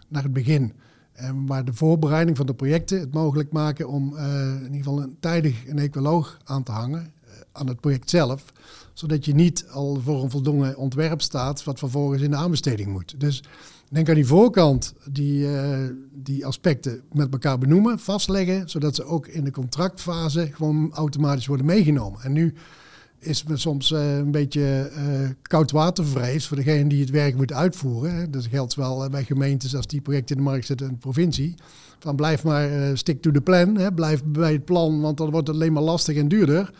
naar 0.09 0.23
het 0.23 0.33
begin. 0.33 0.73
En 1.21 1.47
waar 1.47 1.65
de 1.65 1.75
voorbereiding 1.75 2.37
van 2.37 2.47
de 2.47 2.55
projecten 2.55 3.01
het 3.01 3.13
mogelijk 3.13 3.53
maken 3.53 3.89
om 3.89 4.15
uh, 4.15 4.23
in 4.55 4.63
ieder 4.63 4.77
geval 4.77 5.03
een 5.03 5.17
tijdig 5.21 5.69
een 5.69 5.79
ecoloog 5.79 6.39
aan 6.45 6.63
te 6.63 6.73
hangen 6.73 7.13
aan 7.53 7.67
het 7.67 7.81
project 7.81 8.11
zelf. 8.11 8.53
Zodat 8.93 9.25
je 9.25 9.35
niet 9.35 9.67
al 9.71 10.01
voor 10.05 10.23
een 10.23 10.31
voldoende 10.31 10.77
ontwerp 10.77 11.21
staat 11.21 11.65
wat 11.65 11.79
vervolgens 11.79 12.23
in 12.23 12.31
de 12.31 12.37
aanbesteding 12.37 12.93
moet. 12.93 13.21
Dus 13.21 13.43
Denk 13.91 14.09
aan 14.09 14.15
die 14.15 14.27
voorkant, 14.27 14.95
die, 15.11 15.43
uh, 15.43 15.79
die 16.13 16.47
aspecten 16.47 17.03
met 17.13 17.33
elkaar 17.33 17.59
benoemen, 17.59 17.99
vastleggen, 17.99 18.69
zodat 18.69 18.95
ze 18.95 19.05
ook 19.05 19.27
in 19.27 19.45
de 19.45 19.51
contractfase 19.51 20.51
gewoon 20.53 20.93
automatisch 20.93 21.47
worden 21.47 21.67
meegenomen. 21.67 22.21
En 22.23 22.33
nu 22.33 22.55
is 23.21 23.45
men 23.45 23.59
soms 23.59 23.91
uh, 23.91 24.17
een 24.17 24.31
beetje 24.31 24.91
uh, 24.97 25.29
koudwatervrees 25.43 26.47
voor 26.47 26.57
degene 26.57 26.89
die 26.89 27.01
het 27.01 27.11
werk 27.11 27.37
moet 27.37 27.53
uitvoeren. 27.53 28.31
Dat 28.31 28.47
geldt 28.47 28.75
wel 28.75 29.09
bij 29.09 29.25
gemeentes 29.25 29.77
als 29.77 29.87
die 29.87 30.01
projecten 30.01 30.37
in 30.37 30.43
de 30.43 30.49
markt 30.49 30.67
zetten 30.67 30.87
en 30.87 30.93
de 30.93 30.99
provincie. 30.99 31.55
Van 31.99 32.17
blijf 32.17 32.45
maar 32.45 32.97
stick 32.99 33.23
to 33.23 33.31
the 33.31 33.41
plan, 33.41 33.95
blijf 33.95 34.25
bij 34.25 34.53
het 34.53 34.65
plan, 34.65 35.01
want 35.01 35.17
dan 35.17 35.31
wordt 35.31 35.47
het 35.47 35.57
alleen 35.57 35.73
maar 35.73 35.83
lastig 35.83 36.17
en 36.17 36.29
duurder. 36.29 36.71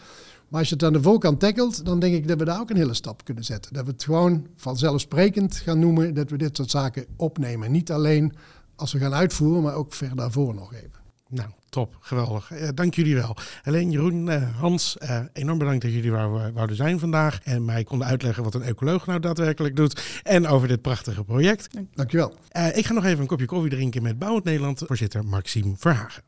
Maar 0.51 0.61
als 0.61 0.69
je 0.69 0.75
het 0.75 0.85
aan 0.85 0.93
de 0.93 1.03
voorkant 1.03 1.41
tackelt, 1.41 1.85
dan 1.85 2.01
denk 2.01 2.15
ik 2.15 2.29
dat 2.29 2.39
we 2.39 2.45
daar 2.45 2.61
ook 2.61 2.71
een 2.71 2.77
hele 2.77 2.95
stap 2.95 3.25
kunnen 3.25 3.45
zetten. 3.45 3.73
Dat 3.73 3.85
we 3.85 3.91
het 3.91 4.05
gewoon 4.05 4.47
vanzelfsprekend 4.57 5.57
gaan 5.57 5.79
noemen 5.79 6.15
dat 6.15 6.31
we 6.31 6.37
dit 6.37 6.57
soort 6.57 6.71
zaken 6.71 7.07
opnemen. 7.17 7.71
Niet 7.71 7.93
alleen 7.93 8.33
als 8.77 8.93
we 8.93 8.99
gaan 8.99 9.15
uitvoeren, 9.15 9.63
maar 9.63 9.75
ook 9.75 9.93
ver 9.93 10.17
daarvoor 10.17 10.55
nog 10.55 10.75
even. 10.75 11.00
Nou, 11.31 11.49
top, 11.69 11.97
geweldig. 12.01 12.51
Uh, 12.51 12.69
dank 12.75 12.95
jullie 12.95 13.15
wel. 13.15 13.37
Alleen 13.65 13.91
Jeroen, 13.91 14.27
uh, 14.27 14.43
Hans, 14.59 14.97
uh, 15.03 15.21
enorm 15.33 15.59
bedankt 15.59 15.83
dat 15.83 15.93
jullie 15.93 16.11
wou, 16.11 16.53
wouden 16.53 16.77
zijn 16.77 16.99
vandaag. 16.99 17.41
En 17.43 17.65
mij 17.65 17.85
konden 17.85 18.07
uitleggen 18.07 18.45
wat 18.45 18.55
een 18.55 18.63
ecoloog 18.63 19.07
nou 19.07 19.21
daadwerkelijk 19.21 19.77
doet. 19.77 20.21
En 20.23 20.47
over 20.47 20.69
dit 20.69 20.83
prachtige 20.83 21.25
project. 21.25 21.73
Dank, 21.75 21.87
dankjewel. 21.95 22.35
ik 22.75 22.87
ga 22.87 22.93
nog 22.93 23.05
even 23.05 23.21
een 23.21 23.27
kopje 23.27 23.47
koffie 23.47 23.71
drinken 23.71 24.03
met 24.03 24.19
Bouwend 24.19 24.45
Nederland, 24.45 24.83
voorzitter 24.87 25.25
Maxime 25.25 25.75
Verhagen. 25.77 26.23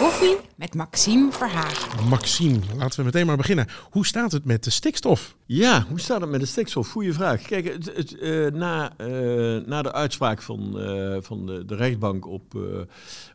Koffie 0.00 0.36
met 0.56 0.74
Maxime 0.74 1.32
Verhagen. 1.32 2.08
Maxime, 2.08 2.58
laten 2.76 2.98
we 2.98 3.04
meteen 3.04 3.26
maar 3.26 3.36
beginnen. 3.36 3.66
Hoe 3.90 4.06
staat 4.06 4.32
het 4.32 4.44
met 4.44 4.64
de 4.64 4.70
stikstof? 4.70 5.36
Ja, 5.46 5.86
hoe 5.88 6.00
staat 6.00 6.20
het 6.20 6.30
met 6.30 6.40
de 6.40 6.46
stikstof? 6.46 6.90
Goeie 6.90 7.12
vraag. 7.12 7.42
Kijk, 7.42 7.72
het, 7.72 7.96
het, 7.96 8.12
uh, 8.12 8.50
na, 8.50 8.92
uh, 9.00 9.66
na 9.66 9.82
de 9.82 9.92
uitspraak 9.92 10.42
van, 10.42 10.72
uh, 10.76 11.16
van 11.20 11.46
de, 11.46 11.64
de 11.64 11.74
rechtbank 11.74 12.26
op, 12.26 12.42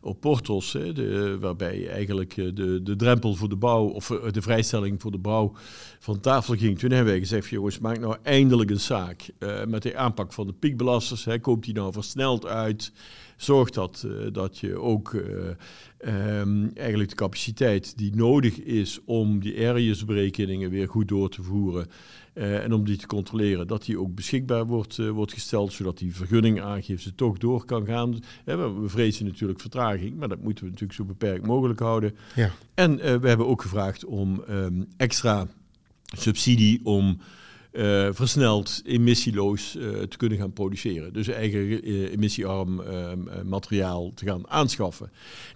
op 0.00 0.20
Portos, 0.20 0.72
hè, 0.72 0.92
de, 0.92 1.38
waarbij 1.40 1.88
eigenlijk 1.88 2.34
de, 2.34 2.82
de 2.82 2.96
drempel 2.96 3.34
voor 3.34 3.48
de 3.48 3.56
bouw, 3.56 3.86
of 3.86 4.06
de 4.30 4.42
vrijstelling 4.42 5.00
voor 5.00 5.10
de 5.10 5.18
bouw 5.18 5.52
van 5.98 6.20
tafel 6.20 6.56
ging, 6.56 6.78
toen 6.78 6.90
hebben 6.90 7.12
wij 7.12 7.20
gezegd, 7.20 7.48
jongens, 7.48 7.78
maak 7.78 7.98
nou 7.98 8.16
eindelijk 8.22 8.70
een 8.70 8.80
zaak 8.80 9.30
met 9.68 9.82
de 9.82 9.96
aanpak 9.96 10.32
van 10.32 10.46
de 10.46 10.52
piekbelasters. 10.52 11.24
Hè, 11.24 11.38
koopt 11.38 11.64
die 11.64 11.74
nou 11.74 11.92
versneld 11.92 12.46
uit. 12.46 12.92
Zorg 13.36 13.70
dat, 13.70 14.06
dat 14.32 14.58
je 14.58 14.80
ook 14.80 15.12
um, 15.12 16.70
eigenlijk 16.74 17.08
de 17.10 17.16
capaciteit 17.16 17.98
die 17.98 18.16
nodig 18.16 18.60
is 18.60 19.00
om 19.04 19.40
die 19.40 19.68
areasberekeningen 19.68 20.70
weer 20.70 20.88
goed 20.88 21.08
door 21.08 21.30
te 21.30 21.42
voeren 21.42 21.86
uh, 22.34 22.64
en 22.64 22.72
om 22.72 22.84
die 22.84 22.96
te 22.96 23.06
controleren, 23.06 23.66
dat 23.66 23.84
die 23.84 24.00
ook 24.00 24.14
beschikbaar 24.14 24.66
wordt, 24.66 24.96
wordt 24.96 25.32
gesteld, 25.32 25.72
zodat 25.72 25.98
die 25.98 26.14
vergunningaangifte 26.14 27.14
toch 27.14 27.38
door 27.38 27.64
kan 27.64 27.86
gaan. 27.86 28.18
we, 28.44 28.56
we 28.56 28.88
vrezen 28.88 29.26
natuurlijk 29.26 29.60
vertraging, 29.60 30.16
maar 30.16 30.28
dat 30.28 30.42
moeten 30.42 30.64
we 30.64 30.70
natuurlijk 30.70 30.98
zo 30.98 31.04
beperkt 31.04 31.46
mogelijk 31.46 31.80
houden. 31.80 32.16
Ja. 32.34 32.50
En 32.74 32.96
we 32.96 33.28
hebben 33.28 33.46
ook 33.46 33.62
gevraagd 33.62 34.04
om 34.04 34.42
um, 34.48 34.86
extra 34.96 35.46
subsidie 36.16 36.80
om 36.84 37.18
uh, 37.76 38.08
versneld 38.12 38.82
emissieloos 38.84 39.76
uh, 39.76 40.02
te 40.02 40.16
kunnen 40.16 40.38
gaan 40.38 40.52
produceren. 40.52 41.12
Dus 41.12 41.28
eigen 41.28 41.88
uh, 41.88 42.12
emissiearm 42.12 42.82
materiaal 43.44 44.12
te 44.14 44.24
gaan 44.24 44.50
aanschaffen. 44.50 45.10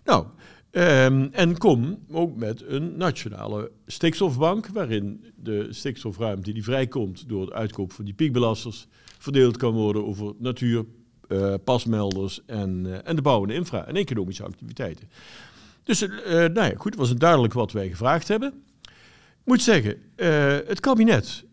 Nou, 0.04 0.26
um, 0.70 1.28
en 1.32 1.58
kom 1.58 1.98
ook 2.10 2.36
met 2.36 2.62
een 2.66 2.96
nationale 2.96 3.70
stikstofbank, 3.86 4.66
waarin 4.66 5.24
de 5.36 5.66
stikstofruimte 5.70 6.52
die 6.52 6.64
vrijkomt 6.64 7.28
door 7.28 7.40
het 7.40 7.52
uitkoop 7.52 7.92
van 7.92 8.04
die 8.04 8.14
piekbelasters 8.14 8.86
verdeeld 9.18 9.56
kan 9.56 9.72
worden 9.72 10.06
over 10.06 10.34
natuur, 10.38 10.84
pasmelders 11.64 12.40
en, 12.46 13.02
en 13.04 13.16
de 13.16 13.22
bouw 13.22 13.42
en 13.44 13.50
infra 13.50 13.86
en 13.86 13.96
economische 13.96 14.44
activiteiten. 14.44 15.08
Dus 15.82 16.00
nou 16.26 16.52
ja, 16.52 16.72
goed, 16.76 16.94
was 16.94 17.08
het 17.08 17.20
duidelijk 17.20 17.52
wat 17.52 17.72
wij 17.72 17.88
gevraagd 17.88 18.28
hebben. 18.28 18.52
Ik 19.40 19.44
moet 19.44 19.62
zeggen, 19.62 19.96
het 20.66 20.80
kabinet 20.80 21.48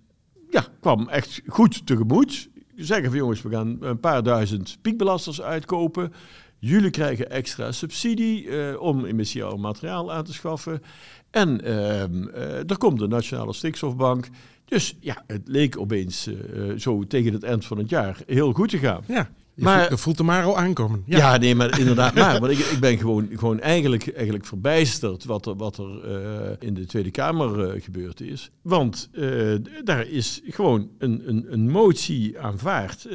ja, 0.49 0.65
kwam 0.79 1.09
echt 1.09 1.41
goed 1.47 1.85
tegemoet. 1.85 2.49
Zeggen 2.75 3.09
van 3.09 3.17
jongens, 3.17 3.41
we 3.41 3.49
gaan 3.49 3.77
een 3.79 3.99
paar 3.99 4.23
duizend 4.23 4.77
piekbelasters 4.81 5.41
uitkopen. 5.41 6.13
Jullie 6.59 6.89
krijgen 6.89 7.29
extra 7.29 7.71
subsidie 7.71 8.43
uh, 8.43 8.81
om 8.81 9.05
emissiearm 9.05 9.61
materiaal 9.61 10.11
aan 10.11 10.23
te 10.23 10.33
schaffen. 10.33 10.81
En 11.29 11.67
uh, 11.67 11.69
uh, 11.69 12.69
er 12.69 12.77
komt 12.77 12.99
de 12.99 13.07
Nationale 13.07 13.53
Stikstofbank. 13.53 14.29
Dus 14.65 14.95
ja, 14.99 15.23
het 15.27 15.41
leek 15.45 15.79
opeens 15.79 16.27
uh, 16.27 16.73
zo 16.77 17.03
tegen 17.03 17.33
het 17.33 17.43
eind 17.43 17.65
van 17.65 17.77
het 17.77 17.89
jaar 17.89 18.19
heel 18.25 18.53
goed 18.53 18.69
te 18.69 18.77
gaan. 18.77 19.03
Ja. 19.07 19.29
Je 19.57 19.63
maar, 19.63 19.97
voelt, 19.97 20.17
de 20.17 20.23
Maro 20.23 20.55
aankomen. 20.55 21.03
Ja, 21.05 21.17
ja 21.17 21.37
nee, 21.37 21.55
maar 21.55 21.79
inderdaad. 21.79 22.13
maar 22.23 22.39
want 22.39 22.51
ik, 22.51 22.57
ik 22.57 22.79
ben 22.79 22.97
gewoon, 22.97 23.29
gewoon 23.31 23.59
eigenlijk, 23.59 24.13
eigenlijk 24.15 24.45
verbijsterd 24.45 25.25
wat 25.25 25.45
er, 25.45 25.55
wat 25.55 25.77
er 25.77 26.01
uh, 26.05 26.49
in 26.59 26.73
de 26.73 26.85
Tweede 26.85 27.11
Kamer 27.11 27.75
uh, 27.75 27.83
gebeurd 27.83 28.21
is. 28.21 28.51
Want 28.61 29.09
uh, 29.11 29.55
daar 29.83 30.07
is 30.07 30.41
gewoon 30.45 30.89
een, 30.97 31.21
een, 31.25 31.45
een 31.49 31.69
motie 31.69 32.39
aanvaard. 32.39 33.07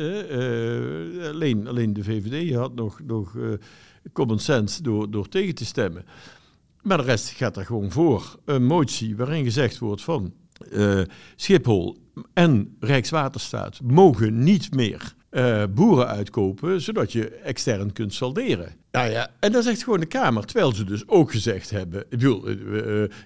alleen, 1.33 1.69
alleen 1.69 1.93
de 1.93 2.05
VVD 2.05 2.55
had 2.55 2.75
nog, 2.75 3.01
nog 3.07 3.37
common 4.13 4.39
sense 4.39 4.83
door, 4.83 5.11
door 5.11 5.29
tegen 5.29 5.55
te 5.55 5.65
stemmen. 5.65 6.05
Maar 6.81 6.97
de 6.97 7.05
rest 7.05 7.29
gaat 7.29 7.57
er 7.57 7.65
gewoon 7.65 7.91
voor. 7.91 8.39
Een 8.45 8.65
motie 8.65 9.17
waarin 9.17 9.45
gezegd 9.45 9.79
wordt 9.79 10.03
van 10.03 10.33
Schiphol 11.37 11.97
en 12.33 12.77
Rijkswaterstaat 12.81 13.81
mogen 13.83 14.43
niet 14.43 14.75
meer 14.75 15.15
uh, 15.33 15.63
boeren 15.75 16.07
uitkopen, 16.07 16.81
zodat 16.81 17.13
je 17.13 17.29
extern 17.29 17.93
kunt 17.93 18.15
salderen. 18.15 18.75
Nou 18.91 19.11
ja, 19.11 19.31
en 19.41 19.53
dat 19.53 19.65
zegt 19.65 19.83
gewoon 19.83 20.01
de 20.01 20.07
Kamer, 20.07 20.45
terwijl 20.45 20.75
ze 20.75 20.85
dus 20.85 21.09
ook 21.09 21.31
gezegd 21.31 21.71
hebben, 21.71 22.01
ik 22.01 22.09
bedoel, 22.09 22.49
uh, 22.49 22.57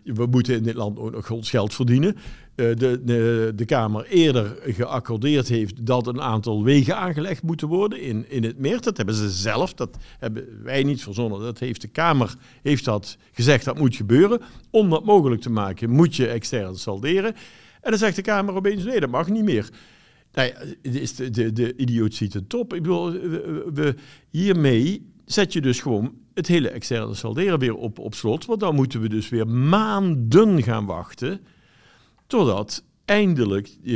we 0.05 0.27
moeten 0.31 0.55
in 0.55 0.63
dit 0.63 0.75
land 0.75 0.99
ook 0.99 1.13
nog 1.13 1.31
ons 1.31 1.51
geld 1.51 1.75
verdienen. 1.75 2.17
De, 2.55 3.01
de, 3.05 3.53
de, 3.55 3.65
Kamer 3.65 4.07
eerder 4.07 4.59
geaccordeerd 4.63 5.49
heeft 5.49 5.87
dat 5.87 6.07
een 6.07 6.21
aantal 6.21 6.65
wegen 6.65 6.97
aangelegd 6.97 7.43
moeten 7.43 7.69
worden 7.69 8.01
in, 8.01 8.31
in 8.31 8.45
het 8.45 8.59
meer. 8.59 8.81
Dat 8.81 8.97
hebben 8.97 9.15
ze 9.15 9.31
zelf, 9.31 9.75
dat 9.75 9.97
hebben 10.19 10.63
wij 10.63 10.83
niet 10.83 11.03
verzonnen. 11.03 11.41
Dat 11.41 11.59
heeft 11.59 11.81
de 11.81 11.89
Kamer 11.89 12.35
heeft 12.63 12.85
dat 12.85 13.17
gezegd, 13.33 13.65
dat 13.65 13.79
moet 13.79 13.97
gebeuren. 13.97 14.41
Om 14.71 14.91
dat 14.91 15.05
mogelijk 15.05 15.41
te 15.41 15.51
maken 15.51 15.91
moet 15.91 16.17
je 16.17 16.27
extern 16.27 16.77
salderen. 16.77 17.35
En 17.81 17.91
dan 17.91 17.99
zegt 17.99 18.17
de 18.17 18.23
Kamer 18.23 18.55
opeens, 18.55 18.85
nee, 18.85 19.01
dat 19.01 19.11
mag 19.11 19.29
niet 19.29 19.45
meer. 19.45 19.71
Nou 20.37 20.49
ja, 20.49 20.91
de, 20.91 21.31
de, 21.31 21.53
de 21.53 21.77
idioot 21.77 22.15
ziet 22.15 22.33
het 22.33 22.49
top. 22.49 22.75
Ik 22.75 22.83
bedoel, 22.83 23.11
we, 23.73 23.95
hiermee 24.31 25.13
zet 25.25 25.53
je 25.53 25.61
dus 25.61 25.81
gewoon 25.81 26.15
het 26.35 26.47
hele 26.47 26.69
externe 26.69 27.15
salderen 27.15 27.59
weer 27.59 27.75
op, 27.75 27.99
op 27.99 28.15
slot. 28.15 28.45
Want 28.45 28.61
dan 28.61 28.75
moeten 28.75 29.01
we 29.01 29.09
dus 29.09 29.29
weer 29.29 29.49
maanden 29.49 30.63
gaan 30.63 30.87
wachten. 30.87 31.41
Totdat 32.27 32.85
eindelijk 33.05 33.69
uh, 33.83 33.95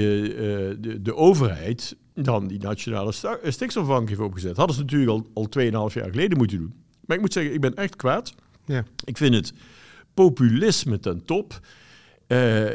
de, 0.80 0.98
de 1.02 1.14
overheid 1.14 1.96
dan 2.14 2.46
die 2.46 2.60
nationale 2.60 3.12
stikstofbank 3.44 4.08
heeft 4.08 4.20
opgezet. 4.20 4.56
Hadden 4.56 4.76
ze 4.76 4.82
natuurlijk 4.82 5.10
al, 5.10 5.26
al 5.32 5.88
2,5 5.90 5.94
jaar 5.94 6.10
geleden 6.10 6.38
moeten 6.38 6.58
doen. 6.58 6.74
Maar 7.06 7.16
ik 7.16 7.22
moet 7.22 7.32
zeggen, 7.32 7.54
ik 7.54 7.60
ben 7.60 7.74
echt 7.74 7.96
kwaad. 7.96 8.34
Ja. 8.64 8.84
Ik 9.04 9.16
vind 9.16 9.34
het 9.34 9.52
populisme 10.14 11.00
ten 11.00 11.24
top. 11.24 11.60
Uh, 12.32 12.66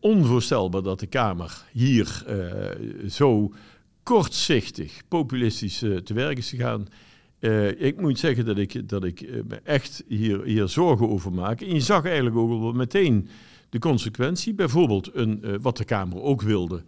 onvoorstelbaar 0.00 0.82
dat 0.82 1.00
de 1.00 1.06
Kamer 1.06 1.62
hier 1.72 2.24
uh, 2.28 3.08
zo 3.10 3.52
kortzichtig, 4.02 5.02
populistisch 5.08 5.82
eh, 5.82 5.96
te 5.96 6.14
werk 6.14 6.38
is 6.38 6.48
gegaan. 6.48 6.86
Eh, 7.44 7.80
ik 7.80 8.00
moet 8.00 8.18
zeggen 8.18 8.44
dat 8.44 8.58
ik, 8.58 8.88
dat 8.88 9.04
ik 9.04 9.20
eh, 9.20 9.40
me 9.48 9.60
echt 9.64 10.04
hier, 10.08 10.42
hier 10.42 10.68
zorgen 10.68 11.08
over 11.08 11.32
maak. 11.32 11.60
En 11.60 11.74
je 11.74 11.80
zag 11.80 12.04
eigenlijk 12.04 12.36
ook 12.36 12.50
al 12.50 12.72
meteen 12.72 13.28
de 13.68 13.78
consequentie. 13.78 14.54
Bijvoorbeeld 14.54 15.10
een, 15.14 15.42
eh, 15.42 15.54
wat 15.60 15.76
de 15.76 15.84
Kamer 15.84 16.22
ook 16.22 16.42
wilde. 16.42 16.82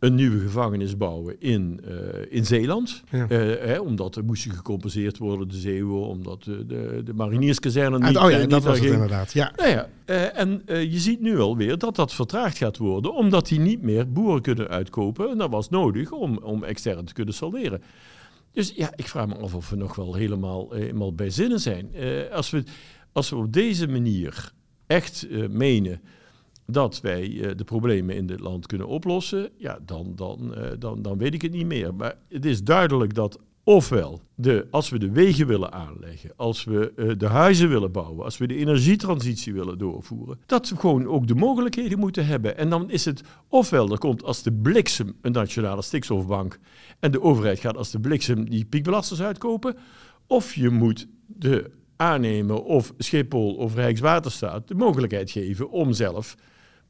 Een 0.00 0.14
nieuwe 0.14 0.38
gevangenis 0.40 0.96
bouwen 0.96 1.40
in, 1.40 1.80
eh, 1.84 1.94
in 2.28 2.46
Zeeland. 2.46 3.02
Ja. 3.10 3.28
Eh, 3.28 3.38
hè, 3.66 3.78
omdat 3.78 4.16
er 4.16 4.24
moest 4.24 4.46
gecompenseerd 4.50 5.18
worden, 5.18 5.48
de 5.48 5.56
zeeuwen. 5.56 6.06
Omdat 6.06 6.42
de, 6.44 6.66
de, 6.66 7.02
de 7.04 7.14
marinierskazerne 7.14 7.98
niet, 7.98 8.16
Ah, 8.16 8.24
oh 8.24 8.30
ja, 8.30 8.36
eh, 8.36 8.42
niet 8.42 8.50
dat 8.50 8.62
was 8.62 8.72
het 8.72 8.82
ging. 8.82 8.94
inderdaad. 8.94 9.32
Ja. 9.32 9.52
Nou 9.56 9.68
ja, 9.70 9.88
en 10.34 10.62
je 10.66 10.98
ziet 10.98 11.20
nu 11.20 11.38
alweer 11.38 11.78
dat 11.78 11.96
dat 11.96 12.14
vertraagd 12.14 12.58
gaat 12.58 12.76
worden, 12.76 13.14
omdat 13.14 13.48
die 13.48 13.60
niet 13.60 13.82
meer 13.82 14.12
boeren 14.12 14.42
kunnen 14.42 14.68
uitkopen. 14.68 15.30
En 15.30 15.38
dat 15.38 15.50
was 15.50 15.68
nodig 15.68 16.10
om, 16.12 16.38
om 16.38 16.64
extern 16.64 17.04
te 17.04 17.12
kunnen 17.12 17.34
salderen. 17.34 17.82
Dus 18.52 18.72
ja, 18.76 18.92
ik 18.96 19.08
vraag 19.08 19.26
me 19.26 19.34
af 19.34 19.54
of 19.54 19.70
we 19.70 19.76
nog 19.76 19.94
wel 19.96 20.14
helemaal, 20.14 20.70
helemaal 20.72 21.14
bij 21.14 21.30
zinnen 21.30 21.60
zijn. 21.60 21.90
Als, 22.32 22.50
we, 22.50 22.62
als 23.12 23.30
we 23.30 23.36
op 23.36 23.52
deze 23.52 23.88
manier 23.88 24.52
echt 24.86 25.26
menen 25.50 26.00
dat 26.72 27.00
wij 27.00 27.40
eh, 27.40 27.56
de 27.56 27.64
problemen 27.64 28.16
in 28.16 28.26
dit 28.26 28.40
land 28.40 28.66
kunnen 28.66 28.86
oplossen, 28.86 29.50
ja, 29.56 29.78
dan, 29.84 30.12
dan, 30.16 30.54
eh, 30.54 30.70
dan, 30.78 31.02
dan 31.02 31.18
weet 31.18 31.34
ik 31.34 31.42
het 31.42 31.52
niet 31.52 31.66
meer. 31.66 31.94
Maar 31.94 32.16
het 32.28 32.44
is 32.44 32.64
duidelijk 32.64 33.14
dat 33.14 33.38
ofwel, 33.64 34.20
de, 34.34 34.66
als 34.70 34.88
we 34.88 34.98
de 34.98 35.10
wegen 35.10 35.46
willen 35.46 35.72
aanleggen, 35.72 36.30
als 36.36 36.64
we 36.64 36.92
eh, 36.96 37.10
de 37.16 37.26
huizen 37.26 37.68
willen 37.68 37.92
bouwen, 37.92 38.24
als 38.24 38.38
we 38.38 38.46
de 38.46 38.56
energietransitie 38.56 39.52
willen 39.52 39.78
doorvoeren, 39.78 40.38
dat 40.46 40.68
we 40.68 40.76
gewoon 40.76 41.06
ook 41.06 41.26
de 41.26 41.34
mogelijkheden 41.34 41.98
moeten 41.98 42.26
hebben. 42.26 42.56
En 42.56 42.70
dan 42.70 42.90
is 42.90 43.04
het 43.04 43.22
ofwel, 43.48 43.90
er 43.90 43.98
komt 43.98 44.22
als 44.22 44.42
de 44.42 44.52
bliksem 44.52 45.16
een 45.20 45.32
nationale 45.32 45.82
stikstofbank 45.82 46.58
en 47.00 47.10
de 47.10 47.22
overheid 47.22 47.58
gaat 47.58 47.76
als 47.76 47.90
de 47.90 48.00
bliksem 48.00 48.50
die 48.50 48.64
piekbelasters 48.64 49.22
uitkopen, 49.22 49.76
of 50.26 50.54
je 50.54 50.70
moet 50.70 51.06
de 51.26 51.70
aannemer 51.96 52.62
of 52.62 52.92
Schiphol 52.98 53.54
of 53.54 53.74
Rijkswaterstaat 53.74 54.68
de 54.68 54.74
mogelijkheid 54.74 55.30
geven 55.30 55.70
om 55.70 55.92
zelf 55.92 56.36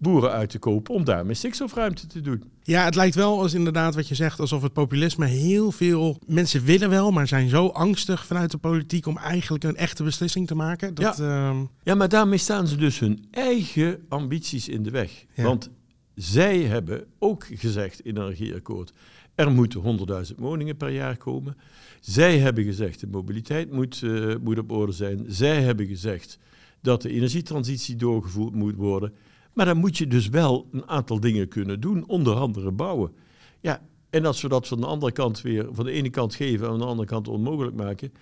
boeren 0.01 0.31
uit 0.31 0.51
te 0.51 0.59
kopen 0.59 0.95
om 0.95 1.05
daarmee 1.05 1.35
stikstofruimte 1.35 2.07
te 2.07 2.21
doen. 2.21 2.43
Ja, 2.63 2.85
het 2.85 2.95
lijkt 2.95 3.15
wel 3.15 3.41
als 3.41 3.55
inderdaad 3.55 3.95
wat 3.95 4.09
je 4.09 4.15
zegt, 4.15 4.41
alsof 4.41 4.63
het 4.63 4.73
populisme 4.73 5.27
heel 5.27 5.73
veel 5.73 6.19
mensen 6.27 6.65
willen 6.65 6.91
wel, 6.91 7.11
maar 7.11 7.29
zijn 7.29 7.49
zo 7.49 7.67
angstig 7.67 8.27
vanuit 8.27 8.51
de 8.51 8.59
politiek 8.59 9.07
om 9.07 9.17
eigenlijk 9.19 9.65
een 9.65 9.77
echte 9.77 10.03
beslissing 10.03 10.47
te 10.47 10.55
maken. 10.55 10.95
Dat, 10.95 11.21
ehm, 11.21 11.57
Ja, 11.83 11.95
maar 11.95 12.09
daarmee 12.09 12.39
staan 12.39 12.67
ze 12.67 12.77
dus 12.77 12.99
hun 12.99 13.25
eigen 13.31 14.05
ambities 14.09 14.69
in 14.69 14.83
de 14.83 14.91
weg. 14.91 15.25
Ja. 15.35 15.43
Want 15.43 15.71
zij 16.15 16.59
hebben 16.63 17.05
ook 17.19 17.47
gezegd 17.55 18.01
in 18.01 18.17
een 18.17 18.23
energieakkoord, 18.23 18.93
er 19.35 19.51
moeten 19.51 19.81
100.000 19.81 20.39
woningen 20.39 20.77
per 20.77 20.91
jaar 20.91 21.17
komen. 21.17 21.57
Zij 22.01 22.39
hebben 22.39 22.65
gezegd, 22.65 23.01
de 23.01 23.07
mobiliteit 23.07 23.73
moet, 23.73 24.03
eh, 24.03 24.35
moet 24.43 24.59
op 24.59 24.71
orde 24.73 24.93
zijn. 24.93 25.25
Zij 25.29 25.63
hebben 25.63 25.87
gezegd 25.87 26.39
dat 26.83 27.03
de 27.03 27.11
energietransitie 27.11 27.97
doorgevoerd 27.97 28.55
moet 28.55 28.77
worden. 28.77 29.13
Maar 29.53 29.67
dan 29.67 29.77
moet 29.77 29.99
je 29.99 30.07
dus 30.07 30.29
wel 30.29 30.67
een 30.73 30.89
aantal 30.89 31.21
dingen 31.21 31.49
kunnen 31.49 31.81
doen, 31.81 32.05
onder 32.07 32.35
andere 32.35 32.71
bouwen. 32.71 33.13
Ja, 33.61 33.81
en 34.11 34.27
als 34.27 34.43
we 34.43 34.49
dat 34.49 34.69
van 34.69 34.81
de 34.81 34.87
andere 34.87 35.13
kant 35.13 35.41
weer 35.41 35.67
van 35.73 35.85
de 35.85 35.91
ene 35.93 36.11
kant 36.11 36.35
geven 36.35 36.67
en 36.67 36.73
aan 36.73 36.79
de 36.79 36.85
andere 36.85 37.09
kant 37.09 37.29
onmogelijk 37.29 37.77
maken, 37.77 38.13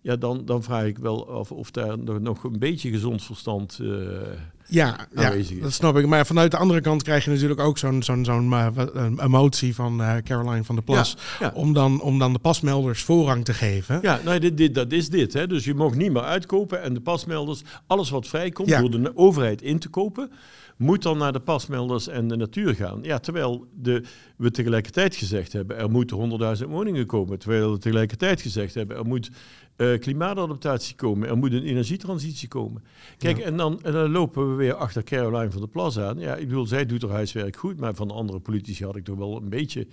ja, 0.00 0.16
dan, 0.16 0.44
dan 0.44 0.62
vraag 0.62 0.84
ik 0.84 0.98
wel 0.98 1.30
af 1.30 1.52
of 1.52 1.70
daar 1.70 1.98
nog- 2.20 2.44
een 2.44 2.58
beetje 2.58 2.90
gezond 2.90 3.22
verstand. 3.24 3.78
eh, 3.82 3.88
ja, 4.66 5.06
ja, 5.14 5.30
is. 5.30 5.60
dat 5.60 5.72
snap 5.72 5.96
ik. 5.96 6.06
Maar 6.06 6.26
vanuit 6.26 6.50
de 6.50 6.56
andere 6.56 6.80
kant 6.80 7.02
krijg 7.02 7.24
je 7.24 7.30
natuurlijk 7.30 7.60
ook 7.60 7.78
zo'n 7.78 8.02
zo'n 8.02 8.24
zo'n 8.24 8.52
eh, 8.52 8.66
een 8.92 9.20
emotie 9.22 9.74
van 9.74 10.02
eh, 10.02 10.16
Caroline 10.16 10.64
van 10.64 10.74
der 10.74 10.84
Plas. 10.84 11.16
ja. 11.40 11.52
Om, 11.54 11.72
dan, 11.72 12.00
om 12.00 12.18
dan 12.18 12.32
de 12.32 12.38
pasmelders 12.38 13.02
voorrang 13.02 13.44
te 13.44 13.54
geven. 13.54 13.98
Ja, 14.02 14.20
nou, 14.24 14.38
dit, 14.38 14.56
dit, 14.56 14.74
dat 14.74 14.92
is 14.92 15.08
dit. 15.08 15.32
Hè. 15.32 15.46
Dus 15.46 15.64
je 15.64 15.74
mag 15.74 15.94
niet 15.94 16.12
meer 16.12 16.22
uitkopen 16.22 16.82
en 16.82 16.94
de 16.94 17.00
pasmelders, 17.00 17.62
alles 17.86 18.10
wat 18.10 18.26
vrijkomt 18.28 18.68
door 18.68 18.90
de 18.90 19.16
overheid 19.16 19.62
in 19.62 19.78
te 19.78 19.88
kopen, 19.88 20.30
moet 20.78 21.02
dan 21.02 21.18
naar 21.18 21.32
de 21.32 21.40
pasmelders 21.40 22.08
en 22.08 22.28
de 22.28 22.36
natuur 22.36 22.74
gaan. 22.74 22.98
Ja, 23.02 23.18
terwijl 23.18 23.66
de, 23.74 24.02
we 24.36 24.50
tegelijkertijd 24.50 25.16
gezegd 25.16 25.52
hebben, 25.52 25.76
er 25.76 25.90
moeten 25.90 26.56
100.000 26.62 26.68
woningen 26.68 27.06
komen. 27.06 27.38
Terwijl 27.38 27.72
we 27.72 27.78
tegelijkertijd 27.78 28.40
gezegd 28.40 28.74
hebben, 28.74 28.96
er 28.96 29.06
moet 29.06 29.30
eh, 29.76 29.98
klimaatadaptatie 29.98 30.96
komen, 30.96 31.28
er 31.28 31.36
moet 31.36 31.52
een 31.52 31.64
energietransitie 31.64 32.48
komen. 32.48 32.82
Kijk, 33.16 33.38
en, 33.38 33.56
dan, 33.56 33.82
en 33.82 33.92
dan 33.92 34.10
lopen 34.10 34.50
we 34.50 34.54
weer 34.54 34.74
achter 34.74 35.02
Caroline 35.02 35.50
van 35.50 35.60
der 35.60 35.70
Plas 35.70 35.98
aan. 35.98 36.18
Ja, 36.18 36.36
ik 36.36 36.48
bedoel, 36.48 36.66
zij 36.66 36.86
doet 36.86 37.02
haar 37.02 37.10
huiswerk 37.10 37.56
goed, 37.56 37.80
maar 37.80 37.94
van 37.94 38.08
de 38.08 38.14
andere 38.14 38.40
politici 38.40 38.84
had 38.84 38.96
ik 38.96 39.04
toch 39.04 39.18
wel 39.18 39.36
een 39.36 39.48
beetje 39.48 39.86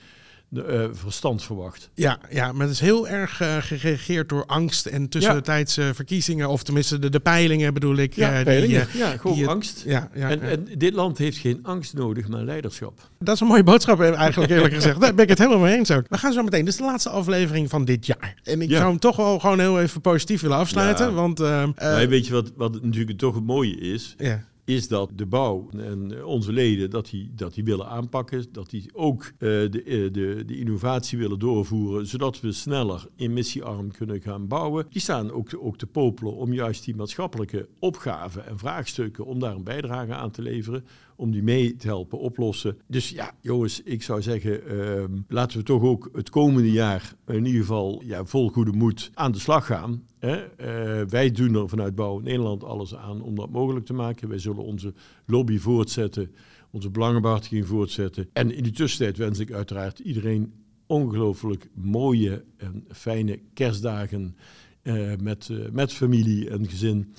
de, 0.50 0.64
eh, 0.64 0.86
verstand 0.94 1.44
verwacht. 1.44 1.90
Ja, 1.94 2.20
ja, 2.30 2.52
maar 2.52 2.62
het 2.66 2.76
is 2.76 2.80
heel 2.80 3.08
erg 3.08 3.42
eh, 3.42 3.58
geregeerd 3.60 4.30
door 4.30 4.46
angst 4.46 4.86
en 4.86 5.10
tussentijdse 5.10 5.92
verkiezingen. 5.94 6.50
Of 6.50 6.64
tenminste 6.64 7.00
de, 7.00 7.10
de 7.10 7.20
peilingen 7.20 7.74
bedoel 7.74 7.96
ik. 7.96 8.18
eh, 8.18 8.36
die, 8.36 8.44
peilingen. 8.44 8.82
eh, 8.82 8.94
ja, 8.96 9.18
gewoon 9.18 9.36
die 9.38 9.48
angst. 9.48 9.84
Ja, 9.86 10.10
ja, 10.16 10.30
en, 10.30 10.40
ja. 10.40 10.46
en 10.48 10.68
dit 10.78 10.94
land 10.94 11.18
heeft 11.18 11.38
geen 11.38 11.60
angst 11.64 11.94
nodig, 11.94 12.28
maar 12.28 12.44
leiderschap. 12.44 13.10
Dat 13.20 13.36
is 13.36 13.42
een 13.42 13.48
mooie 13.48 13.64
boodschap 13.64 14.02
eh, 14.02 14.14
eigenlijk 14.14 14.52
eerlijk 14.52 14.74
gezegd. 14.74 15.00
Daar 15.02 15.14
ben 15.14 15.24
ik 15.24 15.30
het 15.30 15.38
helemaal 15.40 15.60
mee 15.60 15.78
eens 15.78 15.92
ook. 15.92 16.06
We 16.10 16.18
gaan 16.18 16.34
zo 16.34 16.44
meteen. 16.44 16.60
Dit 16.66 16.74
is 16.74 16.80
de 16.80 16.86
laatste 16.86 17.10
aflevering 17.10 17.70
van 17.70 17.86
dit 17.86 18.06
jaar. 18.06 18.36
En 18.44 18.62
ik 18.62 18.70
Ja. 18.70 18.78
zou 18.78 18.90
hem 18.90 19.00
toch 19.00 19.16
wel 19.16 19.40
gewoon 19.40 19.60
heel 19.60 19.82
even 19.82 20.02
positief 20.02 20.42
willen 20.42 20.58
afsluiten. 20.58 21.06
Ja. 21.06 21.12
Want 21.14 21.40
ehm, 21.40 21.72
eh, 21.76 22.06
weet 22.08 22.28
je 22.28 22.34
wat, 22.34 22.52
wat 22.56 22.84
natuurlijk 22.84 23.18
toch 23.18 23.36
het 23.36 23.46
mooie 23.46 23.78
is? 23.78 24.16
ja. 24.18 24.44
Is 24.66 24.88
dat 24.88 25.12
de 25.16 25.26
bouw 25.26 25.70
en 25.78 26.26
onze 26.26 26.52
leden 26.52 26.90
dat 26.90 27.10
die, 27.10 27.32
dat 27.36 27.54
die 27.54 27.64
willen 27.64 27.88
aanpakken. 27.88 28.46
Dat 28.52 28.70
die 28.70 28.90
ook 28.94 29.24
eh, 29.24 29.30
de, 29.40 29.84
eh, 29.86 30.14
de, 30.14 30.44
de 30.46 30.58
innovatie 30.58 31.18
willen 31.18 31.40
doorvoeren. 31.40 32.08
Zodat 32.08 32.42
we 32.42 32.52
sneller 32.52 33.08
emissiearm 33.16 33.92
kunnen 33.92 34.22
gaan 34.22 34.48
bouwen. 34.48 34.86
Die 34.90 35.02
staan 35.02 35.32
ook, 35.32 35.50
ook 35.60 35.78
te 35.78 35.88
popelen 35.88 36.36
om 36.36 36.54
juist 36.54 36.86
die 36.86 36.96
maatschappelijke 36.96 37.68
opgaven 37.80 38.46
en 38.46 38.58
vraagstukken. 38.58 39.26
om 39.26 39.40
daar 39.40 39.56
een 39.56 39.64
bijdrage 39.64 40.14
aan 40.14 40.32
te 40.32 40.42
leveren. 40.42 40.86
Om 41.16 41.32
die 41.32 41.44
mee 41.44 41.76
te 41.76 41.88
helpen 41.88 42.20
oplossen. 42.20 42.78
Dus 42.88 43.10
ja, 43.10 43.36
jongens, 43.42 43.82
ik 43.84 44.04
zou 44.04 44.22
zeggen, 44.22 44.68
ehm, 44.68 45.12
laten 45.28 45.58
we 45.58 45.64
toch 45.64 45.82
ook 45.82 46.10
het 46.14 46.30
komende 46.30 46.72
jaar 46.72 47.16
in 47.28 47.46
ieder 47.46 47.62
geval 47.62 48.02
ja, 48.06 48.26
vol 48.26 48.50
goede 48.50 48.72
moed 48.72 49.12
aan 49.14 49.32
de 49.32 49.40
slag 49.40 49.66
gaan. 49.66 50.04
Hè? 50.20 50.36
Eh, 50.36 51.08
wij 51.08 51.32
doen 51.32 51.56
er 51.56 51.70
vanuit 51.70 51.96
Bouw 51.96 52.20
Nederland 52.20 52.64
alles 52.64 52.96
aan 52.96 53.22
om 53.22 53.36
dat 53.36 53.50
mogelijk 53.50 53.86
te 53.86 53.94
maken. 53.94 54.30
Wij 54.30 54.40
zullen 54.40 54.64
onze 54.64 54.94
lobby 55.26 55.58
voortzetten, 55.58 56.32
onze 56.72 56.90
belangenbehartiging 56.90 57.68
voortzetten. 57.68 58.30
En 58.34 58.56
in 58.56 58.64
die 58.64 58.72
tussentijd 58.72 59.18
wens 59.18 59.40
ik 59.40 59.52
uiteraard 59.52 60.00
iedereen 60.00 60.54
ongelooflijk 60.88 61.70
mooie 61.74 62.44
en 62.58 62.86
fijne 62.92 63.40
kerstdagen 63.54 64.36
eh, 64.82 65.12
met, 65.22 65.50
eh, 65.50 65.58
met 65.72 65.94
familie 65.94 66.50
en 66.50 66.68
gezin. 66.68 67.14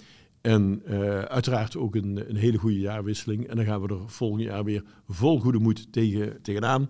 En 0.46 0.82
eh, 0.84 1.20
uiteraard 1.20 1.76
ook 1.76 1.94
een, 1.94 2.24
een 2.28 2.36
hele 2.36 2.58
goede 2.58 2.78
jaarwisseling. 2.78 3.46
En 3.46 3.56
dan 3.56 3.64
gaan 3.64 3.82
we 3.82 3.88
er 3.88 4.10
volgend 4.10 4.42
jaar 4.42 4.64
weer 4.64 4.82
vol 5.08 5.40
goede 5.40 5.58
moed 5.58 5.92
tegen, 5.92 6.42
tegenaan. 6.42 6.80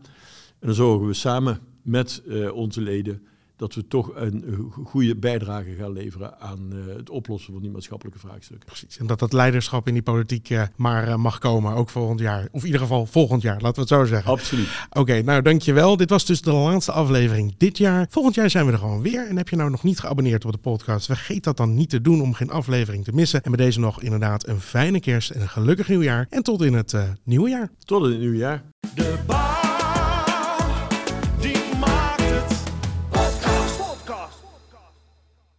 En 0.59 0.66
dan 0.66 0.75
zorgen 0.75 1.07
we 1.07 1.14
samen 1.14 1.59
met 1.83 2.23
eh, 2.29 2.53
onze 2.53 2.81
leden 2.81 3.23
dat 3.57 3.75
we 3.75 3.88
toch 3.88 4.11
een 4.14 4.45
eh, 4.45 4.85
goede 4.85 5.16
bijdrage 5.16 5.75
gaan 5.75 5.92
leveren 5.92 6.40
aan 6.40 6.73
eh, 6.73 6.97
het 6.97 7.11
oplossen 7.11 7.53
van 7.53 7.62
die 7.62 7.71
maatschappelijke 7.71 8.19
vraagstukken. 8.19 8.66
Precies. 8.66 8.99
En 8.99 9.07
dat 9.07 9.19
dat 9.19 9.33
leiderschap 9.33 9.87
in 9.87 9.95
die 9.95 10.03
politiek 10.03 10.51
eh, 10.51 10.62
maar 10.77 11.21
mag 11.21 11.38
komen, 11.38 11.75
ook 11.75 11.88
volgend 11.88 12.21
jaar. 12.21 12.49
Of 12.51 12.61
in 12.61 12.66
ieder 12.66 12.81
geval 12.81 13.07
volgend 13.07 13.42
jaar, 13.42 13.61
laten 13.61 13.75
we 13.75 13.81
het 13.81 13.88
zo 13.88 14.05
zeggen. 14.05 14.31
Absoluut. 14.31 14.69
Oké, 14.90 15.23
nou 15.23 15.42
dankjewel. 15.42 15.97
Dit 15.97 16.11
was 16.11 16.25
dus 16.25 16.42
de 16.42 16.53
laatste 16.53 16.92
aflevering 16.92 17.55
dit 17.57 17.79
jaar. 17.79 18.07
Volgend 18.11 18.35
jaar 18.35 18.51
zijn 18.51 18.66
we 18.66 18.73
er 18.73 18.79
gewoon 18.79 19.03
weer. 19.03 19.29
En 19.29 19.37
heb 19.37 19.49
je 19.49 19.57
nou 19.57 19.71
nog 19.71 19.83
niet 19.83 20.01
geabonneerd 20.01 20.45
op 20.45 20.53
de 20.53 20.59
podcast, 20.59 21.07
vergeet 21.07 21.45
dat 21.45 21.57
dan 21.57 21.75
niet 21.75 21.90
te 21.90 22.01
doen 22.01 22.23
om 22.23 22.35
geen 22.35 22.51
aflevering 22.51 23.05
te 23.05 23.12
missen. 23.12 23.42
En 23.42 23.51
bij 23.53 23.64
deze 23.64 23.81
nog 23.81 24.03
inderdaad 24.03 24.47
een 24.47 24.61
fijne 24.61 25.01
kerst 25.01 25.31
en 25.31 25.40
een 25.40 25.49
gelukkig 25.49 25.88
nieuwjaar. 25.88 26.27
En 26.31 26.42
tot 26.42 26.62
in 26.62 26.75
het 26.75 26.92
eh, 26.92 27.03
nieuwe 27.25 27.49
jaar. 27.49 27.71
Tot 27.85 28.05
in 28.05 28.11
het 28.11 28.21
nieuwe 28.21 28.37
jaar. 28.37 28.62
De 28.95 29.19